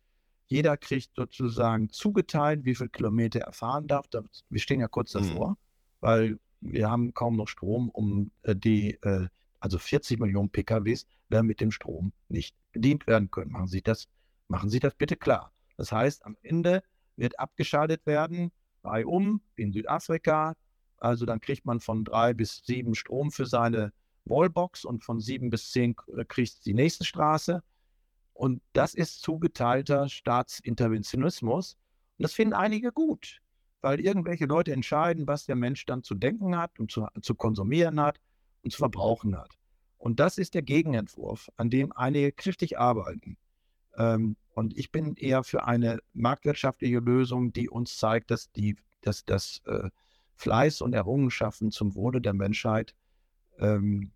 Jeder 0.45 0.77
kriegt 0.77 1.15
sozusagen 1.15 1.89
zugeteilt, 1.89 2.63
wie 2.63 2.75
viele 2.75 2.89
Kilometer 2.89 3.39
er 3.39 3.53
fahren 3.53 3.87
darf. 3.87 4.05
Wir 4.49 4.59
stehen 4.59 4.81
ja 4.81 4.87
kurz 4.87 5.15
mhm. 5.15 5.19
davor, 5.19 5.49
mhm. 5.49 5.55
weil 5.99 6.39
wir 6.61 6.89
haben 6.89 7.13
kaum 7.13 7.35
noch 7.35 7.47
Strom, 7.47 7.89
um 7.89 8.31
äh, 8.43 8.55
die, 8.55 8.93
äh, 9.01 9.27
also 9.59 9.77
40 9.77 10.19
Millionen 10.19 10.49
PKWs 10.49 11.05
werden 11.29 11.47
mit 11.47 11.59
dem 11.61 11.71
Strom 11.71 12.13
nicht 12.29 12.55
bedient 12.71 13.07
werden 13.07 13.29
können. 13.31 13.51
Machen 13.51 13.67
Sie 13.67 13.81
das 13.81 14.07
Machen 14.51 14.69
Sie 14.69 14.81
das 14.81 14.93
bitte 14.95 15.15
klar. 15.15 15.53
Das 15.77 15.93
heißt, 15.93 16.25
am 16.25 16.35
Ende 16.41 16.83
wird 17.15 17.39
abgeschaltet 17.39 18.05
werden 18.05 18.51
bei 18.81 19.05
um 19.05 19.41
in 19.55 19.71
Südafrika. 19.71 20.57
Also 20.97 21.25
dann 21.25 21.39
kriegt 21.39 21.65
man 21.65 21.79
von 21.79 22.03
drei 22.03 22.33
bis 22.33 22.61
sieben 22.65 22.93
Strom 22.93 23.31
für 23.31 23.45
seine 23.45 23.93
Wallbox 24.25 24.83
und 24.83 25.05
von 25.05 25.21
sieben 25.21 25.51
bis 25.51 25.71
zehn 25.71 25.95
äh, 26.17 26.25
kriegt 26.25 26.65
die 26.65 26.73
nächste 26.73 27.05
Straße. 27.05 27.63
Und 28.33 28.61
das 28.73 28.93
ist 28.93 29.21
zugeteilter 29.21 30.09
Staatsinterventionismus. 30.09 31.77
Und 32.17 32.23
das 32.23 32.33
finden 32.33 32.53
einige 32.53 32.91
gut, 32.91 33.40
weil 33.81 33.99
irgendwelche 33.99 34.45
Leute 34.45 34.71
entscheiden, 34.71 35.27
was 35.27 35.45
der 35.45 35.55
Mensch 35.55 35.85
dann 35.85 36.03
zu 36.03 36.15
denken 36.15 36.57
hat 36.57 36.79
und 36.79 36.91
zu, 36.91 37.07
zu 37.21 37.35
konsumieren 37.35 37.99
hat 37.99 38.19
und 38.63 38.71
zu 38.71 38.77
verbrauchen 38.77 39.37
hat. 39.37 39.57
Und 39.97 40.19
das 40.19 40.37
ist 40.37 40.53
der 40.53 40.61
Gegenentwurf, 40.61 41.49
an 41.57 41.69
dem 41.69 41.91
einige 41.91 42.31
kräftig 42.31 42.79
arbeiten. 42.79 43.37
Ähm, 43.97 44.35
und 44.53 44.77
ich 44.77 44.91
bin 44.91 45.15
eher 45.15 45.43
für 45.43 45.65
eine 45.65 45.99
marktwirtschaftliche 46.13 46.99
Lösung, 46.99 47.53
die 47.53 47.69
uns 47.69 47.97
zeigt, 47.97 48.31
dass 48.31 48.51
die, 48.51 48.75
dass 49.01 49.25
das 49.25 49.61
äh, 49.65 49.89
Fleiß 50.35 50.81
und 50.81 50.93
Errungenschaften 50.93 51.71
zum 51.71 51.95
Wohle 51.95 52.19
der 52.19 52.33
Menschheit 52.33 52.95
ähm, 53.59 54.11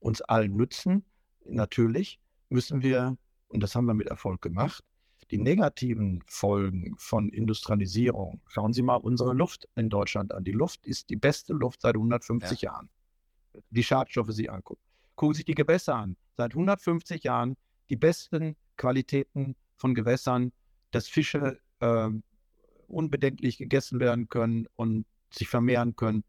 uns 0.00 0.22
allen 0.22 0.56
nützen. 0.56 1.04
Natürlich 1.44 2.20
müssen 2.48 2.82
wir, 2.82 3.16
und 3.48 3.62
das 3.62 3.74
haben 3.74 3.86
wir 3.86 3.94
mit 3.94 4.08
Erfolg 4.08 4.42
gemacht, 4.42 4.84
die 5.30 5.38
negativen 5.38 6.22
Folgen 6.26 6.94
von 6.96 7.28
Industrialisierung. 7.28 8.40
Schauen 8.48 8.72
Sie 8.72 8.82
mal 8.82 8.96
unsere 8.96 9.34
Luft 9.34 9.68
in 9.76 9.90
Deutschland 9.90 10.32
an. 10.32 10.44
Die 10.44 10.52
Luft 10.52 10.86
ist 10.86 11.10
die 11.10 11.16
beste 11.16 11.52
Luft 11.52 11.82
seit 11.82 11.94
150 11.94 12.62
ja. 12.62 12.72
Jahren. 12.72 12.88
Die 13.70 13.82
Schadstoffe 13.82 14.32
Sie 14.32 14.48
angucken. 14.48 14.80
Gucken 15.16 15.34
Sie 15.34 15.38
sich 15.38 15.46
die 15.46 15.54
Gewässer 15.54 15.96
an. 15.96 16.16
Seit 16.36 16.52
150 16.52 17.24
Jahren 17.24 17.56
die 17.90 17.96
besten 17.96 18.56
Qualitäten 18.76 19.56
von 19.76 19.94
Gewässern, 19.94 20.52
dass 20.92 21.08
Fische 21.08 21.58
äh, 21.80 22.08
unbedenklich 22.86 23.58
gegessen 23.58 24.00
werden 24.00 24.28
können 24.28 24.66
und 24.76 25.04
sich 25.30 25.48
vermehren 25.48 25.94
können. 25.96 26.24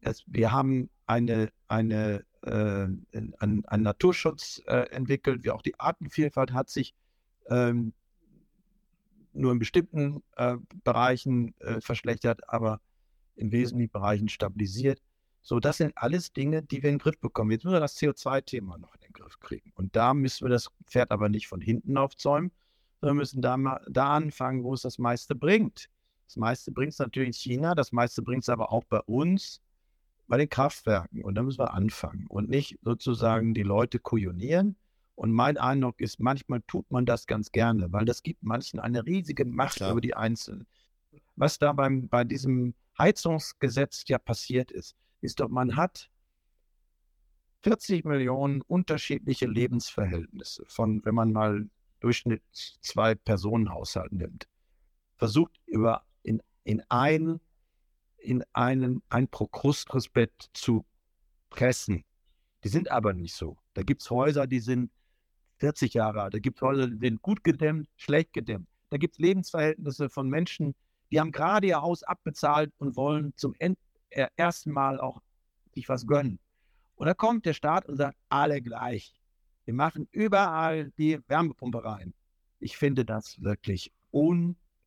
Es, 0.00 0.24
wir 0.26 0.52
haben 0.52 0.88
eine, 1.06 1.50
eine, 1.68 2.24
äh, 2.42 2.50
einen, 2.50 3.64
einen 3.66 3.82
Naturschutz 3.82 4.62
äh, 4.66 4.88
entwickelt, 4.90 5.44
wie 5.44 5.50
auch 5.50 5.62
die 5.62 5.78
Artenvielfalt 5.78 6.52
hat 6.52 6.70
sich 6.70 6.94
ähm, 7.50 7.92
nur 9.32 9.52
in 9.52 9.58
bestimmten 9.58 10.22
äh, 10.36 10.56
Bereichen 10.82 11.54
äh, 11.60 11.80
verschlechtert, 11.80 12.48
aber 12.48 12.80
in 13.36 13.52
wesentlichen 13.52 13.92
Bereichen 13.92 14.28
stabilisiert. 14.28 15.00
So, 15.42 15.58
das 15.58 15.78
sind 15.78 15.92
alles 15.96 16.32
Dinge, 16.32 16.62
die 16.62 16.82
wir 16.82 16.90
in 16.90 16.96
den 16.96 17.02
Griff 17.02 17.18
bekommen. 17.18 17.50
Jetzt 17.50 17.64
müssen 17.64 17.74
wir 17.74 17.80
das 17.80 17.96
CO2-Thema 17.96 18.78
noch 18.78 18.94
in 18.94 19.00
den 19.00 19.12
Griff 19.12 19.38
kriegen. 19.40 19.72
Und 19.74 19.96
da 19.96 20.12
müssen 20.12 20.44
wir 20.44 20.50
das 20.50 20.70
Pferd 20.86 21.10
aber 21.10 21.28
nicht 21.28 21.48
von 21.48 21.60
hinten 21.60 21.96
aufzäumen, 21.96 22.52
sondern 23.00 23.16
müssen 23.16 23.40
da, 23.40 23.56
mal, 23.56 23.80
da 23.88 24.14
anfangen, 24.14 24.62
wo 24.64 24.74
es 24.74 24.82
das 24.82 24.98
meiste 24.98 25.34
bringt. 25.34 25.88
Das 26.26 26.36
meiste 26.36 26.70
bringt 26.70 26.92
es 26.92 26.98
natürlich 26.98 27.28
in 27.28 27.32
China, 27.32 27.74
das 27.74 27.90
meiste 27.90 28.22
bringt 28.22 28.42
es 28.42 28.48
aber 28.48 28.70
auch 28.70 28.84
bei 28.84 29.00
uns, 29.00 29.62
bei 30.28 30.36
den 30.36 30.48
Kraftwerken. 30.48 31.24
Und 31.24 31.34
da 31.34 31.42
müssen 31.42 31.58
wir 31.58 31.72
anfangen 31.72 32.26
und 32.28 32.50
nicht 32.50 32.78
sozusagen 32.82 33.54
die 33.54 33.62
Leute 33.62 33.98
kujonieren. 33.98 34.76
Und 35.20 35.32
mein 35.32 35.58
Eindruck 35.58 36.00
ist, 36.00 36.18
manchmal 36.18 36.62
tut 36.62 36.90
man 36.90 37.04
das 37.04 37.26
ganz 37.26 37.52
gerne, 37.52 37.92
weil 37.92 38.06
das 38.06 38.22
gibt 38.22 38.42
manchen 38.42 38.80
eine 38.80 39.04
riesige 39.04 39.44
Macht 39.44 39.76
Klar. 39.76 39.90
über 39.90 40.00
die 40.00 40.14
Einzelnen. 40.14 40.66
Was 41.36 41.58
da 41.58 41.74
beim, 41.74 42.08
bei 42.08 42.24
diesem 42.24 42.72
Heizungsgesetz 42.96 44.04
ja 44.06 44.16
passiert 44.16 44.70
ist, 44.70 44.96
ist 45.20 45.40
doch, 45.40 45.50
man 45.50 45.76
hat 45.76 46.10
40 47.64 48.06
Millionen 48.06 48.62
unterschiedliche 48.62 49.44
Lebensverhältnisse 49.44 50.64
von, 50.68 51.04
wenn 51.04 51.14
man 51.14 51.32
mal 51.32 51.68
Durchschnitt 52.00 52.42
zwei 52.80 53.14
Personenhaushalt 53.14 54.12
nimmt, 54.12 54.48
versucht 55.18 55.60
über 55.66 56.02
in, 56.22 56.40
in 56.64 56.82
ein 56.88 57.40
in 58.16 58.42
einen 58.54 59.02
ein 59.10 59.28
prokrustres 59.28 60.08
Bett 60.08 60.48
zu 60.54 60.86
pressen. 61.50 62.06
Die 62.64 62.68
sind 62.68 62.90
aber 62.90 63.12
nicht 63.12 63.34
so. 63.34 63.58
Da 63.74 63.82
gibt 63.82 64.00
es 64.00 64.08
Häuser, 64.08 64.46
die 64.46 64.60
sind 64.60 64.90
40 65.60 65.94
Jahre 65.94 66.22
alt. 66.22 66.34
Da 66.34 66.38
gibt 66.38 66.58
es 66.58 66.62
Häuser, 66.62 66.88
die 66.88 66.98
sind 66.98 67.22
gut 67.22 67.44
gedämmt, 67.44 67.88
schlecht 67.96 68.32
gedämmt. 68.32 68.66
Da 68.88 68.96
gibt 68.96 69.14
es 69.14 69.18
Lebensverhältnisse 69.18 70.08
von 70.08 70.28
Menschen, 70.28 70.74
die 71.10 71.20
haben 71.20 71.32
gerade 71.32 71.66
ihr 71.66 71.80
Haus 71.80 72.02
abbezahlt 72.02 72.72
und 72.78 72.96
wollen 72.96 73.32
zum 73.36 73.54
End 73.58 73.78
äh, 74.10 74.26
ersten 74.36 74.72
Mal 74.72 75.00
auch 75.00 75.20
sich 75.74 75.88
was 75.88 76.06
gönnen. 76.06 76.38
Und 76.96 77.06
da 77.06 77.14
kommt 77.14 77.46
der 77.46 77.54
Staat 77.54 77.86
und 77.86 77.96
sagt, 77.96 78.16
alle 78.28 78.60
gleich. 78.60 79.14
Wir 79.64 79.74
machen 79.74 80.08
überall 80.10 80.90
die 80.98 81.18
Wärmepumpe 81.28 81.84
rein. 81.84 82.14
Ich 82.58 82.76
finde 82.76 83.04
das 83.04 83.40
wirklich 83.40 83.92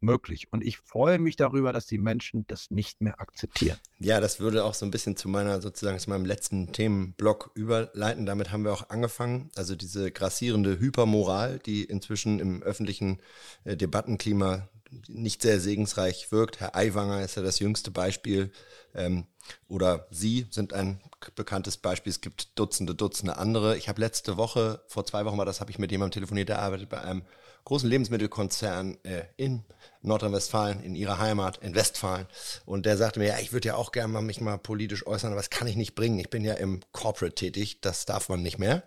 unmöglich. 0.03 0.51
Und 0.51 0.63
ich 0.63 0.77
freue 0.77 1.17
mich 1.17 1.35
darüber, 1.35 1.73
dass 1.73 1.87
die 1.87 1.97
Menschen 1.97 2.45
das 2.47 2.69
nicht 2.69 3.01
mehr 3.01 3.19
akzeptieren. 3.19 3.77
Ja, 3.99 4.19
das 4.19 4.39
würde 4.39 4.65
auch 4.65 4.73
so 4.73 4.85
ein 4.85 4.91
bisschen 4.91 5.15
zu 5.15 5.29
meiner, 5.29 5.61
sozusagen 5.61 5.97
zu 5.99 6.09
meinem 6.09 6.25
letzten 6.25 6.71
Themenblock 6.71 7.51
überleiten. 7.55 8.25
Damit 8.25 8.51
haben 8.51 8.65
wir 8.65 8.73
auch 8.73 8.89
angefangen. 8.89 9.49
Also 9.55 9.75
diese 9.75 10.11
grassierende 10.11 10.79
Hypermoral, 10.79 11.59
die 11.59 11.83
inzwischen 11.83 12.39
im 12.39 12.61
öffentlichen 12.61 13.21
äh, 13.63 13.77
Debattenklima 13.77 14.67
nicht 15.07 15.41
sehr 15.41 15.59
segensreich 15.59 16.31
wirkt. 16.31 16.59
Herr 16.59 16.75
Aiwanger 16.75 17.23
ist 17.23 17.35
ja 17.35 17.41
das 17.41 17.59
jüngste 17.59 17.89
Beispiel. 17.89 18.51
Ähm, 18.93 19.25
oder 19.67 20.07
Sie 20.11 20.45
sind 20.51 20.73
ein 20.73 21.01
bekanntes 21.35 21.77
Beispiel. 21.77 22.11
Es 22.11 22.21
gibt 22.21 22.59
Dutzende, 22.59 22.93
Dutzende 22.93 23.37
andere. 23.37 23.77
Ich 23.77 23.89
habe 23.89 24.01
letzte 24.01 24.37
Woche, 24.37 24.81
vor 24.87 25.05
zwei 25.05 25.25
Wochen 25.25 25.37
war 25.37 25.45
das, 25.45 25.61
habe 25.61 25.71
ich 25.71 25.79
mit 25.79 25.91
jemandem 25.91 26.13
telefoniert, 26.13 26.49
der 26.49 26.59
arbeitet 26.59 26.89
bei 26.89 27.01
einem 27.01 27.23
großen 27.65 27.89
Lebensmittelkonzern 27.89 28.97
äh, 29.03 29.23
in 29.37 29.63
Nordrhein-Westfalen, 30.01 30.81
in 30.83 30.95
ihrer 30.95 31.19
Heimat, 31.19 31.57
in 31.57 31.75
Westfalen. 31.75 32.27
Und 32.65 32.85
der 32.85 32.97
sagte 32.97 33.19
mir, 33.19 33.27
ja, 33.27 33.39
ich 33.39 33.53
würde 33.53 33.69
ja 33.69 33.75
auch 33.75 33.91
gerne 33.91 34.11
mal 34.11 34.21
mich 34.21 34.41
mal 34.41 34.57
politisch 34.57 35.07
äußern, 35.07 35.31
aber 35.31 35.39
das 35.39 35.49
kann 35.49 35.67
ich 35.67 35.75
nicht 35.75 35.95
bringen. 35.95 36.19
Ich 36.19 36.29
bin 36.29 36.43
ja 36.43 36.53
im 36.55 36.81
Corporate 36.91 37.35
tätig, 37.35 37.81
das 37.81 38.05
darf 38.05 38.29
man 38.29 38.41
nicht 38.41 38.59
mehr. 38.59 38.83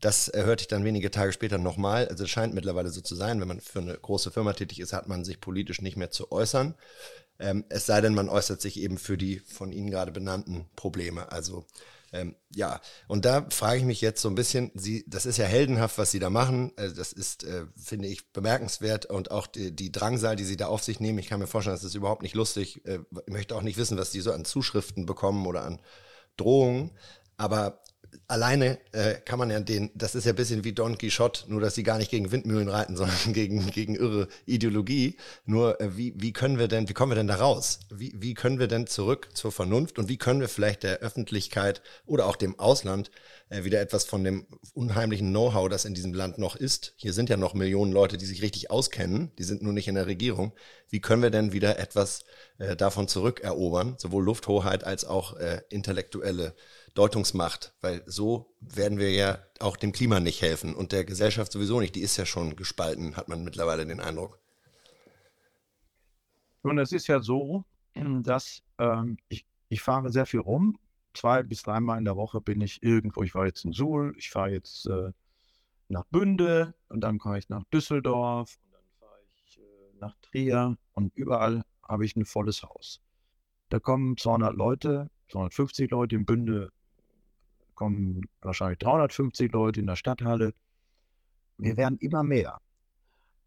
Das 0.00 0.30
hörte 0.34 0.62
ich 0.62 0.68
dann 0.68 0.84
wenige 0.84 1.10
Tage 1.10 1.32
später 1.32 1.58
nochmal. 1.58 2.06
Also 2.08 2.24
es 2.24 2.30
scheint 2.30 2.54
mittlerweile 2.54 2.90
so 2.90 3.00
zu 3.00 3.14
sein, 3.16 3.40
wenn 3.40 3.48
man 3.48 3.60
für 3.60 3.80
eine 3.80 3.94
große 3.94 4.30
Firma 4.30 4.52
tätig 4.52 4.80
ist, 4.80 4.92
hat 4.92 5.08
man 5.08 5.24
sich 5.24 5.40
politisch 5.40 5.80
nicht 5.80 5.96
mehr 5.96 6.10
zu 6.10 6.30
äußern. 6.30 6.74
Ähm, 7.40 7.64
es 7.68 7.86
sei 7.86 8.00
denn, 8.00 8.14
man 8.14 8.28
äußert 8.28 8.60
sich 8.60 8.80
eben 8.80 8.98
für 8.98 9.16
die 9.16 9.40
von 9.40 9.72
Ihnen 9.72 9.90
gerade 9.90 10.12
benannten 10.12 10.66
Probleme. 10.76 11.30
Also 11.32 11.64
ähm, 12.12 12.36
ja, 12.54 12.80
und 13.06 13.24
da 13.24 13.46
frage 13.50 13.78
ich 13.78 13.84
mich 13.84 14.00
jetzt 14.00 14.22
so 14.22 14.28
ein 14.28 14.34
bisschen, 14.34 14.70
Sie, 14.74 15.04
das 15.06 15.26
ist 15.26 15.36
ja 15.36 15.44
heldenhaft, 15.44 15.98
was 15.98 16.10
Sie 16.10 16.18
da 16.18 16.30
machen. 16.30 16.72
Äh, 16.76 16.92
das 16.92 17.12
ist, 17.12 17.44
äh, 17.44 17.66
finde 17.76 18.08
ich, 18.08 18.32
bemerkenswert 18.32 19.06
und 19.06 19.30
auch 19.30 19.46
die, 19.46 19.74
die, 19.74 19.92
Drangsal, 19.92 20.36
die 20.36 20.44
Sie 20.44 20.56
da 20.56 20.68
auf 20.68 20.82
sich 20.82 21.00
nehmen. 21.00 21.18
Ich 21.18 21.28
kann 21.28 21.40
mir 21.40 21.46
vorstellen, 21.46 21.76
das 21.76 21.84
ist 21.84 21.94
überhaupt 21.94 22.22
nicht 22.22 22.34
lustig. 22.34 22.84
Äh, 22.86 23.00
ich 23.26 23.32
möchte 23.32 23.54
auch 23.54 23.62
nicht 23.62 23.76
wissen, 23.76 23.98
was 23.98 24.12
Sie 24.12 24.20
so 24.20 24.32
an 24.32 24.44
Zuschriften 24.44 25.06
bekommen 25.06 25.46
oder 25.46 25.64
an 25.64 25.80
Drohungen. 26.36 26.92
Aber 27.36 27.82
alleine 28.28 28.78
äh, 28.92 29.14
kann 29.14 29.38
man 29.38 29.50
ja 29.50 29.58
den, 29.60 29.90
das 29.94 30.14
ist 30.14 30.24
ja 30.24 30.32
ein 30.32 30.36
bisschen 30.36 30.62
wie 30.64 30.72
Don 30.72 30.98
Quixote, 30.98 31.44
nur 31.48 31.60
dass 31.60 31.74
sie 31.74 31.82
gar 31.82 31.98
nicht 31.98 32.10
gegen 32.10 32.30
Windmühlen 32.30 32.68
reiten, 32.68 32.96
sondern 32.96 33.16
gegen, 33.32 33.70
gegen 33.70 33.94
irre 33.94 34.28
Ideologie. 34.46 35.16
Nur 35.46 35.80
äh, 35.80 35.96
wie, 35.96 36.14
wie 36.16 36.32
können 36.32 36.58
wir 36.58 36.68
denn, 36.68 36.88
wie 36.88 36.92
kommen 36.92 37.12
wir 37.12 37.16
denn 37.16 37.26
da 37.26 37.36
raus? 37.36 37.80
Wie, 37.90 38.12
wie 38.16 38.34
können 38.34 38.58
wir 38.58 38.68
denn 38.68 38.86
zurück 38.86 39.30
zur 39.32 39.50
Vernunft 39.50 39.98
und 39.98 40.08
wie 40.08 40.18
können 40.18 40.40
wir 40.40 40.48
vielleicht 40.48 40.82
der 40.82 40.98
Öffentlichkeit 40.98 41.82
oder 42.06 42.26
auch 42.26 42.36
dem 42.36 42.58
Ausland 42.58 43.10
äh, 43.48 43.64
wieder 43.64 43.80
etwas 43.80 44.04
von 44.04 44.24
dem 44.24 44.46
unheimlichen 44.74 45.30
Know-how, 45.30 45.68
das 45.68 45.86
in 45.86 45.94
diesem 45.94 46.12
Land 46.12 46.38
noch 46.38 46.54
ist, 46.54 46.92
hier 46.96 47.12
sind 47.14 47.30
ja 47.30 47.36
noch 47.36 47.54
Millionen 47.54 47.92
Leute, 47.92 48.18
die 48.18 48.26
sich 48.26 48.42
richtig 48.42 48.70
auskennen, 48.70 49.32
die 49.38 49.44
sind 49.44 49.62
nur 49.62 49.72
nicht 49.72 49.88
in 49.88 49.94
der 49.94 50.06
Regierung, 50.06 50.52
wie 50.90 51.00
können 51.00 51.22
wir 51.22 51.30
denn 51.30 51.52
wieder 51.52 51.78
etwas 51.78 52.24
äh, 52.58 52.76
davon 52.76 53.08
zurückerobern, 53.08 53.94
sowohl 53.98 54.24
Lufthoheit 54.24 54.84
als 54.84 55.04
auch 55.04 55.36
äh, 55.36 55.62
intellektuelle 55.70 56.54
Deutungsmacht, 56.94 57.74
weil 57.80 58.02
so 58.06 58.54
werden 58.60 58.98
wir 58.98 59.10
ja 59.12 59.38
auch 59.60 59.76
dem 59.76 59.92
Klima 59.92 60.20
nicht 60.20 60.42
helfen 60.42 60.74
und 60.74 60.92
der 60.92 61.04
Gesellschaft 61.04 61.52
sowieso 61.52 61.80
nicht. 61.80 61.94
Die 61.94 62.00
ist 62.00 62.16
ja 62.16 62.26
schon 62.26 62.56
gespalten, 62.56 63.16
hat 63.16 63.28
man 63.28 63.44
mittlerweile 63.44 63.86
den 63.86 64.00
Eindruck. 64.00 64.38
Nun, 66.62 66.78
es 66.78 66.92
ist 66.92 67.06
ja 67.06 67.20
so, 67.20 67.64
dass 67.94 68.62
ähm, 68.78 69.18
ich, 69.28 69.46
ich 69.68 69.80
fahre 69.80 70.10
sehr 70.10 70.26
viel 70.26 70.40
rum. 70.40 70.78
Zwei 71.14 71.42
bis 71.42 71.62
dreimal 71.62 71.98
in 71.98 72.04
der 72.04 72.16
Woche 72.16 72.40
bin 72.40 72.60
ich 72.60 72.82
irgendwo. 72.82 73.22
Ich 73.22 73.34
war 73.34 73.46
jetzt 73.46 73.64
in 73.64 73.72
Suhl, 73.72 74.14
ich 74.16 74.30
fahre 74.30 74.50
jetzt 74.50 74.86
äh, 74.86 75.12
nach 75.88 76.04
Bünde 76.10 76.74
und 76.88 77.00
dann 77.00 77.18
komme 77.18 77.38
ich 77.38 77.48
nach 77.48 77.64
Düsseldorf 77.72 78.58
und 78.64 78.72
dann 78.72 78.84
fahre 78.98 79.20
ich 79.44 79.58
äh, 79.58 79.98
nach 80.00 80.14
Trier 80.22 80.76
und 80.92 81.14
überall 81.14 81.64
habe 81.82 82.04
ich 82.04 82.16
ein 82.16 82.24
volles 82.24 82.62
Haus. 82.62 83.00
Da 83.70 83.80
kommen 83.80 84.16
200 84.16 84.54
Leute, 84.54 85.10
250 85.30 85.90
Leute 85.90 86.16
in 86.16 86.24
Bünde 86.24 86.70
kommen 87.78 88.22
wahrscheinlich 88.40 88.80
350 88.80 89.52
Leute 89.52 89.78
in 89.78 89.86
der 89.86 89.94
Stadthalle. 89.94 90.52
Wir 91.58 91.76
werden 91.76 91.96
immer 91.98 92.24
mehr. 92.24 92.58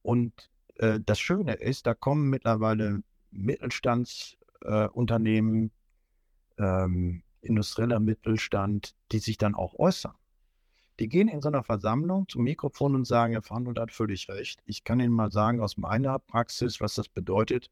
Und 0.04 0.50
äh, 0.78 1.02
das 1.06 1.20
Schöne 1.20 1.56
ist, 1.56 1.86
da 1.86 1.94
kommen 1.94 2.30
mittlerweile 2.30 3.04
Mittelstandsunternehmen, 3.32 5.72
äh, 6.58 6.64
ähm, 6.64 7.24
industrieller 7.42 8.00
Mittelstand, 8.00 8.96
die 9.12 9.20
sich 9.20 9.38
dann 9.38 9.54
auch 9.54 9.78
äußern. 9.78 10.16
Die 11.00 11.10
gehen 11.10 11.28
in 11.28 11.42
so 11.42 11.50
einer 11.50 11.66
Versammlung 11.66 12.30
zum 12.30 12.44
Mikrofon 12.44 12.96
und 12.96 13.06
sagen, 13.06 13.34
Herr 13.34 13.42
Verhandelt 13.42 13.80
hat 13.80 13.92
völlig 13.92 14.30
recht. 14.30 14.62
Ich 14.66 14.86
kann 14.86 15.02
Ihnen 15.02 15.14
mal 15.14 15.32
sagen 15.32 15.60
aus 15.60 15.76
meiner 15.76 16.20
Praxis, 16.20 16.80
was 16.80 16.96
das 16.96 17.10
bedeutet 17.10 17.70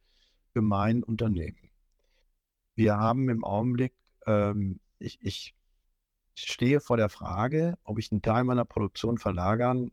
für 0.51 0.61
mein 0.61 1.03
Unternehmen. 1.03 1.69
Wir 2.75 2.97
haben 2.97 3.29
im 3.29 3.45
Augenblick, 3.45 3.93
ähm, 4.25 4.81
ich, 4.99 5.19
ich 5.21 5.55
stehe 6.41 6.79
vor 6.79 6.97
der 6.97 7.09
Frage, 7.09 7.77
ob 7.83 7.99
ich 7.99 8.11
einen 8.11 8.21
Teil 8.21 8.43
meiner 8.43 8.65
Produktion 8.65 9.17
verlagern 9.17 9.91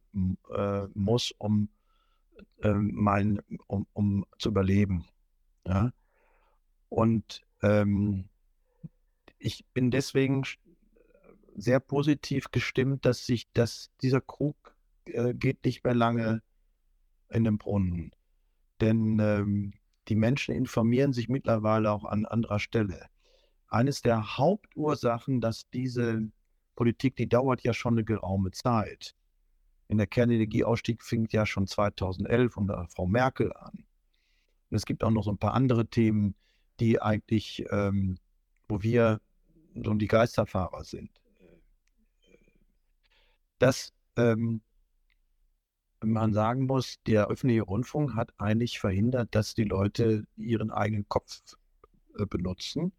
äh, 0.50 0.86
muss, 0.94 1.32
um, 1.38 1.68
äh, 2.62 2.72
mein, 2.72 3.40
um, 3.66 3.86
um 3.92 4.26
zu 4.38 4.50
überleben. 4.50 5.04
Ja? 5.66 5.92
Und 6.88 7.42
ähm, 7.62 8.28
ich 9.38 9.64
bin 9.72 9.90
deswegen 9.90 10.44
sehr 11.54 11.80
positiv 11.80 12.50
gestimmt, 12.50 13.04
dass 13.06 13.26
sich 13.26 13.50
dass 13.52 13.90
dieser 14.02 14.20
Krug 14.20 14.56
äh, 15.06 15.34
geht 15.34 15.64
nicht 15.64 15.84
mehr 15.84 15.94
lange 15.94 16.42
in 17.30 17.44
den 17.44 17.58
Brunnen. 17.58 18.12
Denn 18.80 19.18
ähm, 19.20 19.72
die 20.08 20.16
Menschen 20.16 20.54
informieren 20.54 21.12
sich 21.12 21.28
mittlerweile 21.28 21.90
auch 21.90 22.04
an 22.04 22.26
anderer 22.26 22.58
Stelle. 22.58 23.06
Eines 23.68 24.02
der 24.02 24.36
Hauptursachen, 24.38 25.40
dass 25.40 25.68
diese 25.70 26.30
Politik, 26.76 27.16
die 27.16 27.28
dauert 27.28 27.62
ja 27.62 27.72
schon 27.72 27.94
eine 27.94 28.04
geraume 28.04 28.52
Zeit. 28.52 29.16
In 29.88 29.98
der 29.98 30.06
Kernenergieausstieg 30.06 31.02
fing 31.02 31.26
ja 31.30 31.46
schon 31.46 31.66
2011 31.66 32.56
unter 32.56 32.86
Frau 32.88 33.06
Merkel 33.06 33.52
an. 33.54 33.84
Und 34.70 34.76
es 34.76 34.84
gibt 34.84 35.02
auch 35.02 35.10
noch 35.10 35.24
so 35.24 35.30
ein 35.30 35.38
paar 35.38 35.54
andere 35.54 35.86
Themen, 35.86 36.34
die 36.78 37.00
eigentlich, 37.00 37.64
ähm, 37.70 38.18
wo 38.68 38.82
wir 38.82 39.20
so 39.74 39.94
die 39.94 40.06
Geisterfahrer 40.06 40.84
sind. 40.84 41.10
Dass 43.58 43.92
ähm, 44.16 44.60
man 46.04 46.32
sagen 46.34 46.66
muss, 46.66 46.96
der 47.06 47.28
öffentliche 47.28 47.62
Rundfunk 47.62 48.14
hat 48.14 48.32
eigentlich 48.38 48.78
verhindert, 48.78 49.34
dass 49.34 49.54
die 49.54 49.64
Leute 49.64 50.26
ihren 50.36 50.70
eigenen 50.70 51.08
Kopf 51.08 51.40
äh, 52.18 52.26
benutzen 52.26 52.92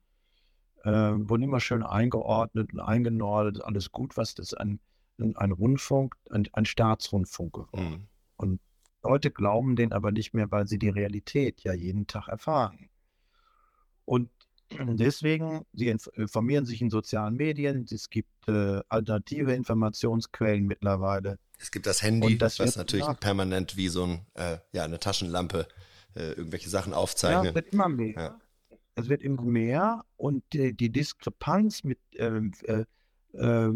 äh, 0.87 1.29
wurden 1.29 1.43
immer 1.43 1.59
schön 1.59 1.83
eingeordnet 1.83 2.73
und 2.73 2.79
eingenordet, 2.79 3.61
alles 3.61 3.91
gut, 3.91 4.15
was 4.15 4.35
das 4.35 4.53
ein, 4.53 4.79
ein 5.17 5.51
Rundfunk, 5.51 6.15
ein, 6.29 6.47
ein 6.53 6.65
Staatsrundfunk 6.65 7.53
geworden. 7.53 7.89
Mhm. 7.89 8.07
Und 8.37 8.61
Leute 9.03 9.29
glauben 9.31 9.75
den 9.75 9.91
aber 9.91 10.11
nicht 10.11 10.33
mehr, 10.33 10.49
weil 10.49 10.65
sie 10.65 10.79
die 10.79 10.89
Realität 10.89 11.61
ja 11.61 11.73
jeden 11.73 12.07
Tag 12.07 12.29
erfahren. 12.29 12.89
Und 14.05 14.29
deswegen, 14.79 15.65
sie 15.73 15.89
informieren 15.89 16.65
sich 16.65 16.81
in 16.81 16.89
sozialen 16.89 17.35
Medien, 17.35 17.85
es 17.91 18.09
gibt 18.09 18.47
äh, 18.47 18.81
alternative 18.87 19.53
Informationsquellen 19.53 20.65
mittlerweile. 20.65 21.37
Es 21.59 21.71
gibt 21.71 21.85
das 21.85 22.01
Handy, 22.01 22.37
das 22.37 22.59
was 22.59 22.77
natürlich 22.77 23.07
nach. 23.07 23.19
permanent 23.19 23.75
wie 23.75 23.89
so 23.89 24.05
ein, 24.05 24.25
äh, 24.35 24.59
ja, 24.71 24.85
eine 24.85 24.99
Taschenlampe 24.99 25.67
äh, 26.15 26.31
irgendwelche 26.31 26.69
Sachen 26.69 26.93
aufzeichnet. 26.93 27.45
Ja, 27.45 27.55
wird 27.55 27.73
immer 27.73 27.89
mehr. 27.89 28.13
Ja 28.15 28.39
es 28.97 29.09
wird 29.09 29.21
immer 29.21 29.43
mehr 29.43 30.03
und 30.17 30.43
die, 30.53 30.73
die 30.73 30.89
Diskrepanz 30.89 31.83
mit, 31.83 31.99
äh, 32.15 32.41
äh, 33.33 33.73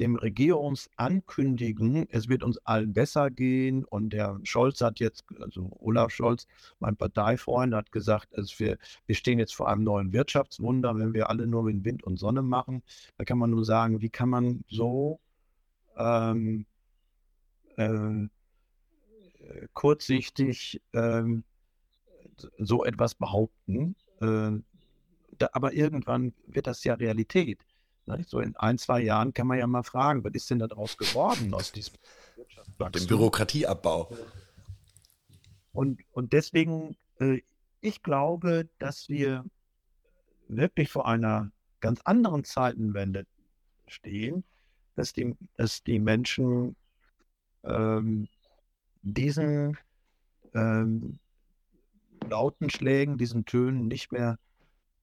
dem 0.00 0.16
Regierungsankündigen, 0.16 2.06
es 2.10 2.28
wird 2.28 2.42
uns 2.42 2.58
allen 2.66 2.92
besser 2.92 3.30
gehen 3.30 3.84
und 3.84 4.10
der 4.10 4.38
Scholz 4.42 4.80
hat 4.80 4.98
jetzt, 4.98 5.24
also 5.40 5.70
Olaf 5.80 6.10
Scholz, 6.10 6.46
mein 6.80 6.96
Parteifreund, 6.96 7.72
hat 7.72 7.92
gesagt, 7.92 8.36
also 8.36 8.58
wir, 8.58 8.78
wir 9.06 9.14
stehen 9.14 9.38
jetzt 9.38 9.54
vor 9.54 9.68
einem 9.68 9.84
neuen 9.84 10.12
Wirtschaftswunder, 10.12 10.98
wenn 10.98 11.14
wir 11.14 11.30
alle 11.30 11.46
nur 11.46 11.62
mit 11.62 11.84
Wind 11.84 12.02
und 12.02 12.18
Sonne 12.18 12.42
machen. 12.42 12.82
Da 13.16 13.24
kann 13.24 13.38
man 13.38 13.50
nur 13.50 13.64
sagen, 13.64 14.02
wie 14.02 14.10
kann 14.10 14.28
man 14.28 14.64
so 14.68 15.20
ähm, 15.96 16.66
äh, 17.76 18.28
kurzsichtig 19.72 20.82
ähm, 20.92 21.44
so 22.58 22.84
etwas 22.84 23.14
behaupten. 23.14 23.94
Äh, 24.20 24.60
da, 25.38 25.48
aber 25.52 25.72
irgendwann 25.72 26.32
wird 26.46 26.66
das 26.66 26.84
ja 26.84 26.94
Realität. 26.94 27.60
Ne? 28.06 28.24
So 28.26 28.40
in 28.40 28.56
ein, 28.56 28.78
zwei 28.78 29.00
Jahren 29.00 29.34
kann 29.34 29.46
man 29.46 29.58
ja 29.58 29.66
mal 29.66 29.82
fragen, 29.82 30.24
was 30.24 30.32
ist 30.32 30.50
denn 30.50 30.58
daraus 30.58 30.96
geworden 30.96 31.52
aus 31.52 31.72
diesem 31.72 31.94
Dem 32.94 33.06
Bürokratieabbau. 33.06 34.10
Und, 35.72 36.00
und 36.12 36.32
deswegen, 36.32 36.96
äh, 37.20 37.42
ich 37.80 38.02
glaube, 38.02 38.68
dass 38.78 39.08
wir 39.08 39.44
wirklich 40.48 40.88
vor 40.88 41.06
einer 41.06 41.50
ganz 41.80 42.00
anderen 42.04 42.44
Zeitenwende 42.44 43.26
stehen, 43.86 44.44
dass 44.94 45.12
die, 45.12 45.36
dass 45.56 45.82
die 45.82 45.98
Menschen 45.98 46.76
ähm, 47.64 48.28
diesen 49.02 49.76
ähm, 50.54 51.18
lauten 52.28 52.70
Schlägen, 52.70 53.18
diesen 53.18 53.44
Tönen 53.44 53.88
nicht 53.88 54.12
mehr 54.12 54.38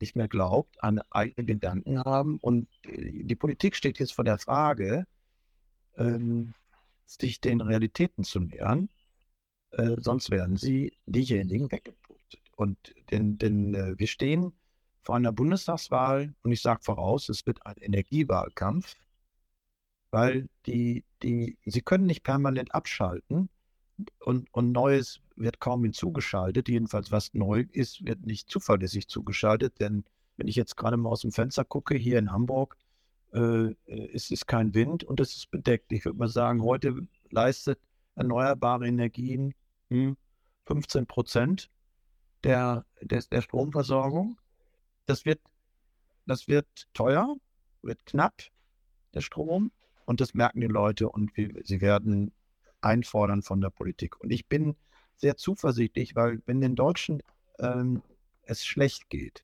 nicht 0.04 0.16
mehr 0.18 0.28
glaubt, 0.28 0.84
an 0.84 1.00
eigene 1.12 1.46
Gedanken 1.46 2.00
haben. 2.04 2.38
Und 2.42 2.68
äh, 2.84 3.24
die 3.24 3.36
Politik 3.36 3.76
steht 3.76 4.00
jetzt 4.00 4.14
vor 4.14 4.26
der 4.26 4.38
Frage, 4.38 5.06
ähm, 5.96 6.54
sich 7.06 7.40
den 7.40 7.62
Realitäten 7.62 8.26
zu 8.26 8.42
nähern. 8.42 8.90
Äh, 9.72 9.96
sonst 10.00 10.30
werden 10.30 10.58
sie 10.58 10.98
diejenigen 11.06 11.72
weggepustet. 11.72 12.42
Und 12.58 12.78
denn, 13.12 13.38
denn 13.38 13.74
äh, 13.74 13.98
wir 13.98 14.08
stehen 14.08 14.52
vor 15.02 15.16
einer 15.16 15.32
Bundestagswahl 15.32 16.34
und 16.44 16.52
ich 16.52 16.62
sage 16.62 16.82
voraus, 16.84 17.30
es 17.30 17.46
wird 17.46 17.66
ein 17.66 17.78
Energiewahlkampf, 17.78 18.96
weil 20.12 20.50
die, 20.66 21.04
die, 21.22 21.58
sie 21.66 21.82
können 21.82 22.06
nicht 22.06 22.24
permanent 22.24 22.74
abschalten 22.76 23.50
und, 24.20 24.54
und 24.54 24.72
Neues 24.72 25.22
wird 25.36 25.60
kaum 25.60 25.84
hinzugeschaltet. 25.84 26.70
Jedenfalls, 26.70 27.12
was 27.12 27.34
neu 27.34 27.66
ist, 27.72 28.06
wird 28.06 28.26
nicht 28.26 28.50
zuverlässig 28.50 29.08
zugeschaltet. 29.08 29.80
Denn 29.80 30.06
wenn 30.38 30.48
ich 30.48 30.56
jetzt 30.56 30.78
gerade 30.78 30.98
mal 30.98 31.10
aus 31.10 31.22
dem 31.22 31.32
Fenster 31.32 31.66
gucke, 31.66 31.96
hier 31.96 32.20
in 32.20 32.32
Hamburg, 32.32 32.78
äh, 33.34 33.74
es 34.14 34.32
ist 34.32 34.48
kein 34.48 34.74
Wind 34.74 35.04
und 35.04 35.20
es 35.20 35.36
ist 35.36 35.52
bedeckt. 35.52 35.92
Ich 35.92 36.06
würde 36.06 36.18
mal 36.18 36.28
sagen, 36.28 36.62
heute 36.64 37.08
leistet 37.30 37.80
erneuerbare 38.16 38.88
Energien 38.88 39.54
hm, 39.90 40.18
15 40.66 41.08
Prozent 41.08 41.70
der, 42.44 42.86
der, 43.02 43.24
der 43.32 43.42
Stromversorgung. 43.42 44.38
Das 45.06 45.26
wird, 45.26 45.42
das 46.26 46.48
wird 46.48 46.68
teuer, 46.94 47.36
wird 47.82 48.06
knapp, 48.06 48.42
der 49.14 49.22
Strom. 49.22 49.72
Und 50.06 50.20
das 50.22 50.34
merken 50.34 50.62
die 50.62 50.68
Leute 50.68 51.10
und 51.10 51.32
sie 51.36 51.82
werden 51.82 52.34
einfordern 52.82 53.42
von 53.42 53.62
der 53.62 53.70
Politik. 53.70 54.20
Und 54.20 54.32
ich 54.32 54.48
bin 54.48 54.76
sehr 55.24 55.38
zuversichtlich, 55.38 56.16
weil 56.16 56.42
wenn 56.46 56.60
den 56.60 56.76
Deutschen 56.76 57.24
ähm, 57.60 58.04
es 58.44 58.66
schlecht 58.66 59.10
geht, 59.10 59.44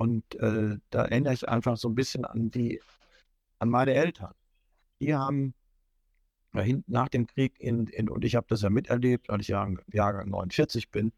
und 0.00 0.34
äh, 0.36 0.78
da 0.88 1.04
erinnere 1.04 1.34
ich 1.34 1.46
einfach 1.46 1.76
so 1.76 1.88
ein 1.88 1.94
bisschen 1.94 2.24
an 2.24 2.50
die, 2.50 2.80
an 3.58 3.68
meine 3.68 3.92
Eltern. 3.92 4.32
Die 4.98 5.14
haben 5.14 5.52
nach 6.86 7.10
dem 7.10 7.26
Krieg 7.26 7.60
in, 7.60 7.86
in 7.86 8.08
und 8.08 8.24
ich 8.24 8.34
habe 8.34 8.46
das 8.48 8.62
ja 8.62 8.70
miterlebt, 8.70 9.28
weil 9.28 9.42
ich 9.42 9.48
ja 9.48 9.68
Jahrgang 9.92 10.30
49 10.30 10.90
bin, 10.90 11.12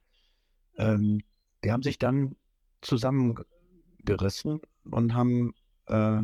ähm, 0.79 1.23
die 1.63 1.71
haben 1.71 1.85
sich 1.85 1.97
dann 1.99 2.35
zusammengerissen 2.81 4.61
und 4.91 5.15
haben 5.15 5.55
äh, 5.87 6.23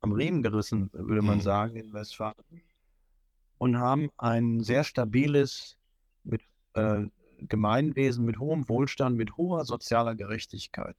am 0.00 0.12
Riemen 0.12 0.42
gerissen, 0.42 0.90
würde 0.92 1.22
man 1.22 1.38
mhm. 1.38 1.42
sagen, 1.42 1.76
in 1.76 1.92
Westfalen 1.92 2.34
und 3.58 3.78
haben 3.78 4.10
ein 4.16 4.64
sehr 4.64 4.82
stabiles 4.82 5.77
äh, 6.74 7.06
Gemeinwesen 7.40 8.24
mit 8.24 8.38
hohem 8.38 8.68
Wohlstand, 8.68 9.16
mit 9.16 9.36
hoher 9.36 9.64
sozialer 9.64 10.14
Gerechtigkeit. 10.14 10.96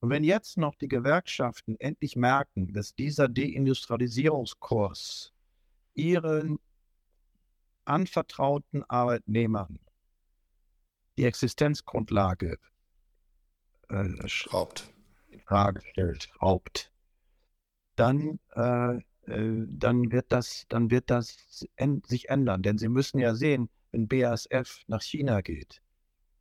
Und 0.00 0.10
wenn 0.10 0.24
jetzt 0.24 0.58
noch 0.58 0.74
die 0.74 0.88
Gewerkschaften 0.88 1.76
endlich 1.78 2.16
merken, 2.16 2.72
dass 2.72 2.94
dieser 2.94 3.28
Deindustrialisierungskurs 3.28 5.32
ihren 5.94 6.58
anvertrauten 7.84 8.82
Arbeitnehmern 8.84 9.78
die 11.16 11.24
Existenzgrundlage 11.24 12.58
äh, 13.88 14.28
schraubt, 14.28 14.92
in 15.28 15.40
Frage 15.40 15.80
stellt, 15.82 16.24
schraubt, 16.24 16.90
dann 17.96 18.40
äh, 18.54 18.98
äh, 19.26 19.66
dann 19.68 20.12
wird 20.12 20.26
das, 20.30 20.66
dann 20.68 20.90
wird 20.90 21.10
das 21.10 21.66
sich 22.06 22.28
ändern. 22.28 22.62
Denn 22.62 22.78
Sie 22.78 22.88
müssen 22.88 23.18
ja 23.18 23.34
sehen, 23.34 23.68
wenn 23.94 24.08
BASF 24.08 24.82
nach 24.88 25.02
China 25.02 25.40
geht, 25.40 25.80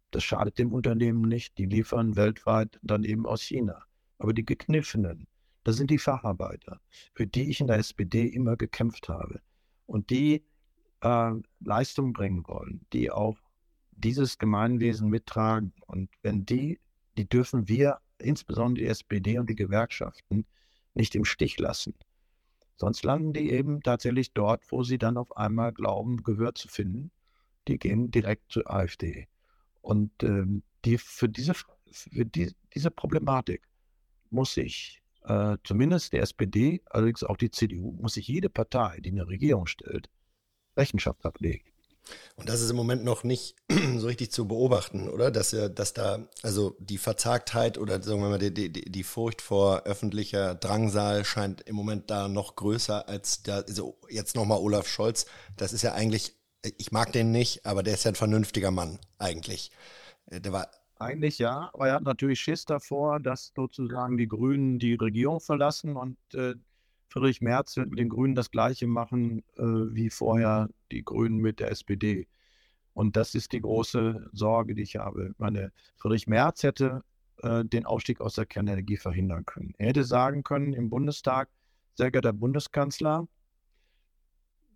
das 0.10 0.24
schadet 0.24 0.58
dem 0.58 0.74
Unternehmen 0.74 1.22
nicht. 1.22 1.56
Die 1.60 1.68
liefern 1.68 2.16
weltweit 2.16 2.80
dann 2.82 3.04
eben 3.04 3.28
aus 3.28 3.44
China. 3.44 3.84
Aber 4.18 4.34
die 4.34 4.44
Gekniffenen, 4.44 5.28
das 5.64 5.76
sind 5.76 5.92
die 5.92 6.00
Facharbeiter, 6.00 6.82
für 7.14 7.28
die 7.28 7.50
ich 7.52 7.62
in 7.62 7.68
der 7.68 7.78
SPD 7.78 8.26
immer 8.26 8.58
gekämpft 8.58 9.08
habe 9.08 9.40
und 9.86 10.10
die 10.10 10.44
äh, 11.02 11.32
Leistung 11.60 12.12
bringen 12.12 12.44
wollen, 12.48 12.86
die 12.92 13.12
auch 13.12 13.38
dieses 13.92 14.40
Gemeinwesen 14.40 15.10
mittragen. 15.10 15.74
Und 15.86 16.10
wenn 16.24 16.48
die, 16.48 16.80
die 17.18 17.30
dürfen 17.30 17.68
wir, 17.68 18.00
insbesondere 18.18 18.86
die 18.86 18.90
SPD 18.90 19.38
und 19.38 19.48
die 19.48 19.56
Gewerkschaften, 19.56 20.48
nicht 20.96 21.14
im 21.14 21.26
Stich 21.26 21.60
lassen. 21.60 21.94
Sonst 22.78 23.04
landen 23.04 23.34
die 23.34 23.52
eben 23.52 23.82
tatsächlich 23.82 24.34
dort, 24.34 24.64
wo 24.72 24.82
sie 24.82 24.98
dann 24.98 25.18
auf 25.18 25.38
einmal 25.38 25.72
glauben, 25.72 26.24
Gehör 26.24 26.56
zu 26.56 26.68
finden. 26.68 27.12
Die 27.68 27.78
gehen 27.78 28.12
direkt 28.12 28.52
zur 28.52 28.70
AfD. 28.70 29.28
Und 29.82 30.12
ähm, 30.24 30.64
die, 30.86 30.98
für, 30.98 31.30
diese, 31.30 31.54
für 31.54 32.26
die, 32.26 32.54
diese 32.74 32.92
Problematik 32.92 33.62
muss 34.30 34.54
sich 34.54 35.02
äh, 35.26 35.58
zumindest 35.64 36.14
der 36.14 36.22
SPD, 36.24 36.82
allerdings 36.90 37.24
auch 37.24 37.38
die 37.38 37.52
CDU, 37.52 37.92
muss 37.94 38.16
sich 38.16 38.28
jede 38.28 38.50
Partei, 38.50 39.00
die 39.00 39.12
eine 39.12 39.28
Regierung 39.28 39.68
stellt, 39.68 40.10
Rechenschaft 40.76 41.26
ablegen. 41.26 41.74
Und 42.36 42.50
das 42.50 42.62
ist 42.62 42.70
im 42.70 42.76
Moment 42.76 43.04
noch 43.06 43.24
nicht 43.24 43.56
so 43.98 44.08
richtig 44.08 44.32
zu 44.32 44.48
beobachten, 44.48 45.08
oder? 45.08 45.32
Dass, 45.32 45.56
dass 45.74 45.94
da, 45.94 46.28
also 46.42 46.76
die 46.80 46.98
Verzagtheit 46.98 47.78
oder 47.78 48.02
sagen 48.02 48.22
wir 48.22 48.30
mal, 48.30 48.40
die, 48.40 48.54
die, 48.54 48.72
die 48.72 49.04
Furcht 49.04 49.42
vor 49.42 49.84
öffentlicher 49.84 50.56
Drangsal 50.56 51.24
scheint 51.24 51.62
im 51.62 51.76
Moment 51.76 52.10
da 52.10 52.28
noch 52.28 52.56
größer 52.56 53.08
als 53.08 53.44
da, 53.44 53.60
also 53.62 53.98
jetzt 54.10 54.36
nochmal 54.36 54.60
Olaf 54.60 54.88
Scholz. 54.88 55.26
Das 55.56 55.72
ist 55.72 55.84
ja 55.84 55.94
eigentlich, 55.94 56.36
ich 56.78 56.92
mag 56.92 57.12
den 57.12 57.32
nicht, 57.32 57.66
aber 57.66 57.84
der 57.84 57.94
ist 57.94 58.06
ja 58.06 58.12
ein 58.12 58.16
vernünftiger 58.16 58.72
Mann, 58.72 59.00
eigentlich. 59.18 59.72
Äh, 60.28 60.42
der 60.42 60.54
war. 60.54 60.68
Eigentlich 61.00 61.38
ja, 61.40 61.70
aber 61.74 61.90
er 61.90 61.96
hat 61.96 62.04
natürlich 62.04 62.40
Schiss 62.40 62.66
davor, 62.66 63.20
dass 63.20 63.52
sozusagen 63.56 64.18
die 64.18 64.28
Grünen 64.28 64.80
die 64.80 64.94
Regierung 64.94 65.42
verlassen 65.42 65.98
und 65.98 66.18
äh, 66.34 66.54
Friedrich 67.10 67.42
Merz 67.42 67.76
wird 67.76 67.90
mit 67.90 68.00
den 68.00 68.10
Grünen 68.10 68.36
das 68.36 68.52
Gleiche 68.52 68.88
machen 68.88 69.44
äh, 69.58 69.64
wie 69.64 70.10
vorher 70.10 70.70
die 70.92 71.04
Grünen 71.04 71.38
mit 71.38 71.60
der 71.60 71.72
SPD. 71.72 72.28
Und 72.94 73.16
das 73.18 73.36
ist 73.36 73.52
die 73.52 73.62
große 73.62 74.30
Sorge, 74.34 74.76
die 74.76 74.84
ich 74.84 74.96
habe. 74.96 75.30
Ich 75.32 75.40
meine, 75.40 75.72
Friedrich 75.98 76.28
Merz 76.28 76.64
hätte 76.64 77.04
äh, 77.42 77.66
den 77.66 77.86
Ausstieg 77.86 78.22
aus 78.22 78.36
der 78.36 78.46
Kernenergie 78.46 78.98
verhindern 78.98 79.46
können. 79.46 79.74
Er 79.78 79.90
hätte 79.90 80.04
sagen 80.04 80.44
können 80.44 80.74
im 80.74 80.90
Bundestag, 80.90 81.50
sehr 81.96 82.12
geehrter 82.12 82.34
Bundeskanzler, 82.34 83.28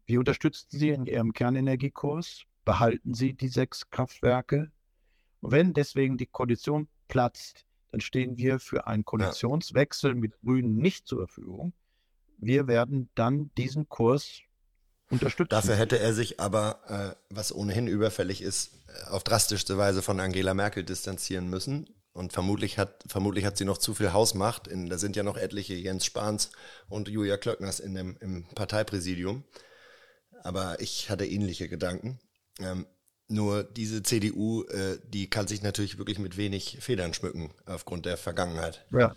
wir 0.08 0.20
unterstützen 0.20 0.68
Sie 0.72 0.90
in 0.90 1.06
Ihrem 1.06 1.34
Kernenergiekurs, 1.34 2.44
behalten 2.66 3.14
Sie 3.14 3.34
die 3.34 3.50
sechs 3.50 3.90
Kraftwerke. 3.90 4.72
Und 5.42 5.52
wenn 5.52 5.74
deswegen 5.74 6.18
die 6.18 6.26
Koalition 6.26 6.88
platzt, 7.08 7.66
dann 7.92 8.02
stehen 8.02 8.38
wir 8.38 8.60
für 8.60 8.88
einen 8.88 9.06
Koalitionswechsel 9.06 10.16
mit 10.16 10.40
Grünen 10.42 10.78
nicht 10.78 11.08
zur 11.08 11.28
Verfügung 11.28 11.74
wir 12.38 12.68
werden 12.68 13.10
dann 13.16 13.52
diesen 13.58 13.90
Kurs 13.90 14.42
unterstützen. 15.10 15.50
Dafür 15.50 15.76
hätte 15.76 16.00
er 16.00 16.14
sich 16.14 16.40
aber, 16.40 16.80
äh, 16.88 17.34
was 17.34 17.54
ohnehin 17.54 17.88
überfällig 17.88 18.42
ist, 18.42 18.74
äh, 18.88 19.10
auf 19.10 19.24
drastischste 19.24 19.78
Weise 19.78 20.02
von 20.02 20.20
Angela 20.20 20.54
Merkel 20.54 20.84
distanzieren 20.84 21.50
müssen. 21.50 21.90
Und 22.14 22.34
vermutlich 22.34 22.80
hat, 22.80 23.04
vermutlich 23.08 23.46
hat 23.46 23.58
sie 23.58 23.66
noch 23.66 23.78
zu 23.78 23.94
viel 23.94 24.12
Hausmacht. 24.12 24.68
In, 24.68 24.90
da 24.90 24.98
sind 24.98 25.16
ja 25.16 25.22
noch 25.22 25.38
etliche 25.38 25.76
Jens 25.76 26.04
Spahns 26.06 26.52
und 26.90 27.10
Julia 27.10 27.38
Klöckners 27.38 27.80
in 27.80 27.94
dem, 27.94 28.18
im 28.20 28.48
Parteipräsidium. 28.56 29.44
Aber 30.48 30.80
ich 30.80 31.10
hatte 31.10 31.26
ähnliche 31.26 31.68
Gedanken. 31.68 32.20
Ähm, 32.62 32.86
nur 33.28 33.66
diese 33.66 34.02
CDU, 34.02 34.64
äh, 34.64 34.98
die 35.10 35.30
kann 35.30 35.46
sich 35.46 35.62
natürlich 35.62 35.98
wirklich 35.98 36.20
mit 36.20 36.38
wenig 36.38 36.78
Federn 36.80 37.14
schmücken 37.14 37.52
aufgrund 37.66 38.06
der 38.06 38.16
Vergangenheit. 38.16 38.86
Ja. 38.92 39.14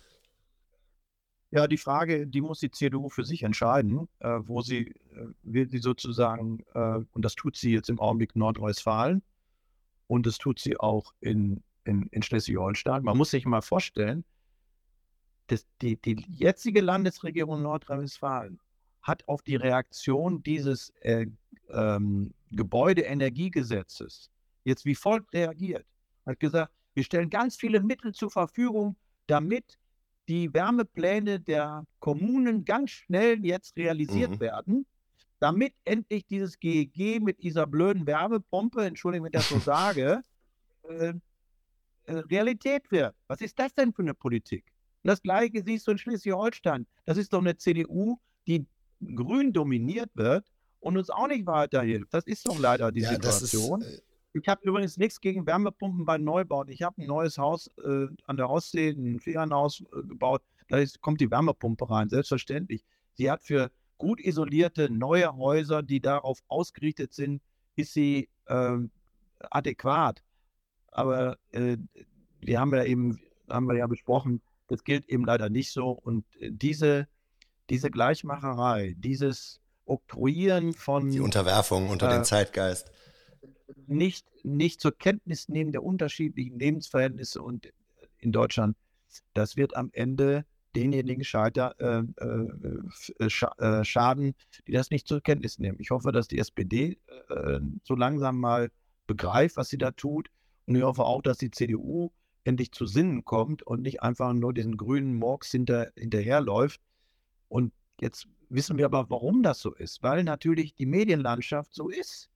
Ja, 1.53 1.69
die 1.69 1.77
Frage, 1.79 2.27
die 2.27 2.41
muss 2.41 2.59
die 2.59 2.73
CDU 2.73 3.09
für 3.09 3.25
sich 3.25 3.45
entscheiden, 3.45 4.09
äh, 4.19 4.41
wo 4.43 4.61
sie, 4.63 4.89
äh, 4.89 5.27
will 5.45 5.71
sie 5.71 5.79
sozusagen, 5.79 6.65
äh, 6.75 6.99
und 7.13 7.25
das 7.25 7.37
tut 7.37 7.57
sie 7.57 7.75
jetzt 7.75 7.91
im 7.91 8.01
Augenblick 8.01 8.35
Nordrhein-Westfalen 8.35 9.23
und 10.09 10.27
das 10.27 10.39
tut 10.39 10.59
sie 10.59 10.81
auch 10.81 11.15
in, 11.21 11.63
in, 11.85 12.09
in 12.11 12.23
Schleswig-Holstein. 12.23 13.05
Man 13.05 13.17
muss 13.17 13.31
sich 13.31 13.47
mal 13.47 13.63
vorstellen, 13.63 14.25
dass 15.47 15.65
die, 15.81 15.97
die 15.97 16.25
jetzige 16.29 16.81
Landesregierung 16.81 17.63
Nordrhein-Westfalen 17.63 18.59
hat 19.03 19.27
auf 19.29 19.43
die 19.43 19.57
Reaktion 19.57 20.43
dieses 20.43 20.91
äh, 21.01 21.27
ähm, 21.71 22.35
Gebäudeenergiegesetzes 22.53 24.31
jetzt 24.65 24.85
wie 24.85 24.95
folgt 24.95 25.33
reagiert. 25.35 25.87
Hat 26.27 26.41
gesagt, 26.41 26.73
wir 26.95 27.05
stellen 27.05 27.31
ganz 27.31 27.57
viele 27.57 27.81
Mittel 27.81 28.13
zur 28.13 28.31
Verfügung, 28.31 28.97
damit 29.27 29.79
die 30.29 30.53
Wärmepläne 30.53 31.41
der 31.41 31.87
Kommunen 31.99 32.65
ganz 32.65 32.91
schnell 32.91 33.45
jetzt 33.45 33.77
realisiert 33.77 34.33
mhm. 34.33 34.41
werden, 34.41 34.87
damit 35.39 35.75
endlich 35.85 36.27
dieses 36.27 36.59
GEG 36.59 37.21
mit 37.23 37.43
dieser 37.43 37.67
blöden 37.67 38.07
Wärmepumpe, 38.07 38.85
Entschuldigung, 38.85 39.27
wenn 39.27 39.33
ich 39.33 39.39
das 39.39 39.49
so 39.49 39.59
sage, 39.59 40.23
äh, 40.89 41.15
äh, 42.05 42.13
Realität 42.13 42.91
wird. 42.91 43.15
Was 43.27 43.41
ist 43.41 43.59
das 43.59 43.75
denn 43.75 43.93
für 43.93 44.03
eine 44.03 44.15
Politik? 44.15 44.65
Und 45.03 45.09
das 45.09 45.23
Gleiche 45.23 45.63
siehst 45.65 45.87
du 45.87 45.93
in 45.93 45.99
Schleswig-Holstein. 45.99 46.87
Das 47.07 47.17
ist 47.17 47.33
doch 47.33 47.41
eine 47.41 47.57
CDU, 47.57 48.19
die 48.47 48.67
grün 49.01 49.53
dominiert 49.53 50.11
wird 50.15 50.47
und 50.81 50.97
uns 50.97 51.11
auch 51.11 51.29
nicht 51.29 51.47
weiterhilft. 51.47 52.13
Das 52.13 52.25
ist 52.25 52.47
doch 52.47 52.59
leider 52.59 52.93
die 52.93 53.01
ja, 53.01 53.11
Situation. 53.11 53.83
Ist, 53.83 53.99
äh 53.99 54.03
ich 54.33 54.47
habe 54.47 54.61
übrigens 54.63 54.97
nichts 54.97 55.21
gegen 55.21 55.47
Wärmepumpen 55.47 56.05
bei 56.05 56.17
Neubauten. 56.17 56.73
Ich 56.73 56.83
habe 56.83 57.03
ein 57.03 57.07
neues 57.07 57.37
Haus 57.37 57.69
äh, 57.85 58.07
an 58.27 58.37
der 58.37 58.49
Ostsee, 58.49 58.91
ein 58.91 59.19
Ferienhaus 59.19 59.81
äh, 59.81 60.03
gebaut. 60.07 60.43
Da 60.69 60.79
ist, 60.79 61.01
kommt 61.01 61.21
die 61.21 61.31
Wärmepumpe 61.31 61.91
rein, 61.91 62.09
selbstverständlich. 62.09 62.85
Sie 63.15 63.31
hat 63.31 63.43
für 63.43 63.71
gut 63.99 64.21
isolierte 64.21 64.89
neue 64.89 65.37
Häuser, 65.37 65.83
die 65.83 66.01
darauf 66.01 66.39
ausgerichtet 66.47 67.13
sind, 67.13 67.43
ist 67.75 67.93
sie 67.93 68.29
äh, 68.47 68.79
adäquat. 69.51 70.23
Aber 70.93 71.37
äh, 71.51 71.77
wir 72.41 72.61
haben 72.61 72.75
ja 72.75 72.85
eben, 72.85 73.21
haben 73.49 73.67
wir 73.67 73.77
ja 73.77 73.89
besprochen, 73.89 74.43
das 74.69 74.85
gilt 74.85 75.09
eben 75.09 75.25
leider 75.25 75.51
nicht 75.51 75.73
so. 75.73 75.91
Und 75.91 76.25
äh, 76.41 76.51
diese, 76.53 77.09
diese 77.71 77.91
Gleichmacherei, 77.91 78.95
dieses 78.99 79.61
Oktroyieren 79.87 80.73
von. 80.73 81.11
Die 81.11 81.21
Unterwerfung 81.21 81.89
unter 81.89 82.09
den 82.09 82.21
äh, 82.21 82.25
Zeitgeist 82.25 82.91
nicht, 83.91 84.27
nicht 84.45 84.81
zur 84.81 84.97
Kenntnis 84.97 85.49
nehmen 85.49 85.73
der 85.73 85.83
unterschiedlichen 85.83 86.59
Lebensverhältnisse 86.59 87.43
und 87.43 87.73
in 88.19 88.33
Deutschland, 88.33 88.77
das 89.35 89.57
wird 89.57 89.77
am 89.77 89.91
Ende 89.93 90.45
denjenigen 90.77 91.25
scheiter, 91.25 91.75
äh, 91.81 92.05
äh, 92.25 93.25
äh, 93.25 93.85
schaden, 93.85 94.35
die 94.67 94.73
das 94.73 94.91
nicht 94.91 95.09
zur 95.09 95.21
Kenntnis 95.21 95.59
nehmen. 95.59 95.79
Ich 95.81 95.91
hoffe, 95.91 96.13
dass 96.13 96.29
die 96.29 96.39
SPD 96.39 96.99
äh, 97.29 97.61
so 97.83 97.97
langsam 97.97 98.39
mal 98.39 98.71
begreift, 99.09 99.57
was 99.57 99.69
sie 99.69 99.79
da 99.79 99.91
tut. 99.91 100.31
Und 100.67 100.77
ich 100.77 100.83
hoffe 100.83 101.03
auch, 101.03 101.23
dass 101.23 101.39
die 101.39 101.51
CDU 101.51 102.13
endlich 102.45 102.71
zu 102.71 102.87
Sinnen 102.87 103.25
kommt 103.25 103.65
und 103.65 103.83
nicht 103.83 104.03
einfach 104.03 104.33
nur 104.33 104.55
diesen 104.55 104.77
grünen 104.77 105.15
Murks 105.15 105.51
hinter, 105.51 105.91
hinterherläuft. 105.97 106.81
Und 107.51 107.75
jetzt 108.01 108.27
wissen 108.49 108.79
wir 108.79 108.87
aber, 108.87 109.11
warum 109.11 109.43
das 109.43 109.61
so 109.61 109.75
ist. 109.75 110.03
Weil 110.03 110.25
natürlich 110.25 110.75
die 110.75 110.87
Medienlandschaft 110.87 111.75
so 111.75 111.91
ist 111.91 112.31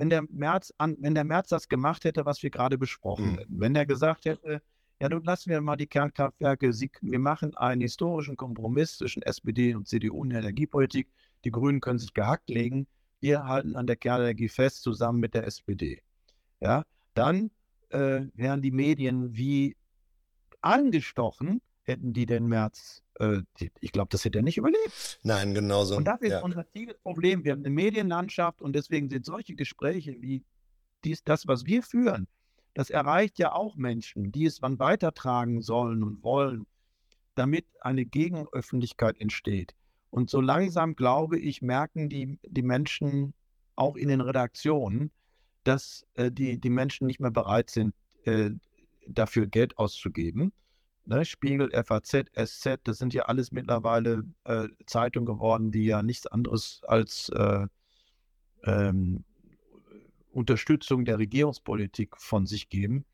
wenn 0.00 0.08
der 0.08 0.22
März 0.30 0.72
an, 0.78 0.96
wenn 1.00 1.14
der 1.14 1.24
März 1.24 1.50
das 1.50 1.68
gemacht 1.68 2.04
hätte, 2.04 2.24
was 2.24 2.42
wir 2.42 2.48
gerade 2.48 2.78
besprochen 2.78 3.32
mhm. 3.32 3.38
hätten. 3.38 3.60
Wenn 3.60 3.76
er 3.76 3.84
gesagt 3.84 4.24
hätte, 4.24 4.62
ja, 4.98 5.08
nun 5.10 5.22
lassen 5.24 5.50
wir 5.50 5.60
mal 5.60 5.76
die 5.76 5.86
Kernkraftwerke, 5.86 6.70
wir 6.70 7.18
machen 7.18 7.54
einen 7.58 7.82
historischen 7.82 8.34
Kompromiss 8.34 8.96
zwischen 8.96 9.22
SPD 9.22 9.74
und 9.74 9.86
CDU 9.86 10.24
in 10.24 10.30
der 10.30 10.40
Energiepolitik. 10.40 11.08
Die 11.44 11.50
Grünen 11.50 11.82
können 11.82 11.98
sich 11.98 12.14
gehackt 12.14 12.48
legen. 12.48 12.86
Wir 13.20 13.44
halten 13.44 13.76
an 13.76 13.86
der 13.86 13.96
Kernenergie 13.96 14.48
fest, 14.48 14.82
zusammen 14.82 15.20
mit 15.20 15.34
der 15.34 15.46
SPD. 15.46 16.00
Ja, 16.60 16.84
dann 17.12 17.50
äh, 17.90 18.22
wären 18.32 18.62
die 18.62 18.70
Medien 18.70 19.36
wie 19.36 19.76
angestochen, 20.62 21.60
hätten 21.82 22.14
die 22.14 22.24
den 22.24 22.46
März 22.46 23.02
äh, 23.20 23.42
ich 23.80 23.92
glaube, 23.92 24.08
das 24.10 24.24
hätte 24.24 24.38
er 24.38 24.42
nicht 24.42 24.56
überlebt. 24.56 25.20
Nein, 25.22 25.54
genau 25.54 25.84
so. 25.84 25.96
Und 25.96 26.04
das 26.04 26.20
ist 26.22 26.30
ja. 26.30 26.42
unser 26.42 26.64
Problem. 27.02 27.44
Wir 27.44 27.52
haben 27.52 27.60
eine 27.60 27.70
Medienlandschaft 27.70 28.62
und 28.62 28.74
deswegen 28.74 29.08
sind 29.08 29.24
solche 29.24 29.54
Gespräche 29.54 30.20
wie 30.20 30.42
dies, 31.04 31.22
das, 31.22 31.46
was 31.46 31.66
wir 31.66 31.82
führen, 31.82 32.26
das 32.74 32.90
erreicht 32.90 33.38
ja 33.38 33.52
auch 33.52 33.76
Menschen, 33.76 34.32
die 34.32 34.46
es 34.46 34.62
wann 34.62 34.78
weitertragen 34.78 35.60
sollen 35.62 36.02
und 36.02 36.22
wollen, 36.22 36.66
damit 37.34 37.66
eine 37.80 38.04
Gegenöffentlichkeit 38.04 39.20
entsteht. 39.20 39.74
Und 40.10 40.30
so 40.30 40.40
langsam, 40.40 40.96
glaube 40.96 41.38
ich, 41.38 41.62
merken 41.62 42.08
die, 42.08 42.38
die 42.46 42.62
Menschen 42.62 43.34
auch 43.76 43.96
in 43.96 44.08
den 44.08 44.20
Redaktionen, 44.20 45.10
dass 45.64 46.06
äh, 46.14 46.30
die, 46.30 46.58
die 46.58 46.70
Menschen 46.70 47.06
nicht 47.06 47.20
mehr 47.20 47.30
bereit 47.30 47.70
sind, 47.70 47.94
äh, 48.24 48.50
dafür 49.06 49.46
Geld 49.46 49.78
auszugeben 49.78 50.52
ne, 51.10 51.24
Spiegel, 51.24 51.70
FAZ, 51.84 52.24
SZ, 52.34 52.78
das 52.84 52.98
sind 52.98 53.12
ja 53.12 53.24
alles 53.24 53.52
mittlerweile 53.52 54.24
äh, 54.44 54.68
Zeitungen 54.86 55.26
geworden, 55.26 55.70
die 55.70 55.84
ja 55.84 56.02
nichts 56.02 56.26
anderes 56.26 56.80
als 56.86 57.28
äh, 57.30 57.66
ähm, 58.64 59.24
Unterstützung 60.32 61.04
der 61.04 61.18
Regierungspolitik 61.18 62.16
von 62.16 62.46
sich 62.46 62.68
geben, 62.68 63.04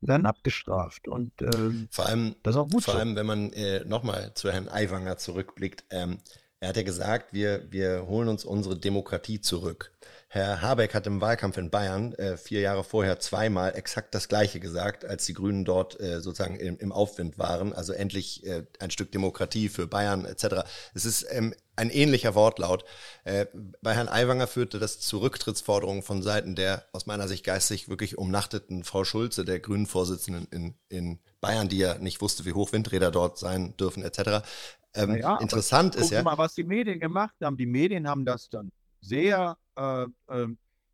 werden 0.00 0.26
abgestraft. 0.26 1.08
Und 1.08 1.32
ähm, 1.40 1.88
vor 1.90 2.06
allem, 2.06 2.34
das 2.42 2.54
ist 2.54 2.60
auch 2.60 2.68
gut. 2.68 2.84
Vor 2.84 2.94
so. 2.94 3.00
allem, 3.00 3.16
wenn 3.16 3.26
man 3.26 3.52
äh, 3.52 3.84
nochmal 3.84 4.34
zu 4.34 4.50
Herrn 4.50 4.68
Aiwanger 4.68 5.16
zurückblickt, 5.16 5.84
ähm, 5.90 6.18
er 6.60 6.70
hat 6.70 6.76
ja 6.76 6.82
gesagt, 6.82 7.32
wir, 7.32 7.70
wir 7.70 8.06
holen 8.08 8.28
uns 8.28 8.44
unsere 8.44 8.76
Demokratie 8.76 9.40
zurück. 9.40 9.92
Herr 10.30 10.60
Habeck 10.60 10.94
hat 10.94 11.06
im 11.06 11.22
Wahlkampf 11.22 11.56
in 11.56 11.70
Bayern 11.70 12.12
äh, 12.14 12.36
vier 12.36 12.60
Jahre 12.60 12.84
vorher 12.84 13.18
zweimal 13.18 13.74
exakt 13.74 14.14
das 14.14 14.28
Gleiche 14.28 14.60
gesagt, 14.60 15.06
als 15.06 15.24
die 15.24 15.32
Grünen 15.32 15.64
dort 15.64 15.98
äh, 16.00 16.20
sozusagen 16.20 16.56
im, 16.56 16.76
im, 16.78 16.92
Aufwind 16.92 17.38
waren. 17.38 17.72
Also 17.72 17.94
endlich 17.94 18.46
äh, 18.46 18.64
ein 18.78 18.90
Stück 18.90 19.10
Demokratie 19.10 19.70
für 19.70 19.86
Bayern 19.86 20.26
etc. 20.26 20.66
Es 20.92 21.06
ist 21.06 21.26
ähm, 21.30 21.54
ein 21.76 21.88
ähnlicher 21.88 22.34
Wortlaut. 22.34 22.84
Äh, 23.24 23.46
bei 23.80 23.94
Herrn 23.94 24.10
Aiwanger 24.10 24.46
führte 24.46 24.78
das 24.78 25.00
zu 25.00 25.16
Rücktrittsforderungen 25.16 26.02
von 26.02 26.22
Seiten 26.22 26.54
der 26.54 26.84
aus 26.92 27.06
meiner 27.06 27.26
Sicht 27.26 27.42
geistig 27.42 27.88
wirklich 27.88 28.18
umnachteten 28.18 28.84
Frau 28.84 29.04
Schulze, 29.04 29.46
der 29.46 29.60
Grünen-Vorsitzenden 29.60 30.46
in, 30.50 30.74
in 30.90 31.20
Bayern, 31.40 31.70
die 31.70 31.78
ja 31.78 31.96
nicht 31.96 32.20
wusste, 32.20 32.44
wie 32.44 32.52
hoch 32.52 32.72
Windräder 32.72 33.10
dort 33.10 33.38
sein 33.38 33.74
dürfen 33.78 34.02
etc. 34.02 34.46
Ähm, 34.92 35.16
ja, 35.16 35.38
interessant 35.38 35.94
ist 35.94 36.10
ja. 36.10 36.22
mal, 36.22 36.36
was 36.36 36.54
die 36.54 36.64
Medien 36.64 37.00
gemacht 37.00 37.34
haben. 37.42 37.56
Die 37.56 37.64
Medien 37.64 38.06
haben 38.06 38.26
das 38.26 38.50
dann 38.50 38.70
sehr 39.00 39.56
äh, 39.78 40.46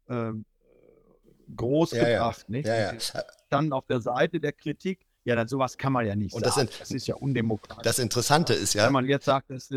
äh, 0.08 0.32
groß 1.56 1.92
ja, 1.92 2.04
gebracht. 2.04 2.46
Ja. 2.48 2.52
Nicht? 2.52 2.66
Ja. 2.66 3.22
Dann 3.50 3.72
auf 3.72 3.86
der 3.86 4.00
Seite 4.00 4.40
der 4.40 4.52
Kritik. 4.52 5.06
Ja, 5.24 5.34
dann 5.36 5.48
sowas 5.48 5.78
kann 5.78 5.92
man 5.92 6.06
ja 6.06 6.14
nicht 6.14 6.34
und 6.34 6.44
sagen. 6.44 6.66
Das, 6.66 6.78
das, 6.80 6.90
ist 6.90 7.06
ja 7.06 7.14
undemokratisch. 7.14 7.82
Das 7.82 7.98
Interessante 7.98 8.52
ist 8.52 8.74
ja. 8.74 8.84
Wenn 8.84 8.92
man 8.92 9.06
jetzt 9.06 9.24
sagt, 9.24 9.50
dass, 9.50 9.70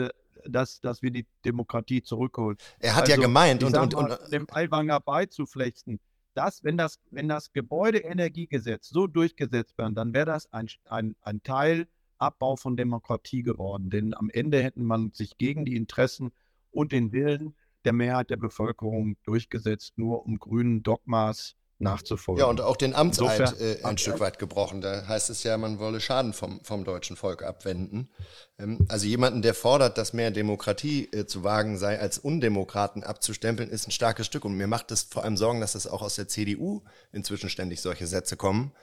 dass, 0.46 0.82
dass 0.82 1.02
wir 1.02 1.12
die 1.12 1.26
Demokratie 1.46 2.04
zurückholen. 2.04 2.58
Er 2.80 2.96
hat 2.96 3.04
also, 3.04 3.14
ja 3.14 3.18
gemeint 3.18 3.64
und, 3.64 3.78
und, 3.78 3.94
und, 3.94 4.12
und 4.12 4.32
dem 4.32 4.48
Aiwanger 4.52 5.00
beizuflechten, 5.00 6.02
dass, 6.34 6.64
wenn 6.64 6.78
das, 6.78 7.00
wenn 7.12 7.30
das 7.30 7.54
Gebäudeenergiegesetz 7.54 8.90
so 8.90 9.08
durchgesetzt 9.08 9.78
wird, 9.78 9.98
dann 9.98 10.14
wäre 10.14 10.26
das 10.26 10.52
ein, 10.52 10.68
ein, 10.86 11.16
ein 11.22 11.42
Teil 11.44 11.88
Abbau 12.18 12.56
von 12.56 12.76
Demokratie 12.76 13.44
geworden. 13.44 13.90
Denn 13.90 14.14
am 14.14 14.30
Ende 14.30 14.62
hätten 14.62 14.84
man 14.84 15.12
sich 15.14 15.38
gegen 15.38 15.66
die 15.66 15.76
Interessen 15.76 16.32
und 16.72 16.92
den 16.92 17.12
Willen 17.12 17.56
der 17.86 17.94
Mehrheit 17.94 18.30
der 18.30 18.38
Bevölkerung 18.38 19.18
durchgesetzt, 19.24 19.94
nur 19.98 20.26
um 20.26 20.40
grünen 20.40 20.84
Dogmas 20.84 21.56
nachzufolgen. 21.80 22.40
Ja, 22.40 22.50
und 22.50 22.62
auch 22.62 22.76
den 22.76 22.96
Amtseid 22.96 23.40
Insofern, 23.40 23.78
äh, 23.82 23.84
ein 23.84 23.98
Stück 23.98 24.20
weit 24.20 24.40
gebrochen. 24.40 24.82
Da 24.82 25.08
heißt 25.08 25.30
es 25.30 25.44
ja, 25.44 25.58
man 25.58 25.80
wolle 25.80 26.02
Schaden 26.02 26.34
vom, 26.34 26.64
vom 26.64 26.84
deutschen 26.84 27.16
Volk 27.16 27.44
abwenden. 27.44 28.10
Ähm, 28.58 28.86
also 28.90 29.06
jemanden, 29.06 29.42
der 29.42 29.54
fordert, 29.54 29.98
dass 29.98 30.14
mehr 30.14 30.32
Demokratie 30.32 31.08
äh, 31.12 31.26
zu 31.26 31.44
wagen 31.44 31.78
sei, 31.78 32.00
als 32.00 32.18
Undemokraten 32.18 33.04
abzustempeln, 33.04 33.70
ist 33.70 33.88
ein 33.88 33.92
starkes 33.92 34.26
Stück. 34.26 34.46
Und 34.46 34.56
mir 34.56 34.68
macht 34.68 34.92
es 34.92 35.04
vor 35.04 35.24
allem 35.24 35.38
Sorgen, 35.38 35.62
dass 35.62 35.74
das 35.74 35.88
auch 35.88 36.02
aus 36.02 36.16
der 36.16 36.28
CDU 36.28 36.84
inzwischen 37.12 37.50
ständig 37.50 37.82
solche 37.82 38.08
Sätze 38.08 38.38
kommen. 38.38 38.74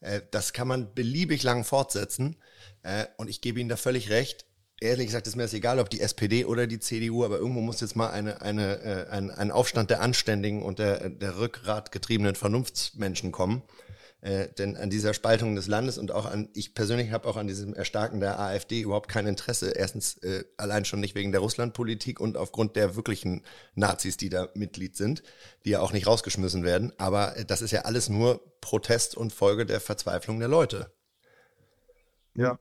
Äh, 0.00 0.22
das 0.30 0.52
kann 0.52 0.66
man 0.66 0.92
beliebig 0.94 1.42
lang 1.42 1.64
fortsetzen. 1.64 2.36
Äh, 2.82 3.06
und 3.16 3.30
ich 3.30 3.40
gebe 3.40 3.60
Ihnen 3.60 3.68
da 3.68 3.76
völlig 3.76 4.10
recht. 4.10 4.46
Ehrlich 4.82 5.06
gesagt 5.06 5.26
ist 5.26 5.36
mir 5.36 5.42
das 5.42 5.52
egal, 5.52 5.78
ob 5.78 5.90
die 5.90 6.00
SPD 6.00 6.46
oder 6.46 6.66
die 6.66 6.80
CDU, 6.80 7.22
aber 7.22 7.36
irgendwo 7.36 7.60
muss 7.60 7.82
jetzt 7.82 7.96
mal 7.96 8.10
eine, 8.10 8.40
eine, 8.40 8.80
äh, 8.82 9.10
ein, 9.10 9.30
ein 9.30 9.50
Aufstand 9.50 9.90
der 9.90 10.00
anständigen 10.00 10.62
und 10.62 10.78
der, 10.78 11.10
der 11.10 11.38
rückgratgetriebenen 11.38 12.34
Vernunftsmenschen 12.34 13.30
kommen. 13.30 13.62
Äh, 14.22 14.48
denn 14.56 14.78
an 14.78 14.88
dieser 14.88 15.12
Spaltung 15.12 15.54
des 15.54 15.66
Landes 15.66 15.98
und 15.98 16.12
auch 16.12 16.24
an, 16.24 16.48
ich 16.54 16.74
persönlich 16.74 17.10
habe 17.10 17.28
auch 17.28 17.36
an 17.36 17.46
diesem 17.46 17.74
Erstarken 17.74 18.20
der 18.20 18.38
AfD 18.38 18.80
überhaupt 18.80 19.08
kein 19.08 19.26
Interesse. 19.26 19.70
Erstens 19.70 20.16
äh, 20.18 20.44
allein 20.56 20.86
schon 20.86 21.00
nicht 21.00 21.14
wegen 21.14 21.32
der 21.32 21.42
Russlandpolitik 21.42 22.18
und 22.18 22.38
aufgrund 22.38 22.74
der 22.74 22.96
wirklichen 22.96 23.44
Nazis, 23.74 24.16
die 24.16 24.30
da 24.30 24.48
Mitglied 24.54 24.96
sind, 24.96 25.22
die 25.66 25.70
ja 25.70 25.80
auch 25.80 25.92
nicht 25.92 26.06
rausgeschmissen 26.06 26.64
werden. 26.64 26.92
Aber 26.96 27.36
äh, 27.36 27.44
das 27.44 27.60
ist 27.60 27.70
ja 27.70 27.82
alles 27.82 28.08
nur 28.08 28.40
Protest 28.62 29.14
und 29.14 29.32
Folge 29.32 29.66
der 29.66 29.80
Verzweiflung 29.80 30.38
der 30.38 30.48
Leute. 30.48 30.90
Ja, 32.34 32.58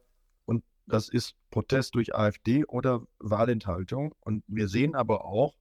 das 0.89 1.07
ist 1.07 1.35
Protest 1.51 1.95
durch 1.95 2.15
AfD 2.15 2.65
oder 2.65 3.05
Wahlenthaltung. 3.19 4.13
Und 4.21 4.43
wir 4.47 4.67
sehen 4.67 4.95
aber 4.95 5.25
auch, 5.25 5.55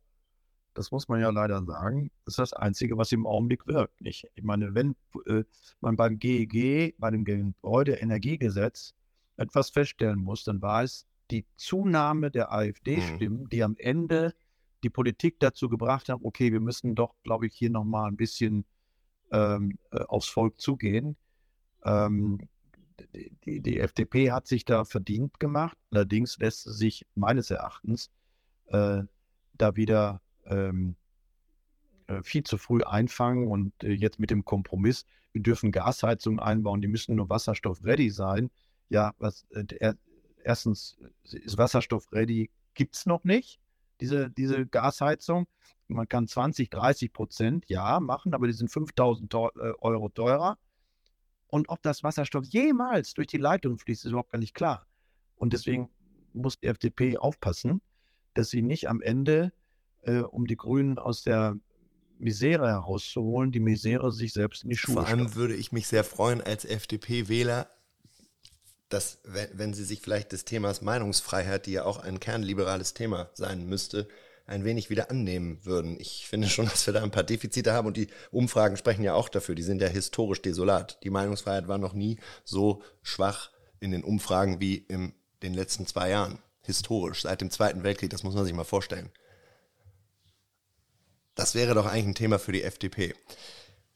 das 0.75 0.91
muss 0.91 1.09
man 1.09 1.21
ja 1.21 1.31
leider 1.31 1.63
sagen, 1.65 2.11
das 2.25 2.35
ist 2.35 2.39
das 2.39 2.53
Einzige, 2.53 2.97
was 2.97 3.13
im 3.13 3.27
Augenblick 3.27 3.67
wirkt. 3.67 4.01
Nicht? 4.01 4.27
Ich 4.35 4.45
meine, 4.45 4.75
wenn 4.75 4.97
äh, 5.27 5.45
man 5.81 5.97
beim 5.97 6.19
GEG, 6.19 6.95
bei 6.99 7.11
dem 7.11 7.25
Gebäudeenergiegesetz, 7.25 8.95
etwas 9.37 9.71
feststellen 9.71 10.19
muss, 10.19 10.45
dann 10.45 10.63
war 10.63 10.83
es 10.83 11.07
die 11.31 11.45
Zunahme 11.57 12.31
der 12.31 12.53
AfD-Stimmen, 12.53 13.43
mhm. 13.43 13.49
die 13.49 13.63
am 13.63 13.77
Ende 13.77 14.35
die 14.83 14.91
Politik 14.91 15.41
dazu 15.41 15.69
gebracht 15.69 16.09
haben, 16.09 16.25
okay, 16.25 16.53
wir 16.53 16.61
müssen 16.61 16.95
doch, 16.95 17.15
glaube 17.23 17.47
ich, 17.47 17.55
hier 17.55 17.71
nochmal 17.71 18.09
ein 18.09 18.17
bisschen 18.17 18.65
ähm, 19.31 19.79
äh, 19.91 20.01
aufs 20.05 20.29
Volk 20.29 20.61
zugehen. 20.61 21.17
Ähm, 21.85 22.39
die, 23.45 23.61
die, 23.61 23.81
FDP 23.81 24.33
hat 24.33 24.47
sich 24.47 24.65
da 24.65 24.85
verdient 24.85 25.41
gemacht. 25.41 25.77
Allerdings 25.91 26.39
lässt 26.39 26.65
sie 26.65 26.73
sich 26.73 27.07
meines 27.15 27.51
Erachtens 27.51 28.11
äh, 28.67 29.03
da 29.55 29.77
wieder 29.77 30.21
ähm, 30.47 30.97
äh, 32.07 32.23
viel 32.23 32.43
zu 32.43 32.59
früh 32.59 32.83
einfangen 32.83 33.49
und 33.49 33.73
äh, 33.83 33.93
jetzt 33.93 34.19
mit 34.19 34.31
dem 34.31 34.45
Kompromiss, 34.45 35.05
wir 35.33 35.43
dürfen 35.43 35.73
Gasheizungen 35.73 36.41
einbauen, 36.41 36.81
die 36.81 36.89
müssen 36.89 37.17
nur 37.17 37.29
wasserstoff-ready 37.29 38.11
sein. 38.11 38.51
Ja, 38.89 39.15
was, 39.19 39.47
äh, 39.51 39.95
erstens 40.43 40.99
ist 41.25 41.59
Wasserstoff-ready, 41.59 42.51
gibt 42.75 42.97
es 42.97 43.07
noch 43.07 43.25
nicht, 43.25 43.61
diese, 44.01 44.31
diese 44.31 44.67
Gasheizung. 44.67 45.47
Man 45.89 46.09
kann 46.09 46.27
20, 46.27 46.71
30 46.71 47.13
Prozent, 47.13 47.65
ja, 47.69 48.01
machen, 48.01 48.35
aber 48.35 48.47
die 48.47 48.53
sind 48.53 48.71
5000 48.71 49.35
Euro 49.35 50.09
teurer. 50.11 50.59
Und 51.49 51.69
ob 51.69 51.83
das 51.83 52.03
Wasserstoff 52.03 52.45
jemals 52.45 53.15
durch 53.15 53.27
die 53.27 53.39
Leitung 53.39 53.79
fließt, 53.79 54.05
ist 54.05 54.11
überhaupt 54.11 54.31
gar 54.31 54.39
nicht 54.39 54.55
klar. 54.55 54.87
Und 55.37 55.53
deswegen 55.53 55.89
muss 56.35 56.59
die 56.59 56.67
FDP 56.67 57.17
aufpassen, 57.17 57.81
dass 58.35 58.51
sie 58.51 58.63
nicht 58.63 58.89
am 58.89 59.01
Ende, 59.01 59.53
äh, 60.03 60.21
um 60.21 60.47
die 60.47 60.57
Grünen 60.57 60.99
aus 60.99 61.23
der 61.23 61.57
Misere 62.19 62.69
herauszuholen, 62.69 63.53
die 63.53 63.61
Misere 63.61 64.13
sich 64.13 64.33
selbst 64.33 64.65
in 64.65 64.71
die 64.71 64.77
Schuhe 64.77 64.95
Vor 64.95 65.07
allem 65.07 65.29
stellen. 65.29 65.35
würde 65.37 65.55
ich 65.55 65.73
mich 65.73 65.87
sehr 65.87 66.05
freuen 66.05 66.41
als 66.41 66.65
FDP-Wähler, 66.65 67.71
dass, 68.89 69.21
wenn, 69.25 69.49
wenn 69.53 69.75
sie 69.75 69.85
sich 69.85 70.01
vielleicht 70.01 70.33
des 70.33 70.45
Themas 70.45 70.83
Meinungsfreiheit, 70.83 71.67
die 71.67 71.73
ja 71.73 71.85
auch 71.85 71.99
ein 71.99 72.21
kernliberales 72.21 72.95
Thema 72.95 73.31
sein 73.35 73.69
müsste, 73.69 74.09
ein 74.49 74.65
wenig 74.65 74.91
wieder 74.91 75.11
annehmen 75.11 75.65
würden. 75.65 76.01
Ich 76.01 76.27
finde 76.27 76.49
schon, 76.49 76.65
dass 76.69 76.87
wir 76.87 76.95
da 76.95 77.03
ein 77.03 77.11
paar 77.11 77.23
Defizite 77.23 77.73
haben 77.73 77.87
und 77.87 77.97
die 77.97 78.09
Umfragen 78.31 78.77
sprechen 78.77 79.05
ja 79.05 79.15
auch 79.15 79.29
dafür. 79.29 79.55
Die 79.55 79.63
sind 79.63 79.81
ja 79.81 79.89
historisch 79.89 80.43
desolat. 80.43 80.99
Die 81.05 81.11
Meinungsfreiheit 81.11 81.69
war 81.69 81.79
noch 81.79 81.93
nie 81.93 82.19
so 82.45 82.83
schwach 83.03 83.51
in 83.81 83.93
den 83.93 84.03
Umfragen 84.03 84.61
wie 84.61 84.77
in 84.77 85.13
den 85.43 85.55
letzten 85.55 85.87
zwei 85.87 86.11
Jahren. 86.11 86.39
Historisch, 86.63 87.23
seit 87.23 87.41
dem 87.41 87.51
Zweiten 87.51 87.83
Weltkrieg, 87.83 88.11
das 88.11 88.25
muss 88.25 88.35
man 88.35 88.45
sich 88.45 88.53
mal 88.53 88.65
vorstellen. 88.65 89.11
Das 91.35 91.55
wäre 91.55 91.73
doch 91.75 91.87
eigentlich 91.87 92.07
ein 92.09 92.15
Thema 92.15 92.39
für 92.39 92.53
die 92.53 92.63
FDP. 92.63 93.15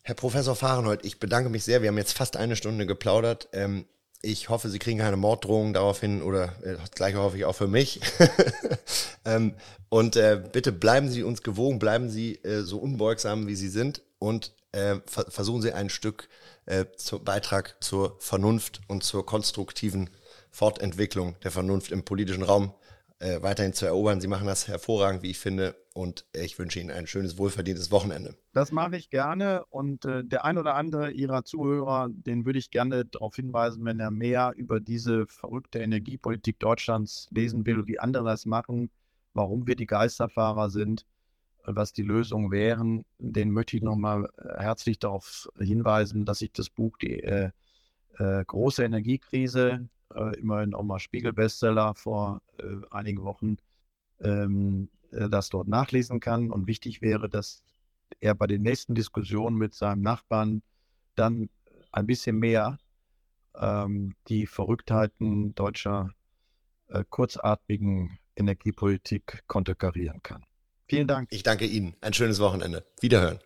Herr 0.02 0.14
Professor 0.14 0.56
Fahrenhold, 0.56 1.04
ich 1.04 1.18
bedanke 1.18 1.50
mich 1.50 1.64
sehr. 1.64 1.82
Wir 1.82 1.88
haben 1.88 1.98
jetzt 1.98 2.16
fast 2.16 2.36
eine 2.36 2.56
Stunde 2.56 2.86
geplaudert. 2.86 3.48
Ähm, 3.52 3.84
ich 4.22 4.48
hoffe, 4.48 4.68
Sie 4.68 4.78
kriegen 4.78 5.00
keine 5.00 5.16
Morddrohungen 5.16 5.74
daraufhin 5.74 6.22
oder 6.22 6.54
äh, 6.62 6.76
das 6.76 6.92
gleiche 6.92 7.18
hoffe 7.18 7.36
ich 7.36 7.44
auch 7.44 7.56
für 7.56 7.66
mich. 7.66 8.00
ähm, 9.24 9.54
und 9.88 10.16
äh, 10.16 10.40
bitte 10.52 10.72
bleiben 10.72 11.10
Sie 11.10 11.24
uns 11.24 11.42
gewogen, 11.42 11.78
bleiben 11.78 12.08
Sie 12.08 12.36
äh, 12.36 12.62
so 12.62 12.78
unbeugsam, 12.78 13.46
wie 13.48 13.56
Sie 13.56 13.68
sind 13.68 14.02
und 14.18 14.52
äh, 14.70 14.96
ver 15.06 15.26
versuchen 15.28 15.60
Sie 15.60 15.72
ein 15.72 15.90
Stück 15.90 16.28
äh, 16.66 16.86
zu, 16.96 17.18
Beitrag 17.18 17.76
zur 17.80 18.16
Vernunft 18.20 18.80
und 18.86 19.02
zur 19.02 19.26
konstruktiven 19.26 20.08
Fortentwicklung 20.50 21.34
der 21.42 21.50
Vernunft 21.50 21.90
im 21.90 22.04
politischen 22.04 22.44
Raum 22.44 22.72
äh, 23.18 23.42
weiterhin 23.42 23.72
zu 23.72 23.86
erobern. 23.86 24.20
Sie 24.20 24.28
machen 24.28 24.46
das 24.46 24.68
hervorragend, 24.68 25.22
wie 25.22 25.30
ich 25.30 25.38
finde. 25.38 25.74
Und 25.94 26.26
ich 26.32 26.58
wünsche 26.58 26.80
Ihnen 26.80 26.90
ein 26.90 27.06
schönes, 27.06 27.36
wohlverdientes 27.36 27.90
Wochenende. 27.90 28.34
Das 28.54 28.72
mache 28.72 28.96
ich 28.96 29.10
gerne. 29.10 29.64
Und 29.68 30.04
äh, 30.06 30.24
der 30.24 30.44
ein 30.44 30.56
oder 30.56 30.74
andere 30.74 31.10
Ihrer 31.10 31.44
Zuhörer, 31.44 32.08
den 32.10 32.46
würde 32.46 32.58
ich 32.58 32.70
gerne 32.70 33.04
darauf 33.04 33.36
hinweisen, 33.36 33.84
wenn 33.84 34.00
er 34.00 34.10
mehr 34.10 34.54
über 34.56 34.80
diese 34.80 35.26
verrückte 35.26 35.80
Energiepolitik 35.80 36.58
Deutschlands 36.58 37.28
lesen 37.30 37.66
will, 37.66 37.86
wie 37.86 37.98
andere 37.98 38.24
das 38.24 38.46
machen, 38.46 38.90
warum 39.34 39.66
wir 39.66 39.76
die 39.76 39.86
Geisterfahrer 39.86 40.70
sind, 40.70 41.04
was 41.64 41.92
die 41.92 42.02
Lösungen 42.02 42.50
wären, 42.50 43.04
den 43.18 43.50
möchte 43.50 43.76
ich 43.76 43.82
nochmal 43.82 44.28
äh, 44.38 44.62
herzlich 44.62 44.98
darauf 44.98 45.48
hinweisen, 45.58 46.24
dass 46.24 46.42
ich 46.42 46.52
das 46.52 46.70
Buch 46.70 46.96
Die 46.96 47.22
äh, 47.22 47.50
äh, 48.18 48.44
große 48.44 48.84
Energiekrise 48.84 49.88
äh, 50.14 50.38
immerhin 50.38 50.74
auch 50.74 50.82
mal 50.82 50.98
Spiegel-Bestseller 50.98 51.94
vor 51.94 52.42
äh, 52.58 52.64
einigen 52.90 53.22
Wochen, 53.22 53.56
ähm, 54.20 54.88
äh, 55.12 55.28
das 55.28 55.48
dort 55.48 55.68
nachlesen 55.68 56.20
kann. 56.20 56.50
Und 56.50 56.66
wichtig 56.66 57.02
wäre, 57.02 57.28
dass 57.28 57.62
er 58.20 58.34
bei 58.34 58.46
den 58.46 58.62
nächsten 58.62 58.94
Diskussionen 58.94 59.56
mit 59.56 59.74
seinem 59.74 60.02
Nachbarn 60.02 60.62
dann 61.14 61.48
ein 61.92 62.06
bisschen 62.06 62.38
mehr 62.38 62.78
ähm, 63.54 64.14
die 64.28 64.46
Verrücktheiten 64.46 65.54
deutscher 65.54 66.10
äh, 66.88 67.04
kurzatmigen 67.08 68.18
Energiepolitik 68.36 69.44
konterkarieren 69.46 70.22
kann. 70.22 70.44
Vielen 70.88 71.06
Dank. 71.06 71.28
Ich 71.30 71.42
danke 71.42 71.66
Ihnen. 71.66 71.94
Ein 72.00 72.12
schönes 72.12 72.40
Wochenende. 72.40 72.84
Wiederhören. 73.00 73.38